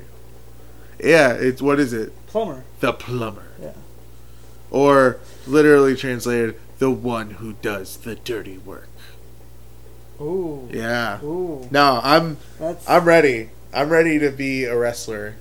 Yeah, 0.99 1.33
it's 1.33 1.61
what 1.61 1.79
is 1.79 1.93
it? 1.93 2.13
plumber. 2.27 2.63
The 2.79 2.93
plumber. 2.93 3.43
Yeah. 3.61 3.71
Or 4.71 5.19
literally 5.45 5.95
translated, 5.95 6.59
the 6.79 6.89
one 6.91 7.31
who 7.31 7.53
does 7.53 7.97
the 7.97 8.15
dirty 8.15 8.57
work. 8.57 8.89
Ooh. 10.19 10.67
Yeah. 10.71 11.23
Ooh. 11.23 11.67
No, 11.71 11.99
I'm 12.03 12.37
That's 12.59 12.89
I'm 12.89 13.05
ready. 13.05 13.51
I'm 13.73 13.89
ready 13.89 14.17
to 14.19 14.31
be 14.31 14.63
a 14.65 14.75
wrestler. 14.75 15.35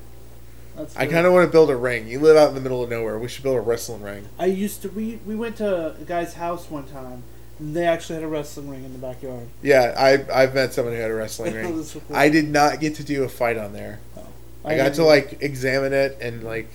That's. 0.77 0.97
I 0.97 1.07
good. 1.07 1.12
kind 1.12 1.27
of 1.27 1.33
want 1.33 1.47
to 1.47 1.53
build 1.53 1.70
a 1.70 1.77
ring. 1.77 2.07
You 2.09 2.20
live 2.20 2.37
out 2.37 2.49
in 2.49 2.55
the 2.55 2.61
middle 2.61 2.83
of 2.83 2.91
nowhere. 2.91 3.18
We 3.18 3.29
should 3.29 3.43
build 3.43 3.57
a 3.57 3.61
wrestling 3.61 4.03
ring. 4.03 4.29
I 4.39 4.47
used 4.47 4.83
to. 4.83 4.89
We 4.89 5.20
we 5.27 5.35
went 5.35 5.57
to 5.57 5.97
a 6.01 6.05
guy's 6.05 6.35
house 6.35 6.70
one 6.70 6.85
time. 6.85 7.22
and 7.59 7.74
They 7.74 7.87
actually 7.87 8.16
had 8.16 8.24
a 8.24 8.29
wrestling 8.29 8.68
ring 8.68 8.85
in 8.85 8.93
the 8.93 8.99
backyard. 8.99 9.49
Yeah, 9.62 9.95
I 9.99 10.43
I've 10.43 10.55
met 10.55 10.72
someone 10.72 10.95
who 10.95 11.01
had 11.01 11.11
a 11.11 11.14
wrestling 11.14 11.55
ring. 11.57 11.83
so 11.85 12.01
cool. 12.01 12.16
I 12.16 12.29
did 12.29 12.49
not 12.49 12.81
get 12.81 12.95
to 12.97 13.05
do 13.05 13.24
a 13.24 13.29
fight 13.29 13.57
on 13.57 13.72
there. 13.72 14.01
Oh. 14.16 14.27
I, 14.64 14.77
got 14.77 14.95
to 14.95 15.05
like 15.05 15.39
examine 15.43 15.93
it 15.93 16.18
and 16.20 16.43
like, 16.43 16.68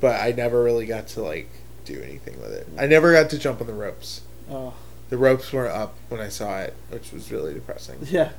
but 0.00 0.20
I 0.20 0.32
never 0.32 0.62
really 0.64 0.84
got 0.86 1.06
to 1.08 1.22
like 1.22 1.48
do 1.84 2.02
anything 2.02 2.40
with 2.40 2.52
it. 2.52 2.66
I 2.76 2.86
never 2.86 3.12
got 3.12 3.30
to 3.30 3.38
jump 3.38 3.60
on 3.60 3.66
the 3.68 3.72
ropes. 3.72 4.22
Oh 4.50 4.74
The 5.08 5.16
ropes 5.16 5.52
weren't 5.52 5.72
up 5.72 5.94
when 6.08 6.20
I 6.20 6.28
saw 6.28 6.60
it, 6.60 6.74
which 6.90 7.12
was 7.12 7.30
really 7.30 7.54
depressing. 7.54 7.98
yeah. 8.10 8.30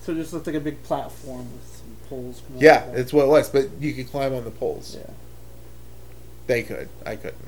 So 0.00 0.12
it 0.12 0.16
just 0.16 0.32
looked 0.32 0.46
like 0.46 0.56
a 0.56 0.60
big 0.60 0.82
platform 0.82 1.52
with 1.52 1.73
poles. 2.08 2.42
coming 2.46 2.62
Yeah, 2.62 2.84
it's 2.92 3.12
what 3.12 3.24
it 3.24 3.28
was. 3.28 3.48
But 3.48 3.68
you 3.80 3.92
could 3.94 4.10
climb 4.10 4.34
on 4.34 4.44
the 4.44 4.50
poles. 4.50 4.96
yeah. 4.98 5.10
They 6.46 6.62
could. 6.62 6.88
I 7.06 7.16
couldn't. 7.16 7.38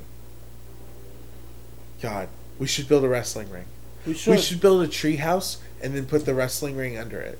God, 2.02 2.28
we 2.58 2.66
should 2.66 2.88
build 2.88 3.04
a 3.04 3.08
wrestling 3.08 3.50
ring. 3.50 3.64
We 4.06 4.14
should. 4.14 4.30
We 4.32 4.38
should 4.38 4.60
build 4.60 4.82
a 4.82 4.88
tree 4.88 5.16
house 5.16 5.58
and 5.82 5.94
then 5.94 6.06
put 6.06 6.24
the 6.26 6.34
wrestling 6.34 6.76
ring 6.76 6.96
under 6.98 7.20
it. 7.20 7.38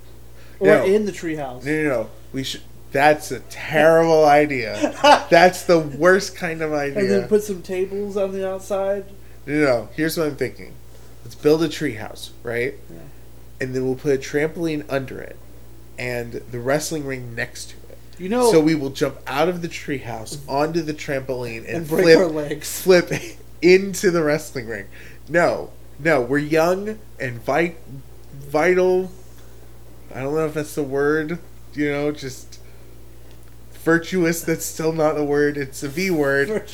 or 0.60 0.66
No. 0.68 0.84
in 0.84 1.06
the 1.06 1.12
treehouse. 1.12 1.64
No, 1.64 1.82
no, 1.82 1.88
no. 1.88 2.10
We 2.32 2.42
should. 2.42 2.62
That's 2.92 3.30
a 3.30 3.40
terrible 3.40 4.24
idea. 4.28 4.94
That's 5.30 5.64
the 5.64 5.78
worst 5.78 6.36
kind 6.36 6.62
of 6.62 6.72
idea. 6.72 6.98
And 7.00 7.10
then 7.10 7.28
put 7.28 7.42
some 7.42 7.62
tables 7.62 8.16
on 8.16 8.32
the 8.32 8.48
outside. 8.48 9.04
No, 9.46 9.54
no, 9.54 9.64
no. 9.64 9.88
Here's 9.94 10.16
what 10.16 10.26
I'm 10.26 10.36
thinking. 10.36 10.72
Let's 11.24 11.34
build 11.34 11.62
a 11.62 11.68
treehouse, 11.68 12.30
right? 12.42 12.74
Yeah. 12.90 12.98
And 13.60 13.74
then 13.74 13.84
we'll 13.84 13.96
put 13.96 14.14
a 14.14 14.18
trampoline 14.18 14.84
under 14.88 15.20
it, 15.20 15.36
and 15.98 16.32
the 16.32 16.60
wrestling 16.60 17.06
ring 17.06 17.34
next 17.34 17.70
to 17.70 17.76
it. 17.90 17.98
You 18.18 18.28
know, 18.28 18.50
so 18.50 18.60
we 18.60 18.74
will 18.74 18.90
jump 18.90 19.18
out 19.26 19.48
of 19.48 19.62
the 19.62 19.68
treehouse 19.68 20.38
onto 20.48 20.80
the 20.82 20.94
trampoline 20.94 21.58
and, 21.58 21.66
and 21.68 21.88
break 21.88 22.04
flip, 22.04 22.18
our 22.18 22.26
legs. 22.26 22.80
flip 22.82 23.12
into 23.60 24.10
the 24.10 24.22
wrestling 24.22 24.68
ring. 24.68 24.86
No, 25.28 25.70
no, 25.98 26.20
we're 26.20 26.38
young 26.38 26.98
and 27.20 27.40
vit- 27.42 27.76
vital. 28.32 29.10
I 30.14 30.22
don't 30.22 30.34
know 30.34 30.46
if 30.46 30.54
that's 30.54 30.74
the 30.74 30.82
word. 30.82 31.38
You 31.74 31.92
know, 31.92 32.12
just 32.12 32.58
virtuous. 33.72 34.42
That's 34.42 34.64
still 34.64 34.92
not 34.92 35.18
a 35.18 35.24
word. 35.24 35.58
It's 35.58 35.82
a 35.82 35.88
V 35.88 36.10
word. 36.10 36.64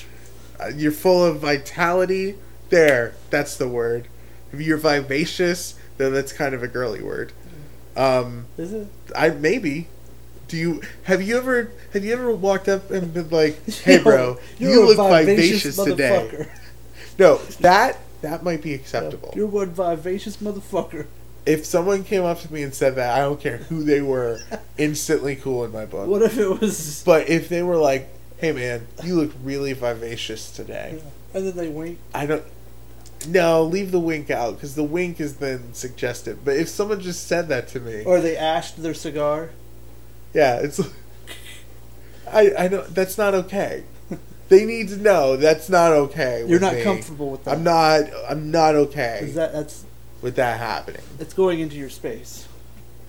Uh, 0.60 0.68
you're 0.76 0.92
full 0.92 1.24
of 1.24 1.40
vitality. 1.40 2.36
There, 2.68 3.14
that's 3.30 3.56
the 3.56 3.68
word. 3.68 4.06
If 4.52 4.60
you're 4.60 4.78
vivacious, 4.78 5.74
then 5.98 6.12
that's 6.12 6.32
kind 6.32 6.54
of 6.54 6.62
a 6.62 6.68
girly 6.68 7.02
word. 7.02 7.32
Um, 7.96 8.46
Is 8.58 8.72
it? 8.72 8.88
I 9.16 9.30
maybe. 9.30 9.88
Do 10.48 10.56
you 10.56 10.82
have 11.04 11.22
you 11.22 11.38
ever 11.38 11.70
have 11.94 12.04
you 12.04 12.12
ever 12.12 12.34
walked 12.34 12.68
up 12.68 12.90
and 12.90 13.12
been 13.12 13.30
like, 13.30 13.64
"Hey, 13.70 14.02
bro, 14.02 14.38
You're 14.58 14.70
you 14.70 14.84
a 14.84 14.86
look 14.94 15.10
vivacious 15.26 15.76
today"? 15.76 16.46
No, 17.18 17.36
that 17.60 17.98
that 18.22 18.42
might 18.42 18.62
be 18.62 18.72
acceptable. 18.74 19.32
You're 19.36 19.46
one 19.46 19.70
vivacious 19.70 20.38
motherfucker. 20.38 21.06
If 21.44 21.66
someone 21.66 22.04
came 22.04 22.24
up 22.24 22.40
to 22.40 22.52
me 22.52 22.62
and 22.62 22.72
said 22.74 22.94
that, 22.96 23.18
I 23.18 23.20
don't 23.20 23.40
care 23.40 23.58
who 23.58 23.82
they 23.82 24.00
were, 24.00 24.40
instantly 24.78 25.36
cool 25.36 25.64
in 25.64 25.72
my 25.72 25.84
book. 25.84 26.08
What 26.08 26.22
if 26.22 26.38
it 26.38 26.48
was? 26.48 27.02
But 27.04 27.28
if 27.28 27.48
they 27.48 27.62
were 27.62 27.76
like, 27.76 28.08
"Hey, 28.38 28.52
man, 28.52 28.86
you 29.04 29.16
look 29.16 29.32
really 29.42 29.72
vivacious 29.72 30.50
today," 30.50 31.02
And 31.34 31.46
then 31.46 31.56
they 31.56 31.68
wink. 31.68 31.98
I 32.14 32.26
don't. 32.26 32.44
No, 33.26 33.62
leave 33.64 33.90
the 33.92 34.00
wink 34.00 34.30
out 34.30 34.54
because 34.54 34.74
the 34.74 34.82
wink 34.84 35.20
is 35.20 35.36
then 35.36 35.74
suggestive. 35.74 36.44
But 36.44 36.56
if 36.56 36.68
someone 36.68 37.00
just 37.00 37.26
said 37.26 37.48
that 37.48 37.68
to 37.68 37.80
me, 37.80 38.04
Or 38.04 38.20
they 38.20 38.36
ashed 38.36 38.82
their 38.82 38.94
cigar. 38.94 39.50
yeah, 40.34 40.56
it's. 40.56 40.80
I 42.32 42.52
I 42.58 42.68
know 42.68 42.82
that's 42.82 43.18
not 43.18 43.34
okay. 43.34 43.84
They 44.48 44.64
need 44.66 44.88
to 44.88 44.96
know 44.96 45.36
that's 45.36 45.68
not 45.68 45.92
okay. 45.92 46.44
You're 46.46 46.60
not 46.60 46.74
me. 46.74 46.82
comfortable 46.82 47.30
with 47.30 47.44
that. 47.44 47.54
I'm 47.56 47.64
not. 47.64 48.02
I'm 48.28 48.50
not 48.50 48.74
okay 48.74 49.30
that 49.34 49.52
that's 49.52 49.84
with 50.20 50.36
that 50.36 50.58
happening. 50.58 51.02
it's 51.18 51.34
going 51.34 51.60
into 51.60 51.76
your 51.76 51.88
space 51.90 52.46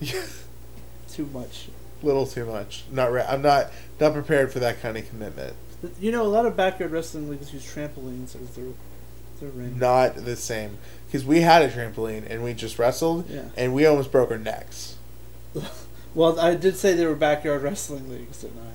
too 1.08 1.26
much. 1.32 1.68
little 2.02 2.26
too 2.26 2.44
much. 2.46 2.84
Not. 2.90 3.12
Re- 3.12 3.24
I'm 3.28 3.42
not 3.42 3.70
not 4.00 4.12
prepared 4.14 4.52
for 4.52 4.58
that 4.60 4.80
kind 4.80 4.96
of 4.96 5.08
commitment. 5.08 5.54
You 6.00 6.12
know, 6.12 6.22
a 6.22 6.28
lot 6.28 6.46
of 6.46 6.56
backyard 6.56 6.92
wrestling 6.92 7.28
leagues 7.28 7.52
use 7.52 7.64
trampolines 7.64 8.34
as 8.40 8.50
their 8.56 8.64
their 9.40 9.50
ring. 9.50 9.78
Not 9.78 10.16
the 10.16 10.36
same 10.36 10.78
because 11.06 11.24
we 11.24 11.40
had 11.42 11.62
a 11.62 11.68
trampoline 11.68 12.28
and 12.28 12.42
we 12.42 12.54
just 12.54 12.78
wrestled 12.78 13.28
Yeah. 13.30 13.44
and 13.56 13.72
we 13.74 13.86
almost 13.86 14.10
broke 14.12 14.30
our 14.30 14.38
necks. 14.38 14.96
Well, 16.14 16.38
I 16.38 16.54
did 16.54 16.76
say 16.76 16.94
they 16.94 17.06
were 17.06 17.16
backyard 17.16 17.62
wrestling 17.62 18.08
leagues, 18.08 18.42
didn't 18.42 18.60
I? 18.60 18.70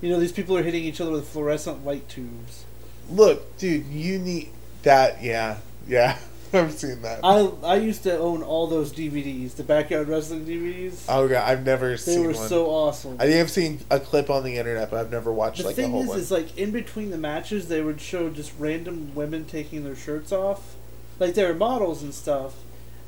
You 0.00 0.08
know, 0.12 0.20
these 0.20 0.30
people 0.30 0.56
are 0.56 0.62
hitting 0.62 0.84
each 0.84 1.00
other 1.00 1.10
with 1.10 1.26
fluorescent 1.28 1.84
light 1.84 2.08
tubes. 2.08 2.64
Look, 3.10 3.58
dude, 3.58 3.86
you 3.86 4.20
need 4.20 4.50
that. 4.84 5.20
Yeah, 5.20 5.56
yeah. 5.88 6.16
I've 6.56 6.72
seen 6.72 7.02
that. 7.02 7.20
I 7.22 7.50
I 7.62 7.76
used 7.76 8.02
to 8.04 8.18
own 8.18 8.42
all 8.42 8.66
those 8.66 8.92
DVDs, 8.92 9.54
the 9.56 9.62
backyard 9.62 10.08
wrestling 10.08 10.44
DVDs. 10.46 11.04
oh 11.08 11.28
god, 11.28 11.48
I've 11.48 11.64
never 11.64 11.90
they 11.90 11.96
seen 11.96 12.24
were 12.24 12.32
one. 12.32 12.48
so 12.48 12.66
awesome. 12.66 13.16
I 13.20 13.26
think 13.26 13.40
I've 13.40 13.50
seen 13.50 13.80
a 13.90 14.00
clip 14.00 14.30
on 14.30 14.44
the 14.44 14.56
internet, 14.56 14.90
but 14.90 15.00
I've 15.00 15.10
never 15.12 15.32
watched 15.32 15.58
the 15.58 15.66
like 15.66 15.76
the 15.76 15.82
thing 15.82 15.90
whole 15.92 16.02
is, 16.02 16.08
one. 16.08 16.18
is 16.18 16.30
like 16.30 16.56
in 16.58 16.70
between 16.70 17.10
the 17.10 17.18
matches, 17.18 17.68
they 17.68 17.82
would 17.82 18.00
show 18.00 18.30
just 18.30 18.52
random 18.58 19.14
women 19.14 19.44
taking 19.44 19.84
their 19.84 19.96
shirts 19.96 20.32
off, 20.32 20.74
like 21.18 21.34
they 21.34 21.44
were 21.44 21.54
models 21.54 22.02
and 22.02 22.12
stuff, 22.14 22.54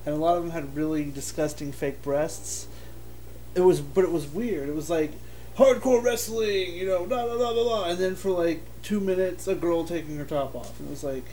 and 0.06 0.14
a 0.14 0.18
lot 0.18 0.36
of 0.36 0.42
them 0.44 0.52
had 0.52 0.74
really 0.76 1.04
disgusting 1.10 1.72
fake 1.72 2.02
breasts. 2.02 2.66
it 3.54 3.60
was, 3.62 3.80
but 3.80 4.04
it 4.04 4.12
was 4.12 4.26
weird. 4.26 4.68
It 4.68 4.74
was 4.74 4.88
like 4.90 5.12
hardcore 5.56 6.02
wrestling, 6.02 6.74
you 6.74 6.86
know, 6.86 7.04
blah 7.04 7.24
blah 7.26 7.36
blah 7.36 7.52
blah 7.52 7.64
blah, 7.64 7.84
and 7.90 7.98
then 7.98 8.14
for 8.14 8.30
like 8.30 8.60
two 8.82 9.00
minutes, 9.00 9.48
a 9.48 9.54
girl 9.54 9.84
taking 9.84 10.16
her 10.16 10.24
top 10.24 10.54
off. 10.54 10.78
And 10.78 10.88
it 10.88 10.90
was 10.92 11.02
like, 11.04 11.24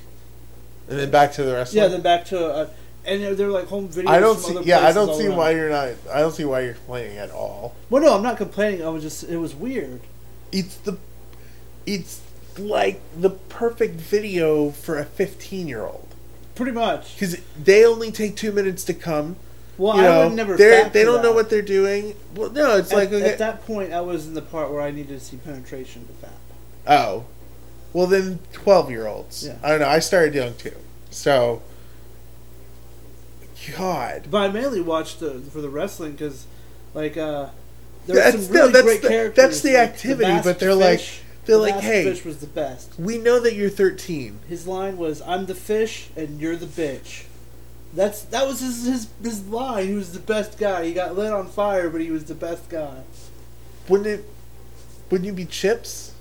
And 0.88 1.00
then 1.00 1.10
back 1.12 1.32
to 1.34 1.44
the 1.44 1.54
wrestling. 1.54 1.82
yeah, 1.84 1.88
then 1.90 2.02
back 2.02 2.26
to, 2.26 2.46
uh, 2.46 2.70
and 3.06 3.22
they're, 3.22 3.36
they're 3.36 3.50
like 3.50 3.68
home 3.68 3.90
videos. 3.90 4.08
I 4.08 4.20
don't 4.20 4.38
see. 4.40 4.60
Yeah, 4.64 4.80
I 4.86 4.92
don't 4.92 5.16
see 5.16 5.28
around. 5.28 5.38
why 5.38 5.52
you're 5.52 5.70
not. 5.70 5.90
I 6.14 6.20
don't 6.20 6.32
see 6.34 6.46
why 6.46 6.62
you're 6.62 6.74
complaining 6.76 7.18
at 7.18 7.32
all. 7.32 7.76
Well, 7.90 8.04
no, 8.04 8.16
I'm 8.16 8.24
not 8.24 8.38
complaining. 8.38 8.84
I 8.86 8.90
was 8.90 9.04
just, 9.04 9.24
it 9.24 9.38
was 9.38 9.56
weird. 9.56 10.02
It's 10.52 10.76
the. 10.78 10.98
It's 11.86 12.22
like 12.58 13.02
the 13.18 13.30
perfect 13.32 13.96
video 14.00 14.72
for 14.72 14.98
a 14.98 15.06
15 15.06 15.68
year 15.68 15.84
old 15.84 16.08
Pretty 16.56 16.72
much. 16.72 17.14
because 17.16 17.38
they 17.62 17.86
only 17.86 18.12
take 18.12 18.36
two 18.36 18.52
minutes 18.52 18.84
to 18.86 18.94
come. 18.94 19.36
Well, 19.78 19.98
you 19.98 20.04
I 20.04 20.06
know, 20.08 20.28
would 20.28 20.36
never. 20.38 20.56
they 20.56 21.04
don't 21.04 21.22
know 21.22 21.34
what 21.34 21.50
they're 21.50 21.62
doing. 21.62 22.16
Well, 22.34 22.50
no, 22.52 22.78
it's 22.78 22.94
At, 22.94 22.98
like 22.98 23.12
okay, 23.12 23.30
at 23.30 23.40
that 23.40 23.66
point, 23.66 23.92
I 23.92 24.00
was 24.02 24.26
in 24.26 24.34
the 24.36 24.42
part 24.42 24.72
where 24.72 24.82
I 24.82 24.90
needed 24.90 25.10
to 25.10 25.20
see 25.20 25.36
penetration 25.38 26.08
to 26.08 26.26
fap. 26.26 26.32
oh, 26.88 27.26
well 27.96 28.08
then 28.08 28.40
12 28.52 28.92
year 28.92 29.08
olds. 29.08 29.46
Yeah. 29.48 29.56
I 29.64 29.70
don't 29.70 29.80
know. 29.80 29.88
I 29.88 30.00
started 30.00 30.36
young 30.36 30.54
too, 30.56 30.76
so. 31.10 31.62
God, 33.78 34.28
But 34.30 34.38
I 34.44 34.48
mainly 34.50 34.82
watched 34.82 35.20
the, 35.22 35.40
for 35.52 35.60
the 35.62 35.70
wrestling 35.70 36.12
because, 36.12 36.46
like, 36.94 37.18
uh, 37.18 37.48
there 38.06 38.18
were 38.24 38.32
some 38.40 38.54
no, 38.54 38.60
really 38.62 38.72
that's 38.74 38.84
great 38.86 39.02
the- 39.02 39.08
characters. 39.08 39.36
that's 39.44 39.62
the 39.62 39.74
like, 39.74 39.90
activity, 39.90 40.30
Masked 40.32 40.46
but 40.46 40.60
they're 40.60 40.76
like- 40.76 41.02
they're 41.46 41.56
the 41.58 41.62
like, 41.62 41.76
hey. 41.80 42.04
Fish 42.04 42.26
was 42.26 42.38
the 42.38 42.48
best. 42.48 42.92
we 43.00 43.18
know 43.18 43.40
that 43.40 43.56
you're 43.56 43.70
13. 43.70 44.40
His 44.48 44.66
line 44.68 44.98
was, 44.98 45.22
"I'm 45.22 45.46
the 45.46 45.56
fish 45.56 46.10
and 46.16 46.40
you're 46.42 46.56
the 46.56 46.66
bitch." 46.66 47.24
That's 47.94 48.24
that 48.24 48.48
was 48.48 48.60
his 48.62 48.86
his 48.86 49.08
his 49.24 49.46
line. 49.48 49.88
He 49.88 49.94
was 49.94 50.12
the 50.14 50.20
best 50.20 50.58
guy. 50.58 50.86
He 50.86 50.94
got 50.94 51.16
lit 51.16 51.32
on 51.32 51.48
fire, 51.48 51.90
but 51.90 52.02
he 52.02 52.10
was 52.12 52.26
the 52.26 52.34
best 52.36 52.68
guy. 52.70 53.04
Wouldn't 53.88 54.08
it? 54.10 54.26
Wouldn't 55.12 55.26
you 55.28 55.34
be 55.34 55.46
chips? 55.46 56.14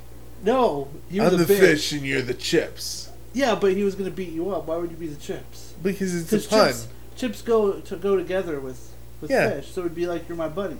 No, 0.44 0.88
he 1.10 1.20
was 1.20 1.32
I'm 1.32 1.38
the 1.38 1.44
bitch. 1.44 1.58
fish 1.58 1.92
and 1.92 2.02
you're 2.02 2.22
the 2.22 2.34
chips. 2.34 3.10
Yeah, 3.32 3.54
but 3.54 3.72
he 3.72 3.82
was 3.82 3.94
gonna 3.94 4.10
beat 4.10 4.30
you 4.32 4.50
up. 4.50 4.66
Why 4.66 4.76
would 4.76 4.90
you 4.90 4.96
be 4.96 5.06
the 5.08 5.20
chips? 5.20 5.74
Because 5.82 6.14
it's 6.14 6.46
a 6.46 6.48
pun. 6.48 6.68
chips, 6.68 6.88
chips 7.16 7.42
go 7.42 7.80
to 7.80 7.96
go 7.96 8.16
together 8.16 8.60
with 8.60 8.90
with 9.20 9.30
Yeah. 9.30 9.50
fish, 9.50 9.72
so 9.72 9.80
it'd 9.80 9.94
be 9.94 10.06
like 10.06 10.28
you're 10.28 10.36
my 10.36 10.48
buddy. 10.48 10.76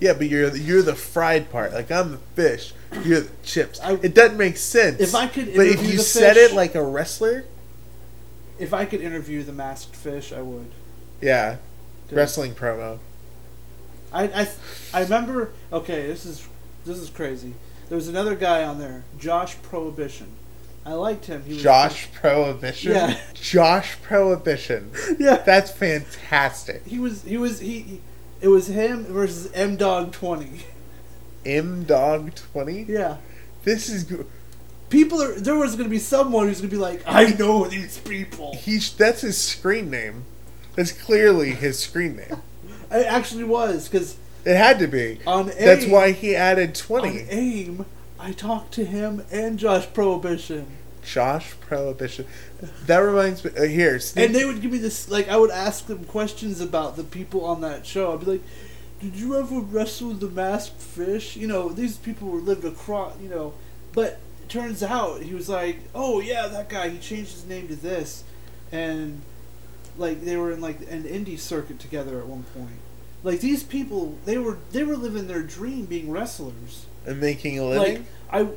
Yeah, 0.00 0.12
but 0.14 0.28
you're 0.28 0.50
the, 0.50 0.58
you're 0.58 0.82
the 0.82 0.96
fried 0.96 1.50
part. 1.50 1.72
Like 1.72 1.90
I'm 1.90 2.10
the 2.10 2.18
fish, 2.34 2.72
you're 3.04 3.20
the 3.20 3.30
chips. 3.44 3.80
I- 3.80 3.92
it 4.02 4.14
doesn't 4.14 4.36
make 4.36 4.56
sense. 4.56 5.00
If 5.00 5.14
I 5.14 5.28
could 5.28 5.54
but 5.54 5.66
if 5.66 5.74
interview 5.74 5.92
you 5.92 5.96
the 5.98 6.02
said 6.02 6.34
fish- 6.36 6.50
it 6.50 6.54
like 6.54 6.74
a 6.74 6.82
wrestler, 6.82 7.44
If 8.58 8.74
I 8.74 8.84
could 8.84 9.00
interview 9.00 9.42
the 9.42 9.52
masked 9.52 9.94
fish, 9.96 10.32
I 10.32 10.42
would. 10.42 10.70
yeah, 11.20 11.56
'Cause 12.08 12.16
wrestling 12.16 12.54
promo. 12.54 12.98
I, 14.12 14.24
I 14.24 14.48
I 14.92 15.02
remember. 15.02 15.50
Okay, 15.72 16.06
this 16.06 16.26
is 16.26 16.46
this 16.84 16.98
is 16.98 17.08
crazy. 17.10 17.54
There 17.88 17.96
was 17.96 18.08
another 18.08 18.34
guy 18.34 18.64
on 18.64 18.78
there, 18.78 19.04
Josh 19.18 19.56
Prohibition. 19.62 20.28
I 20.86 20.92
liked 20.94 21.26
him. 21.26 21.42
He 21.44 21.54
was 21.54 21.62
Josh 21.62 22.08
Prohibition. 22.12 22.92
Yeah. 22.92 23.18
Josh 23.34 23.96
Prohibition. 24.02 24.90
Yeah. 25.18 25.36
That's 25.36 25.70
fantastic. 25.70 26.86
He 26.86 26.98
was 26.98 27.22
he 27.22 27.36
was 27.36 27.60
he. 27.60 27.80
he- 27.80 28.00
it 28.40 28.48
was 28.48 28.66
him 28.66 29.04
versus 29.04 29.50
M 29.54 29.76
Dog 29.76 30.12
Twenty. 30.12 30.64
M 31.46 31.84
Dog 31.84 32.34
Twenty. 32.34 32.82
Yeah. 32.82 33.16
This 33.62 33.88
is 33.88 34.04
go- 34.04 34.26
People 34.90 35.22
are 35.22 35.32
there 35.40 35.56
was 35.56 35.76
gonna 35.76 35.88
be 35.88 35.98
someone 35.98 36.46
who's 36.48 36.60
gonna 36.60 36.70
be 36.70 36.76
like, 36.76 37.02
I 37.06 37.28
know 37.32 37.66
these 37.66 37.96
people. 37.98 38.54
he's 38.56 38.92
that's 38.94 39.22
his 39.22 39.38
screen 39.40 39.90
name. 39.90 40.24
That's 40.74 40.92
clearly 40.92 41.52
his 41.52 41.78
screen 41.78 42.16
name. 42.16 42.36
It 42.90 43.06
actually 43.06 43.44
was 43.44 43.88
because 43.88 44.16
It 44.44 44.56
had 44.56 44.78
to 44.80 44.86
be. 44.86 45.20
on 45.26 45.50
AIM, 45.50 45.56
That's 45.58 45.86
why 45.86 46.12
he 46.12 46.36
added 46.36 46.74
20. 46.74 47.08
on. 47.08 47.26
AIM, 47.30 47.86
I 48.18 48.32
talked 48.32 48.72
to 48.74 48.84
him 48.84 49.24
and 49.30 49.58
Josh 49.58 49.86
Prohibition. 49.92 50.66
Josh 51.02 51.54
Prohibition. 51.60 52.26
That 52.86 52.98
reminds 52.98 53.44
me. 53.44 53.50
Uh, 53.56 53.64
here, 53.64 54.00
And 54.16 54.34
they 54.34 54.44
would 54.44 54.60
give 54.62 54.72
me 54.72 54.78
this, 54.78 55.10
like, 55.10 55.28
I 55.28 55.36
would 55.36 55.50
ask 55.50 55.86
them 55.86 56.04
questions 56.04 56.60
about 56.60 56.96
the 56.96 57.04
people 57.04 57.44
on 57.44 57.60
that 57.60 57.86
show. 57.86 58.12
I'd 58.12 58.20
be 58.20 58.26
like, 58.26 58.42
did 59.00 59.16
you 59.16 59.36
ever 59.36 59.60
wrestle 59.60 60.10
the 60.14 60.28
masked 60.28 60.80
fish? 60.80 61.36
You 61.36 61.46
know, 61.46 61.68
these 61.68 61.96
people 61.98 62.28
were 62.28 62.40
lived 62.40 62.64
across, 62.64 63.18
you 63.20 63.28
know. 63.28 63.52
But 63.92 64.18
it 64.42 64.48
turns 64.48 64.82
out, 64.82 65.22
he 65.22 65.34
was 65.34 65.48
like, 65.48 65.80
oh, 65.94 66.20
yeah, 66.20 66.48
that 66.48 66.68
guy, 66.70 66.88
he 66.88 66.98
changed 66.98 67.32
his 67.32 67.46
name 67.46 67.68
to 67.68 67.76
this. 67.76 68.24
And, 68.72 69.20
like, 69.98 70.22
they 70.24 70.36
were 70.38 70.52
in, 70.52 70.60
like, 70.62 70.80
an 70.90 71.04
indie 71.04 71.38
circuit 71.38 71.78
together 71.78 72.18
at 72.18 72.26
one 72.26 72.44
point. 72.54 72.70
Like, 73.24 73.40
these 73.40 73.64
people, 73.64 74.16
they 74.24 74.38
were 74.38 74.58
they 74.70 74.84
were 74.84 74.96
living 74.96 75.26
their 75.26 75.42
dream 75.42 75.86
being 75.86 76.12
wrestlers. 76.12 76.86
and 77.04 77.20
making 77.20 77.58
a 77.58 77.66
living. 77.66 78.06
Like, 78.30 78.46
I... 78.46 78.48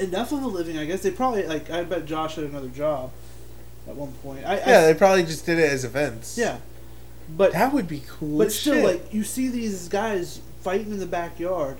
Enough 0.00 0.30
of 0.30 0.44
a 0.44 0.46
living, 0.46 0.78
I 0.78 0.84
guess. 0.84 1.02
They 1.02 1.10
probably, 1.10 1.44
like, 1.48 1.70
I 1.70 1.82
bet 1.82 2.06
Josh 2.06 2.36
had 2.36 2.44
another 2.44 2.68
job 2.68 3.10
at 3.88 3.96
one 3.96 4.12
point. 4.22 4.44
I, 4.46 4.58
yeah, 4.58 4.78
I, 4.80 4.92
they 4.92 4.94
probably 4.94 5.24
just 5.24 5.46
did 5.46 5.58
it 5.58 5.72
as 5.72 5.84
events. 5.84 6.36
yeah, 6.38 6.58
but 7.28 7.52
that 7.52 7.72
would 7.72 7.88
be 7.88 8.02
cool. 8.06 8.38
but 8.38 8.52
still, 8.52 8.74
shit. 8.74 8.84
like 8.84 9.14
you 9.14 9.24
see 9.24 9.48
these 9.48 9.88
guys 9.88 10.40
fighting 10.60 10.92
in 10.92 10.98
the 10.98 11.06
backyard, 11.06 11.78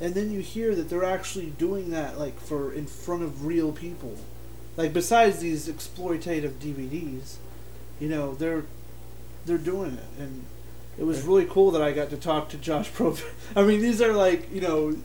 and 0.00 0.14
then 0.14 0.30
you 0.30 0.40
hear 0.40 0.74
that 0.74 0.88
they're 0.88 1.04
actually 1.04 1.46
doing 1.46 1.90
that 1.90 2.18
like 2.18 2.38
for 2.40 2.72
in 2.72 2.86
front 2.86 3.22
of 3.22 3.46
real 3.46 3.72
people. 3.72 4.16
Like 4.76 4.92
besides 4.92 5.38
these 5.38 5.68
exploitative 5.68 6.54
DVDs, 6.54 7.36
you 8.00 8.08
know 8.08 8.34
they're 8.34 8.64
they're 9.46 9.58
doing 9.58 9.94
it, 9.94 10.22
and 10.22 10.44
it 10.98 11.04
was 11.04 11.22
really 11.22 11.46
cool 11.46 11.70
that 11.72 11.82
I 11.82 11.92
got 11.92 12.10
to 12.10 12.16
talk 12.16 12.48
to 12.50 12.56
Josh 12.56 12.92
Pro. 12.92 13.16
I 13.56 13.62
mean, 13.62 13.80
these 13.80 14.00
are 14.00 14.12
like 14.12 14.52
you 14.52 14.60
know 14.60 14.96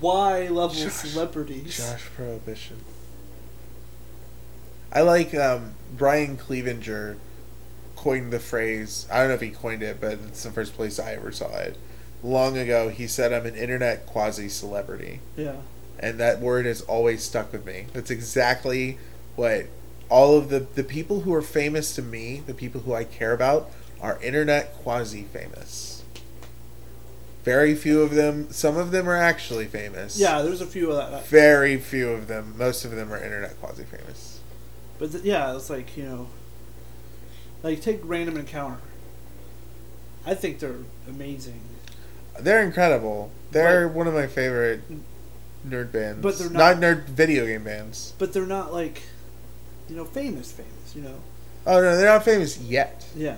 Y 0.00 0.48
level 0.48 0.68
Josh- 0.70 0.92
celebrities. 0.92 1.76
Josh 1.76 2.04
Prohibition. 2.16 2.76
I 4.92 5.00
like 5.02 5.34
um, 5.34 5.74
Brian 5.96 6.36
Clevenger 6.36 7.16
coined 7.96 8.32
the 8.32 8.38
phrase. 8.38 9.06
I 9.10 9.18
don't 9.20 9.28
know 9.28 9.34
if 9.34 9.40
he 9.40 9.50
coined 9.50 9.82
it, 9.82 10.00
but 10.00 10.12
it's 10.28 10.44
the 10.44 10.50
first 10.50 10.74
place 10.74 10.98
I 11.00 11.14
ever 11.14 11.32
saw 11.32 11.50
it. 11.56 11.76
Long 12.22 12.56
ago, 12.56 12.88
he 12.88 13.06
said, 13.06 13.32
"I'm 13.32 13.44
an 13.44 13.56
internet 13.56 14.06
quasi 14.06 14.48
celebrity," 14.48 15.20
Yeah, 15.36 15.56
and 15.98 16.18
that 16.20 16.40
word 16.40 16.64
has 16.64 16.80
always 16.82 17.22
stuck 17.22 17.52
with 17.52 17.66
me. 17.66 17.86
That's 17.92 18.10
exactly 18.10 18.98
what 19.36 19.66
all 20.08 20.38
of 20.38 20.48
the 20.48 20.60
the 20.60 20.84
people 20.84 21.20
who 21.22 21.34
are 21.34 21.42
famous 21.42 21.94
to 21.96 22.02
me, 22.02 22.42
the 22.46 22.54
people 22.54 22.82
who 22.82 22.94
I 22.94 23.04
care 23.04 23.32
about, 23.32 23.70
are 24.04 24.18
internet 24.22 24.74
quasi 24.74 25.22
famous. 25.22 26.04
Very 27.42 27.74
few 27.74 28.02
of 28.02 28.14
them. 28.14 28.52
Some 28.52 28.76
of 28.76 28.90
them 28.90 29.08
are 29.08 29.16
actually 29.16 29.64
famous. 29.66 30.18
yeah. 30.18 30.42
There's 30.42 30.60
a 30.60 30.66
few 30.66 30.90
of 30.90 30.96
that, 30.96 31.26
Very 31.26 31.78
few 31.78 32.10
of 32.10 32.28
them. 32.28 32.54
Most 32.56 32.84
of 32.84 32.90
them 32.90 33.12
are 33.12 33.16
internet 33.16 33.58
quasi 33.60 33.84
famous. 33.84 34.40
but 34.98 35.10
th- 35.12 35.24
yeah, 35.24 35.54
it's 35.56 35.70
like 35.70 35.96
you 35.96 36.04
know, 36.04 36.28
like 37.62 37.80
take 37.80 38.00
Random 38.04 38.36
Encounter. 38.36 38.78
I 40.26 40.34
think 40.34 40.58
they're 40.58 40.84
amazing. 41.08 41.60
They're 42.38 42.62
incredible. 42.62 43.30
They're 43.52 43.88
one 43.88 44.06
of 44.06 44.14
my 44.14 44.26
favorite 44.26 44.90
mm. 44.90 45.00
nerd 45.66 45.92
bands. 45.92 46.20
But 46.20 46.38
they're 46.38 46.50
not, 46.50 46.78
not- 46.78 46.82
nerd 46.82 47.04
video 47.06 47.46
game 47.46 47.64
bands. 47.64 48.12
but 48.18 48.34
they're 48.34 48.46
not 48.46 48.72
like 48.72 49.02
you 49.88 49.96
know 49.96 50.04
famous 50.04 50.50
famous 50.52 50.96
you 50.96 51.02
know 51.02 51.16
Oh 51.66 51.80
no, 51.80 51.96
they're 51.96 52.12
not 52.12 52.24
famous 52.24 52.58
yet. 52.58 53.06
yeah 53.16 53.36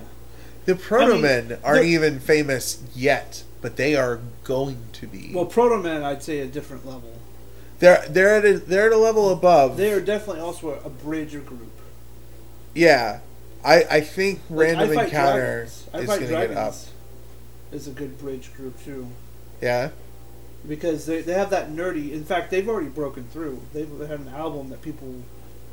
The 0.67 0.75
Proto 0.75 1.05
I 1.05 1.13
mean, 1.13 1.21
Men 1.23 1.59
aren't 1.63 1.85
even 1.85 2.19
famous 2.19 2.83
yet, 2.93 3.43
but 3.61 3.75
they 3.77 3.95
are 3.95 4.19
going 4.43 4.77
to 4.93 5.07
be. 5.07 5.31
well 5.33 5.45
Protomen, 5.47 6.03
i'd 6.03 6.21
say 6.21 6.39
a 6.39 6.45
different 6.47 6.85
level 6.85 7.13
they're 7.79 8.05
they're 8.09 8.35
at 8.35 8.45
a 8.45 8.57
they're 8.59 8.87
at 8.87 8.93
a 8.93 8.97
level 8.97 9.31
above. 9.31 9.77
they 9.77 9.91
are 9.91 10.01
definitely 10.01 10.41
also 10.41 10.69
a, 10.71 10.79
a 10.85 10.89
bridge 10.89 11.31
group 11.45 11.71
yeah. 12.75 13.19
I 13.65 13.83
I 13.89 14.01
think 14.01 14.39
Like, 14.49 14.59
Random 14.77 14.97
I 14.99 15.03
Encounter. 15.05 15.63
Is 15.63 15.87
going 15.91 16.19
to 16.19 16.27
get 16.27 16.51
up. 16.51 16.75
Is 17.71 17.87
a 17.87 17.91
good 17.91 18.17
bridge 18.19 18.53
group 18.53 18.81
too 18.83 19.07
Yeah. 19.61 19.89
because 20.67 21.05
they, 21.07 21.21
they 21.21 21.33
have 21.33 21.49
that 21.49 21.71
nerdy 21.71 22.11
in 22.11 22.23
fact 22.23 22.51
they've 22.51 22.67
already 22.69 22.89
broken 22.89 23.25
through 23.33 23.61
they've 23.73 23.89
had 24.01 24.19
an 24.19 24.29
album 24.29 24.69
that 24.69 24.81
people 24.81 25.23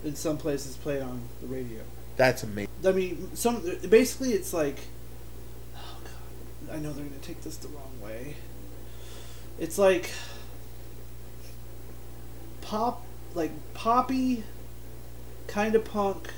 in 0.05 0.14
some 0.16 0.38
places 0.38 0.76
played 0.76 1.03
on 1.03 1.22
the 1.40 1.47
radio 1.47 1.82
That's 2.17 2.43
amazing. 2.43 2.71
i 2.87 2.93
mean 2.93 3.35
some 3.35 3.62
basically 3.89 4.33
it's 4.33 4.53
like 4.53 4.79
oh 5.77 5.97
god 6.05 6.77
i 6.77 6.79
know 6.79 6.93
they're 6.93 7.05
going 7.05 7.19
to 7.21 7.27
take 7.27 7.43
this 7.43 7.57
the 7.57 7.69
wrong 7.69 8.01
way 8.03 8.37
it's 9.59 9.79
like 9.79 10.11
pop 12.61 13.05
like 13.35 13.51
poppy 13.75 14.45
kind 15.47 15.75
of 15.75 15.85
punk 15.85 16.29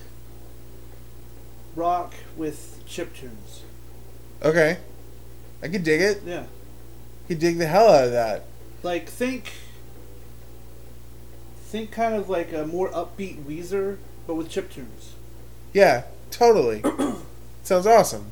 rock 1.74 2.14
with 2.36 2.80
chip 2.86 3.14
tunes 3.14 3.62
Okay. 4.42 4.76
I 5.62 5.68
could 5.68 5.82
dig 5.82 6.00
it. 6.02 6.22
yeah 6.26 6.44
I 7.24 7.28
could 7.28 7.38
dig 7.38 7.58
the 7.58 7.66
hell 7.66 7.88
out 7.88 8.04
of 8.04 8.12
that. 8.12 8.44
like 8.82 9.08
think 9.08 9.52
think 11.64 11.90
kind 11.90 12.14
of 12.14 12.28
like 12.28 12.52
a 12.52 12.64
more 12.66 12.88
upbeat 12.90 13.42
Weezer, 13.44 13.96
but 14.26 14.34
with 14.36 14.48
chip 14.48 14.70
tunes. 14.70 15.14
Yeah, 15.76 16.04
totally. 16.30 16.82
Sounds 17.62 17.86
awesome. 17.86 18.30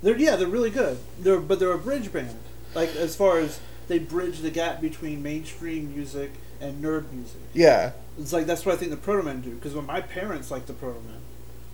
They're 0.00 0.16
yeah, 0.16 0.36
they're 0.36 0.46
really 0.46 0.70
good. 0.70 0.98
They're 1.18 1.40
but 1.40 1.58
they're 1.58 1.72
a 1.72 1.78
bridge 1.78 2.12
band. 2.12 2.38
like 2.72 2.94
as 2.94 3.16
far 3.16 3.38
as 3.38 3.58
they 3.88 3.98
bridge 3.98 4.38
the 4.38 4.50
gap 4.50 4.80
between 4.80 5.20
mainstream 5.20 5.92
music 5.92 6.30
and 6.60 6.82
nerd 6.84 7.10
music. 7.10 7.40
Yeah, 7.52 7.92
It's 8.16 8.32
like 8.32 8.46
that's 8.46 8.64
what 8.64 8.76
I 8.76 8.78
think 8.78 8.92
the 8.92 8.96
Protomen 8.96 9.42
do. 9.42 9.50
Because 9.50 9.74
when 9.74 9.86
my 9.86 10.02
parents 10.02 10.52
like 10.52 10.66
the 10.66 10.72
Protomen, 10.72 11.18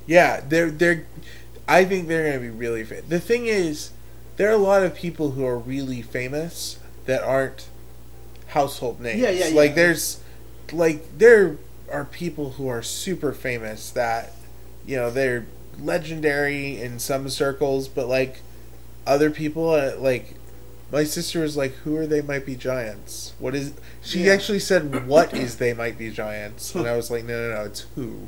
yeah. 0.06 0.40
They're 0.40 0.70
they're. 0.70 1.06
I 1.68 1.84
think 1.84 2.08
they're 2.08 2.26
gonna 2.30 2.40
be 2.40 2.48
really 2.50 2.82
famous. 2.84 3.04
The 3.08 3.20
thing 3.20 3.46
is, 3.46 3.90
there 4.38 4.48
are 4.48 4.54
a 4.54 4.56
lot 4.56 4.82
of 4.82 4.94
people 4.94 5.32
who 5.32 5.44
are 5.44 5.58
really 5.58 6.00
famous 6.00 6.78
that 7.04 7.22
aren't 7.22 7.68
household 8.48 9.00
names. 9.00 9.20
Yeah, 9.20 9.30
yeah, 9.30 9.48
yeah. 9.48 9.54
Like 9.54 9.74
there's, 9.74 10.20
like 10.72 11.18
there 11.18 11.58
are 11.92 12.06
people 12.06 12.52
who 12.52 12.68
are 12.68 12.82
super 12.82 13.32
famous 13.32 13.90
that, 13.90 14.32
you 14.86 14.96
know, 14.96 15.10
they're 15.10 15.46
legendary 15.78 16.80
in 16.80 16.98
some 16.98 17.28
circles, 17.28 17.88
but 17.88 18.06
like 18.08 18.40
other 19.06 19.30
people, 19.30 19.70
uh, 19.70 19.92
like 19.98 20.34
my 20.92 21.04
sister 21.04 21.40
was 21.40 21.56
like, 21.56 21.72
"Who 21.84 21.96
are 21.96 22.06
they? 22.06 22.20
Might 22.20 22.44
be 22.46 22.56
giants." 22.56 23.32
What 23.38 23.54
is? 23.54 23.72
She 24.02 24.24
Yeah. 24.24 24.32
actually 24.32 24.58
said, 24.60 25.06
"What 25.06 25.32
is 25.44 25.56
they 25.56 25.72
might 25.72 25.96
be 25.96 26.10
giants?" 26.10 26.74
And 26.74 26.86
I 26.86 26.96
was 26.96 27.10
like, 27.10 27.24
"No, 27.24 27.48
no, 27.48 27.54
no, 27.56 27.64
it's 27.64 27.86
who." 27.94 28.26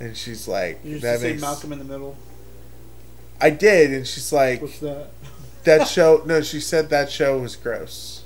And 0.00 0.16
she's 0.16 0.46
like, 0.46 0.80
you 0.84 0.92
used 0.92 1.04
"That 1.04 1.20
makes." 1.22 1.40
Malcolm 1.40 1.72
in 1.72 1.78
the 1.78 1.84
Middle. 1.84 2.16
I 3.40 3.50
did, 3.50 3.92
and 3.92 4.06
she's 4.06 4.32
like, 4.32 4.60
What's 4.62 4.78
that? 4.80 5.10
"That 5.64 5.88
show." 5.88 6.22
No, 6.26 6.40
she 6.42 6.60
said 6.60 6.90
that 6.90 7.10
show 7.10 7.38
was 7.38 7.54
gross. 7.56 8.24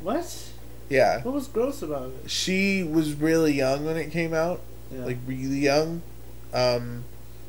What? 0.00 0.48
Yeah, 0.88 1.22
What 1.22 1.34
was 1.34 1.46
gross 1.48 1.80
about 1.82 2.10
it? 2.24 2.30
she 2.30 2.82
was 2.82 3.14
really 3.14 3.52
young 3.54 3.84
when 3.86 3.96
it 3.96 4.10
came 4.10 4.34
out, 4.34 4.60
Yeah. 4.92 5.04
like 5.06 5.18
really 5.26 5.58
young. 5.60 6.02
Um, 6.52 7.04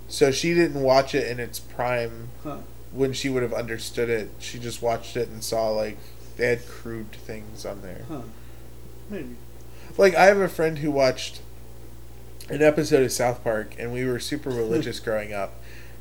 so 0.08 0.32
she 0.32 0.54
didn't 0.54 0.82
watch 0.82 1.16
it 1.16 1.28
in 1.30 1.40
its 1.40 1.60
prime 1.60 2.30
huh. 2.44 2.58
when 2.92 3.14
she 3.14 3.30
would 3.30 3.44
have 3.44 3.54
understood 3.54 4.10
it. 4.10 4.30
She 4.40 4.60
just 4.60 4.82
watched 4.82 5.18
it 5.18 5.30
and 5.30 5.44
saw 5.44 5.70
like 5.70 5.98
they 6.38 6.48
had 6.48 6.68
crude 6.68 7.12
things 7.12 7.66
on 7.66 7.82
there. 7.82 8.06
Huh. 8.08 8.22
Maybe. 9.10 9.36
Like 9.98 10.16
I 10.16 10.26
have 10.26 10.38
a 10.38 10.50
friend 10.50 10.80
who 10.80 10.92
watched 10.92 11.42
an 12.50 12.62
episode 12.62 13.04
of 13.04 13.12
South 13.12 13.44
Park, 13.44 13.76
and 13.78 13.94
we 13.94 14.06
were 14.06 14.20
super 14.20 14.50
religious 14.52 15.00
growing 15.00 15.34
up. 15.34 15.56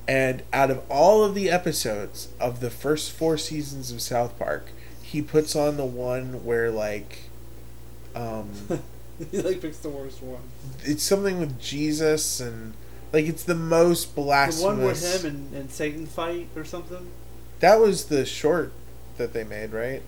And 0.09 0.43
out 0.53 0.71
of 0.71 0.83
all 0.91 1.25
of 1.25 1.35
the 1.35 1.49
episodes 1.49 2.29
of 2.41 2.61
the 2.61 2.71
first 2.71 3.13
four 3.13 3.39
seasons 3.39 3.93
of 3.93 4.01
South 4.03 4.37
Park, 4.39 4.67
he 5.01 5.23
puts 5.23 5.55
on 5.55 5.77
the 5.77 5.85
one 5.85 6.45
where 6.45 6.71
like, 6.71 7.31
um, 8.17 8.51
he 9.31 9.41
like 9.41 9.61
picks 9.61 9.79
the 9.79 9.89
worst 9.89 10.23
one. 10.23 10.43
it's 10.83 11.05
something 11.05 11.39
with 11.39 11.61
Jesus 11.61 12.41
and 12.41 12.75
like 13.13 13.27
it's 13.27 13.45
the 13.45 13.55
most 13.55 14.15
blasphemous. 14.15 14.61
The 14.61 14.67
one 14.67 14.83
with 14.83 15.25
him 15.25 15.31
and, 15.35 15.55
and 15.55 15.71
Satan 15.71 16.07
fight 16.07 16.49
or 16.57 16.65
something. 16.65 17.09
that 17.61 17.79
was 17.81 18.07
the 18.07 18.25
short 18.27 18.73
that 19.19 19.33
they 19.33 19.45
made, 19.45 19.73
right? 19.73 20.03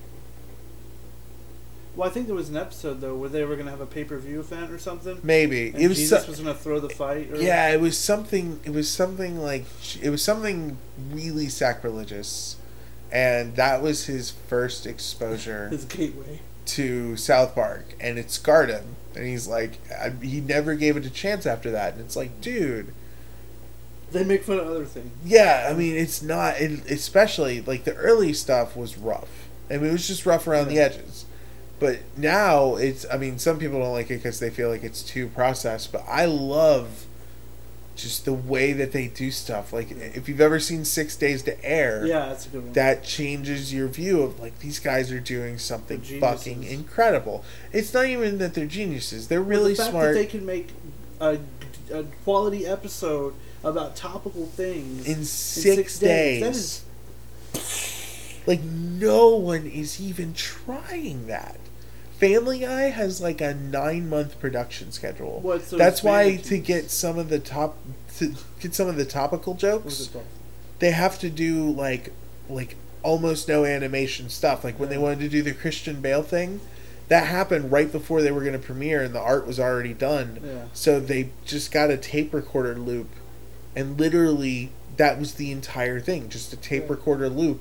Well, 1.96 2.09
I 2.09 2.12
think 2.12 2.26
there 2.26 2.34
was 2.34 2.48
an 2.48 2.57
episode 2.57 3.00
though 3.00 3.14
where 3.14 3.28
they 3.28 3.44
were 3.44 3.55
gonna 3.55 3.70
have 3.70 3.80
a 3.80 3.86
pay 3.86 4.02
per 4.05 4.18
view 4.18 4.40
event 4.40 4.70
or 4.72 4.78
something. 4.78 5.20
Maybe 5.22 5.68
it 5.76 5.88
was. 5.88 5.98
Jesus 5.98 6.24
so- 6.24 6.28
was 6.30 6.40
gonna 6.40 6.55
throw 6.55 6.80
the 6.80 6.88
fight. 6.88 7.30
Or 7.30 7.36
Yeah, 7.36 7.68
it 7.70 7.80
was 7.80 7.96
something. 7.96 8.59
It 8.64 8.70
was 8.70 8.88
something 8.90 9.38
like 9.38 9.64
it 10.02 10.11
was 10.11 10.22
something 10.22 10.78
really 11.12 11.48
sacrilegious, 11.48 12.57
and 13.12 13.55
that 13.57 13.80
was 13.80 14.07
his 14.07 14.30
first 14.32 14.86
exposure 14.86 15.68
his 15.70 15.84
gateway. 15.84 16.40
to 16.66 17.16
South 17.16 17.55
Park, 17.55 17.94
and 18.00 18.18
it 18.18 18.30
scarred 18.32 18.70
him. 18.70 18.96
And 19.16 19.26
he's 19.26 19.46
like, 19.46 19.78
I, 19.90 20.10
he 20.24 20.40
never 20.40 20.74
gave 20.74 20.96
it 20.96 21.06
a 21.06 21.10
chance 21.10 21.46
after 21.46 21.70
that. 21.70 21.92
And 21.94 22.00
it's 22.02 22.16
like, 22.16 22.40
dude, 22.40 22.92
They 24.12 24.24
make 24.24 24.44
fun 24.44 24.58
of 24.58 24.66
other 24.66 24.84
things. 24.84 25.10
yeah. 25.24 25.68
I 25.70 25.74
mean, 25.74 25.96
it's 25.96 26.22
not. 26.22 26.60
It, 26.60 26.88
especially 26.90 27.60
like 27.62 27.84
the 27.84 27.94
early 27.94 28.32
stuff 28.32 28.76
was 28.76 28.96
rough. 28.98 29.48
I 29.70 29.76
mean, 29.78 29.86
it 29.90 29.92
was 29.92 30.06
just 30.06 30.26
rough 30.26 30.46
around 30.46 30.68
the 30.68 30.78
edges. 30.78 31.24
But 31.80 32.00
now 32.16 32.76
it's. 32.76 33.04
I 33.12 33.16
mean, 33.16 33.38
some 33.38 33.58
people 33.58 33.80
don't 33.80 33.92
like 33.92 34.10
it 34.10 34.16
because 34.16 34.38
they 34.40 34.50
feel 34.50 34.68
like 34.68 34.84
it's 34.84 35.02
too 35.02 35.28
processed. 35.28 35.90
But 35.92 36.04
I 36.08 36.24
love 36.26 37.06
just 37.97 38.24
the 38.24 38.32
way 38.32 38.72
that 38.72 38.92
they 38.92 39.07
do 39.09 39.30
stuff. 39.30 39.72
Like 39.72 39.90
if 39.90 40.28
you've 40.28 40.40
ever 40.40 40.59
seen 40.59 40.84
Six 40.84 41.16
Days 41.16 41.42
to 41.45 41.64
Air, 41.64 42.05
Yeah, 42.07 42.26
that's 42.26 42.47
a 42.47 42.49
good 42.51 42.64
one. 42.64 42.72
that 42.72 43.05
changes 43.05 43.72
your 43.72 43.88
view 43.88 44.22
of 44.22 44.40
like 44.40 44.59
these 44.59 44.78
guys 44.78 45.12
are 45.12 45.20
doing 45.20 45.59
something 45.59 46.01
fucking 46.20 46.64
incredible. 46.64 47.45
It's 47.72 47.95
not 47.95 48.07
even 48.07 48.38
that 48.38 48.55
they're 48.55 48.66
geniuses; 48.66 49.28
they're 49.28 49.40
Well, 49.40 49.49
really 49.51 49.70
the 49.72 49.76
fact 49.78 49.90
smart 49.90 50.07
That 50.14 50.20
they 50.20 50.26
can 50.26 50.45
make 50.45 50.68
a, 51.20 51.38
a 51.92 52.03
quality 52.24 52.66
episode 52.66 53.34
about 53.62 53.97
topical 53.97 54.47
things 54.47 55.07
in 55.09 55.24
six, 55.24 55.74
six 55.76 55.99
days. 55.99 56.40
days. 56.42 56.84
That 57.53 57.61
is- 57.61 58.40
Like 58.47 58.62
no 58.62 59.36
one 59.36 59.66
is 59.66 60.01
even 60.01 60.34
trying 60.34 61.28
that. 61.28 61.57
Family 62.29 62.61
Guy 62.61 62.83
has 62.85 63.20
like 63.20 63.41
a 63.41 63.55
nine 63.55 64.09
month 64.09 64.39
production 64.41 64.93
schedule. 64.93 65.41
What, 65.41 65.62
so 65.62 65.77
That's 65.77 66.03
why 66.03 66.25
managed- 66.25 66.45
to 66.47 66.59
get 66.59 66.91
some 66.91 67.18
of 67.18 67.29
the 67.29 67.39
top 67.39 67.77
to 68.18 68.35
get 68.61 68.75
some 68.75 68.89
of 68.89 68.97
the 68.97 69.05
topical 69.05 69.55
jokes. 69.55 70.01
is 70.01 70.07
it 70.09 70.12
called? 70.12 70.25
they 70.79 70.91
have 70.91 71.18
to 71.20 71.31
do 71.31 71.70
like 71.70 72.12
like 72.49 72.77
almost 73.03 73.49
no 73.49 73.64
animation 73.64 74.29
stuff. 74.31 74.64
Like 74.64 74.79
when 74.81 74.89
they 74.89 74.99
wanted 74.99 75.20
to 75.20 75.29
do 75.29 75.43
the 75.43 75.53
Christian 75.53 76.01
Bale 76.01 76.22
thing, 76.22 76.61
that 77.09 77.27
happened 77.27 77.70
right 77.70 77.91
before 77.93 78.22
they 78.22 78.31
were 78.33 78.41
going 78.41 78.55
to 78.55 78.59
premiere, 78.59 79.03
and 79.03 79.14
the 79.14 79.20
art 79.20 79.47
was 79.47 79.61
already 79.61 79.93
done. 79.95 80.41
Yeah. 80.43 80.64
So 80.72 81.01
they 81.01 81.31
just 81.45 81.70
got 81.72 81.91
a 81.91 81.97
tape 81.99 82.33
recorder 82.33 82.75
loop, 82.77 83.11
and 83.77 83.99
literally 84.01 84.70
that 84.97 85.18
was 85.18 85.35
the 85.35 85.51
entire 85.51 86.01
thing, 86.01 86.29
just 86.31 86.53
a 86.53 86.57
tape 86.57 86.85
Yeah. 86.85 86.93
recorder 86.93 87.29
loop, 87.29 87.61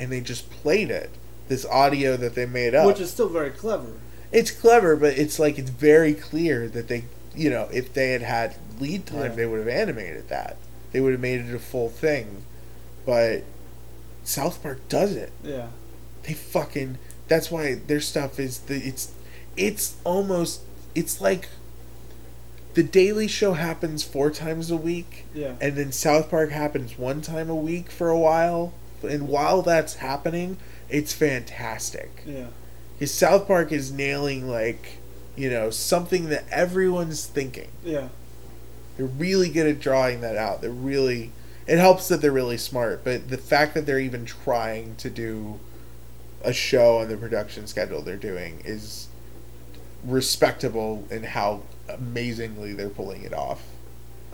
and 0.00 0.10
they 0.10 0.20
just 0.22 0.48
played 0.50 0.90
it. 0.90 1.10
This 1.48 1.64
audio 1.66 2.16
that 2.16 2.34
they 2.34 2.46
made 2.46 2.74
up. 2.74 2.86
Which 2.86 3.00
is 3.00 3.10
still 3.10 3.28
very 3.28 3.50
clever. 3.50 3.92
it's 4.30 4.50
clever, 4.50 4.94
but 4.96 5.16
it's 5.18 5.38
like 5.38 5.58
it's 5.58 5.70
very 5.70 6.12
clear 6.14 6.68
that 6.68 6.88
they, 6.88 7.04
you 7.34 7.48
know, 7.50 7.68
if 7.72 7.92
they 7.94 8.10
had 8.12 8.22
had 8.22 8.56
lead 8.78 9.06
time, 9.06 9.22
Yeah. 9.22 9.28
they 9.36 9.46
would 9.46 9.58
have 9.58 9.68
animated 9.68 10.28
that. 10.28 10.56
They 10.92 11.00
would 11.00 11.12
have 11.12 11.20
made 11.20 11.40
it 11.40 11.54
a 11.54 11.58
full 11.58 11.88
thing. 11.88 12.42
But 13.06 13.44
South 14.24 14.62
Park 14.62 14.86
does 14.88 15.16
it. 15.16 15.32
Yeah. 15.42 15.68
They 16.24 16.34
fucking. 16.34 16.98
That's 17.28 17.50
why 17.50 17.74
their 17.74 18.00
stuff 18.00 18.38
is 18.38 18.58
the. 18.60 18.76
It's, 18.76 19.12
it's 19.56 19.96
almost. 20.04 20.60
It's 20.94 21.20
like. 21.20 21.48
The 22.74 22.82
Daily 22.84 23.26
Show 23.26 23.54
happens 23.54 24.04
four 24.04 24.30
times 24.30 24.70
a 24.70 24.76
week, 24.76 25.24
Yeah. 25.34 25.54
and 25.60 25.74
then 25.74 25.90
South 25.90 26.30
Park 26.30 26.50
happens 26.50 26.96
one 26.96 27.22
time 27.22 27.50
a 27.50 27.54
week 27.56 27.90
for 27.90 28.08
a 28.08 28.18
while. 28.18 28.72
And 29.02 29.26
while 29.26 29.62
that's 29.62 29.94
happening, 29.96 30.58
it's 30.88 31.12
fantastic. 31.12 32.22
Yeah. 32.26 32.46
Because 32.94 33.12
South 33.14 33.46
Park 33.46 33.72
is 33.72 33.92
nailing 33.92 34.48
like, 34.48 34.98
you 35.36 35.48
know, 35.50 35.70
something 35.70 36.28
that 36.30 36.44
everyone's 36.50 37.26
thinking. 37.26 37.68
Yeah. 37.84 38.08
They're 38.96 39.06
really 39.06 39.48
good 39.48 39.66
at 39.66 39.80
drawing 39.80 40.20
that 40.22 40.36
out. 40.36 40.60
They're 40.60 40.70
really. 40.70 41.32
It 41.66 41.78
helps 41.78 42.08
that 42.08 42.22
they're 42.22 42.32
really 42.32 42.56
smart, 42.56 43.04
but 43.04 43.28
the 43.28 43.36
fact 43.36 43.74
that 43.74 43.84
they're 43.84 44.00
even 44.00 44.24
trying 44.24 44.96
to 44.96 45.10
do 45.10 45.60
a 46.42 46.52
show 46.52 46.98
on 46.98 47.08
the 47.08 47.16
production 47.16 47.66
schedule 47.66 48.00
they're 48.00 48.16
doing 48.16 48.62
is 48.64 49.08
respectable 50.02 51.06
in 51.10 51.24
how 51.24 51.62
amazingly 51.86 52.72
they're 52.72 52.88
pulling 52.88 53.22
it 53.22 53.34
off. 53.34 53.62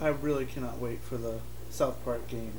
I 0.01 0.09
really 0.09 0.47
cannot 0.47 0.79
wait 0.79 1.03
for 1.03 1.17
the 1.17 1.41
South 1.71 2.03
Park 2.05 2.29
game. 2.29 2.53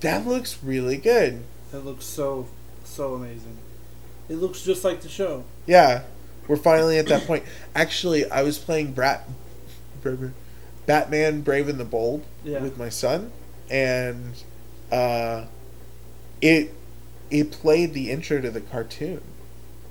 That 0.00 0.26
looks 0.26 0.62
really 0.62 0.98
good. 0.98 1.42
It 1.72 1.78
looks 1.78 2.04
so 2.04 2.48
so 2.92 3.14
amazing. 3.14 3.56
It 4.28 4.36
looks 4.36 4.62
just 4.62 4.84
like 4.84 5.00
the 5.00 5.08
show. 5.08 5.44
Yeah, 5.66 6.02
we're 6.48 6.56
finally 6.56 6.98
at 6.98 7.06
that 7.06 7.26
point. 7.26 7.44
Actually, 7.74 8.30
I 8.30 8.42
was 8.42 8.58
playing 8.58 8.92
Brat, 8.92 9.28
Batman 10.86 11.42
Brave 11.42 11.68
and 11.68 11.78
the 11.78 11.84
Bold 11.84 12.24
Yeah. 12.44 12.60
with 12.60 12.78
my 12.78 12.88
son, 12.88 13.32
and 13.70 14.34
uh, 14.90 15.46
it 16.40 16.74
it 17.30 17.50
played 17.50 17.94
the 17.94 18.10
intro 18.10 18.40
to 18.40 18.50
the 18.50 18.60
cartoon 18.60 19.22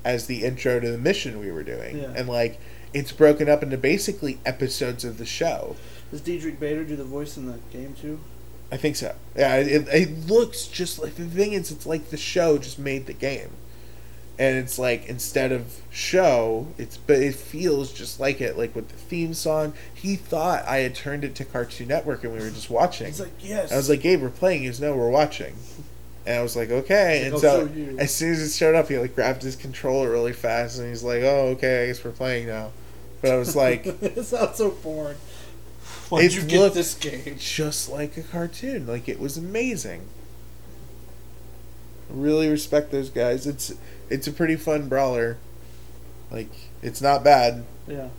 as 0.06 0.28
the 0.28 0.44
intro 0.44 0.80
to 0.80 0.91
the 0.91 0.98
mission 0.98 1.40
we 1.40 1.52
were 1.52 1.64
doing, 1.64 1.98
Yeah. 1.99 2.14
and 2.15 2.28
like 2.28 2.60
it's 2.94 3.11
broken 3.11 3.48
up 3.49 3.64
into 3.64 3.78
basically 3.78 4.40
episodes 4.45 5.03
of 5.06 5.18
the 5.18 5.26
show. 5.26 5.76
Does 6.11 6.22
Diedrich 6.22 6.60
Bader 6.60 6.84
do 6.84 6.95
the 6.95 7.06
voice 7.06 7.38
in 7.38 7.45
the 7.48 7.57
game 7.72 7.95
too? 7.99 8.19
I 8.72 8.77
think 8.77 8.95
so. 8.95 9.14
Yeah, 9.35 9.57
it, 9.57 9.88
it 9.89 10.27
looks 10.27 10.68
just 10.68 10.99
like 10.99 11.15
the 11.15 11.26
thing 11.26 11.53
is, 11.53 11.72
it's 11.72 11.85
like 11.85 12.10
the 12.10 12.18
show 12.18 12.57
just 12.57 12.80
made 12.80 13.06
the 13.06 13.14
game, 13.14 13.49
and 14.39 14.57
it's 14.57 14.80
like 14.80 15.07
instead 15.07 15.52
of 15.52 15.81
show, 15.91 16.68
it's 16.77 16.98
but 16.98 17.18
it 17.18 17.35
feels 17.35 17.91
just 17.91 18.19
like 18.19 18.39
it. 18.39 18.57
Like 18.57 18.76
with 18.76 18.88
the 18.89 18.95
theme 18.95 19.34
song, 19.34 19.73
he 19.93 20.15
thought 20.15 20.65
I 20.65 20.77
had 20.77 20.95
turned 20.95 21.23
it 21.23 21.35
to 21.35 21.45
Cartoon 21.45 21.89
Network 21.89 22.23
and 22.23 22.34
we 22.34 22.39
were 22.39 22.49
just 22.49 22.69
watching. 22.69 23.07
He's 23.07 23.19
like, 23.19 23.34
yes. 23.39 23.72
I 23.72 23.77
was 23.77 23.89
like, 23.89 24.02
Gabe, 24.02 24.22
we're 24.22 24.30
playing. 24.30 24.61
He 24.61 24.68
goes, 24.68 24.80
No, 24.80 24.95
we're 24.95 25.10
watching. 25.10 25.56
And 26.26 26.38
I 26.38 26.43
was 26.43 26.56
like, 26.56 26.69
okay. 26.69 27.27
And 27.27 27.39
so 27.39 27.68
as 27.98 28.14
soon 28.14 28.34
as 28.34 28.41
it 28.41 28.56
showed 28.56 28.76
up, 28.76 28.89
he 28.89 28.98
like 28.98 29.15
grabbed 29.15 29.41
his 29.41 29.56
controller 29.56 30.11
really 30.11 30.34
fast 30.34 30.80
and 30.80 30.88
he's 30.88 31.03
like, 31.03 31.22
oh, 31.23 31.48
okay, 31.56 31.84
I 31.84 31.88
guess 31.88 32.03
we're 32.03 32.11
playing 32.11 32.48
now. 32.48 32.72
But 33.22 33.31
I 33.31 33.38
was 33.38 33.56
like, 33.56 33.85
it 34.02 34.23
sounds 34.23 34.57
so 34.57 34.72
boring. 34.72 35.18
Why 36.11 36.21
did 36.23 36.31
It 36.33 36.35
you 36.35 36.41
get 36.43 36.59
looked- 36.59 36.75
this 36.75 36.93
game? 36.93 37.38
just 37.39 37.89
like 37.89 38.17
a 38.17 38.21
cartoon. 38.21 38.85
Like 38.85 39.07
it 39.07 39.17
was 39.19 39.38
amazing. 39.38 40.01
Really 42.09 42.49
respect 42.49 42.91
those 42.91 43.09
guys. 43.09 43.47
It's 43.47 43.73
it's 44.09 44.27
a 44.27 44.31
pretty 44.33 44.57
fun 44.57 44.89
brawler. 44.89 45.38
Like 46.29 46.49
it's 46.81 47.01
not 47.01 47.23
bad. 47.23 47.63
Yeah. 47.88 48.09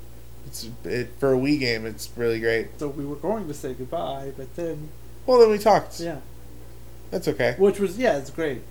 It's 0.47 0.69
it 0.85 1.11
for 1.19 1.35
a 1.35 1.37
Wii 1.37 1.61
game. 1.61 1.85
It's 1.85 2.09
really 2.17 2.41
great. 2.41 2.69
So 2.79 2.89
we 2.89 3.05
were 3.05 3.17
going 3.17 3.47
to 3.49 3.55
say 3.55 3.75
goodbye, 3.75 4.33
but 4.37 4.57
then 4.57 4.89
Well, 5.27 5.39
then 5.39 5.51
we 5.51 5.59
talked. 5.59 6.01
yeah, 6.01 6.19
That's 7.11 7.29
okay. 7.29 7.55
which 7.59 7.79
was 7.79 7.99
yeah, 7.99 8.17
it's 8.17 8.31
great. 8.31 8.63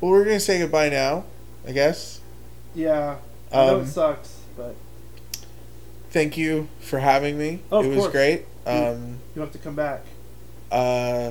Well, 0.00 0.12
we're 0.12 0.24
gonna 0.24 0.38
say 0.40 0.60
goodbye 0.60 0.88
now. 0.90 1.24
I 1.66 1.72
guess. 1.72 2.20
Yeah, 2.74 3.16
I 3.52 3.66
know 3.66 3.76
Um, 3.78 3.82
it 3.82 3.88
sucks, 3.88 4.36
but 4.56 4.76
Thank 6.18 6.36
you 6.36 6.68
for 6.80 6.98
having 6.98 7.38
me. 7.38 7.60
Oh, 7.70 7.80
it 7.80 7.90
was 7.90 7.98
course. 7.98 8.10
great. 8.10 8.44
Um, 8.66 9.20
you 9.36 9.40
have 9.40 9.52
to 9.52 9.58
come 9.58 9.76
back. 9.76 10.02
uh, 10.72 11.30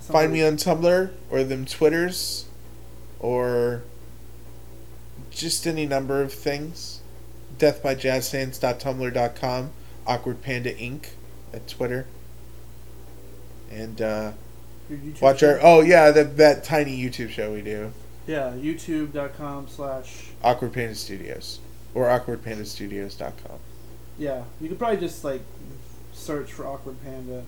find 0.00 0.32
me 0.32 0.44
on 0.44 0.56
Tumblr 0.56 1.12
or 1.30 1.44
them 1.44 1.64
Twitters, 1.64 2.46
or 3.20 3.84
just 5.30 5.64
any 5.64 5.86
number 5.86 6.20
of 6.22 6.32
things. 6.32 7.02
Deathbyjazzhands.tumblr.com, 7.58 9.70
Awkward 10.08 10.42
Panda 10.42 10.74
Inc. 10.74 11.10
at 11.52 11.68
Twitter, 11.68 12.06
and 13.70 14.02
uh, 14.02 14.32
watch 15.20 15.44
our 15.44 15.60
oh 15.62 15.82
yeah 15.82 16.10
that 16.10 16.36
that 16.36 16.64
tiny 16.64 17.00
YouTube 17.00 17.30
show 17.30 17.52
we 17.52 17.62
do, 17.62 17.92
yeah 18.26 18.54
YouTube.com 18.56 19.68
slash 19.68 20.30
Awkward 20.42 20.72
Panda 20.72 20.96
Studios, 20.96 21.60
or 21.94 22.06
AwkwardPandaStudios.com. 22.06 23.58
yeah. 24.18 24.44
You 24.60 24.68
could 24.68 24.78
probably 24.78 24.98
just 24.98 25.24
like 25.24 25.42
search 26.12 26.52
for 26.52 26.66
awkward 26.66 27.02
panda, 27.02 27.44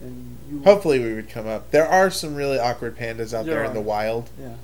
and 0.00 0.36
you 0.50 0.62
Hopefully 0.64 0.98
we 0.98 1.12
would 1.14 1.28
come 1.28 1.46
up. 1.46 1.70
There 1.70 1.86
are 1.86 2.10
some 2.10 2.34
really 2.34 2.58
awkward 2.58 2.96
pandas 2.96 3.34
out 3.34 3.44
There 3.46 3.56
there 3.56 3.64
in 3.64 3.74
the 3.74 3.80
wild, 3.80 4.30
yeah. 4.40 4.54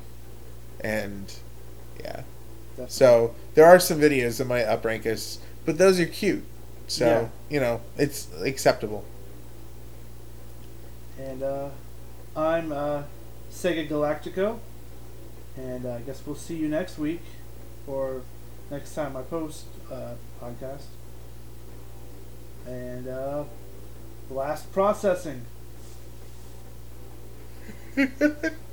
and 0.80 1.32
yeah. 2.00 2.22
Definitely. 2.70 2.92
So 2.92 3.34
there 3.54 3.64
are 3.66 3.78
some 3.80 3.98
videos 3.98 4.38
that 4.38 4.46
might 4.46 4.64
uprank 4.66 5.06
us, 5.06 5.38
but 5.64 5.78
those 5.78 5.98
are 5.98 6.06
cute. 6.06 6.44
So 6.88 7.06
Yeah. 7.06 7.28
you 7.50 7.60
know 7.60 7.80
it's 7.98 8.28
acceptable. 8.44 9.04
And 11.18 11.42
uh, 11.42 11.68
I'm 12.36 12.70
uh, 12.72 13.02
Sega 13.50 13.88
Galactico, 13.88 14.58
and 15.56 15.86
uh, 15.86 15.94
I 15.94 16.00
guess 16.00 16.22
we'll 16.26 16.36
see 16.36 16.56
you 16.56 16.68
next 16.68 16.98
week, 16.98 17.22
or 17.86 18.20
next 18.70 18.94
time 18.94 19.16
I 19.16 19.22
post 19.22 19.66
uh, 19.90 20.14
podcast. 20.40 20.84
And 22.66 23.08
uh, 23.08 23.44
blast 24.28 24.72
processing. 24.72 25.42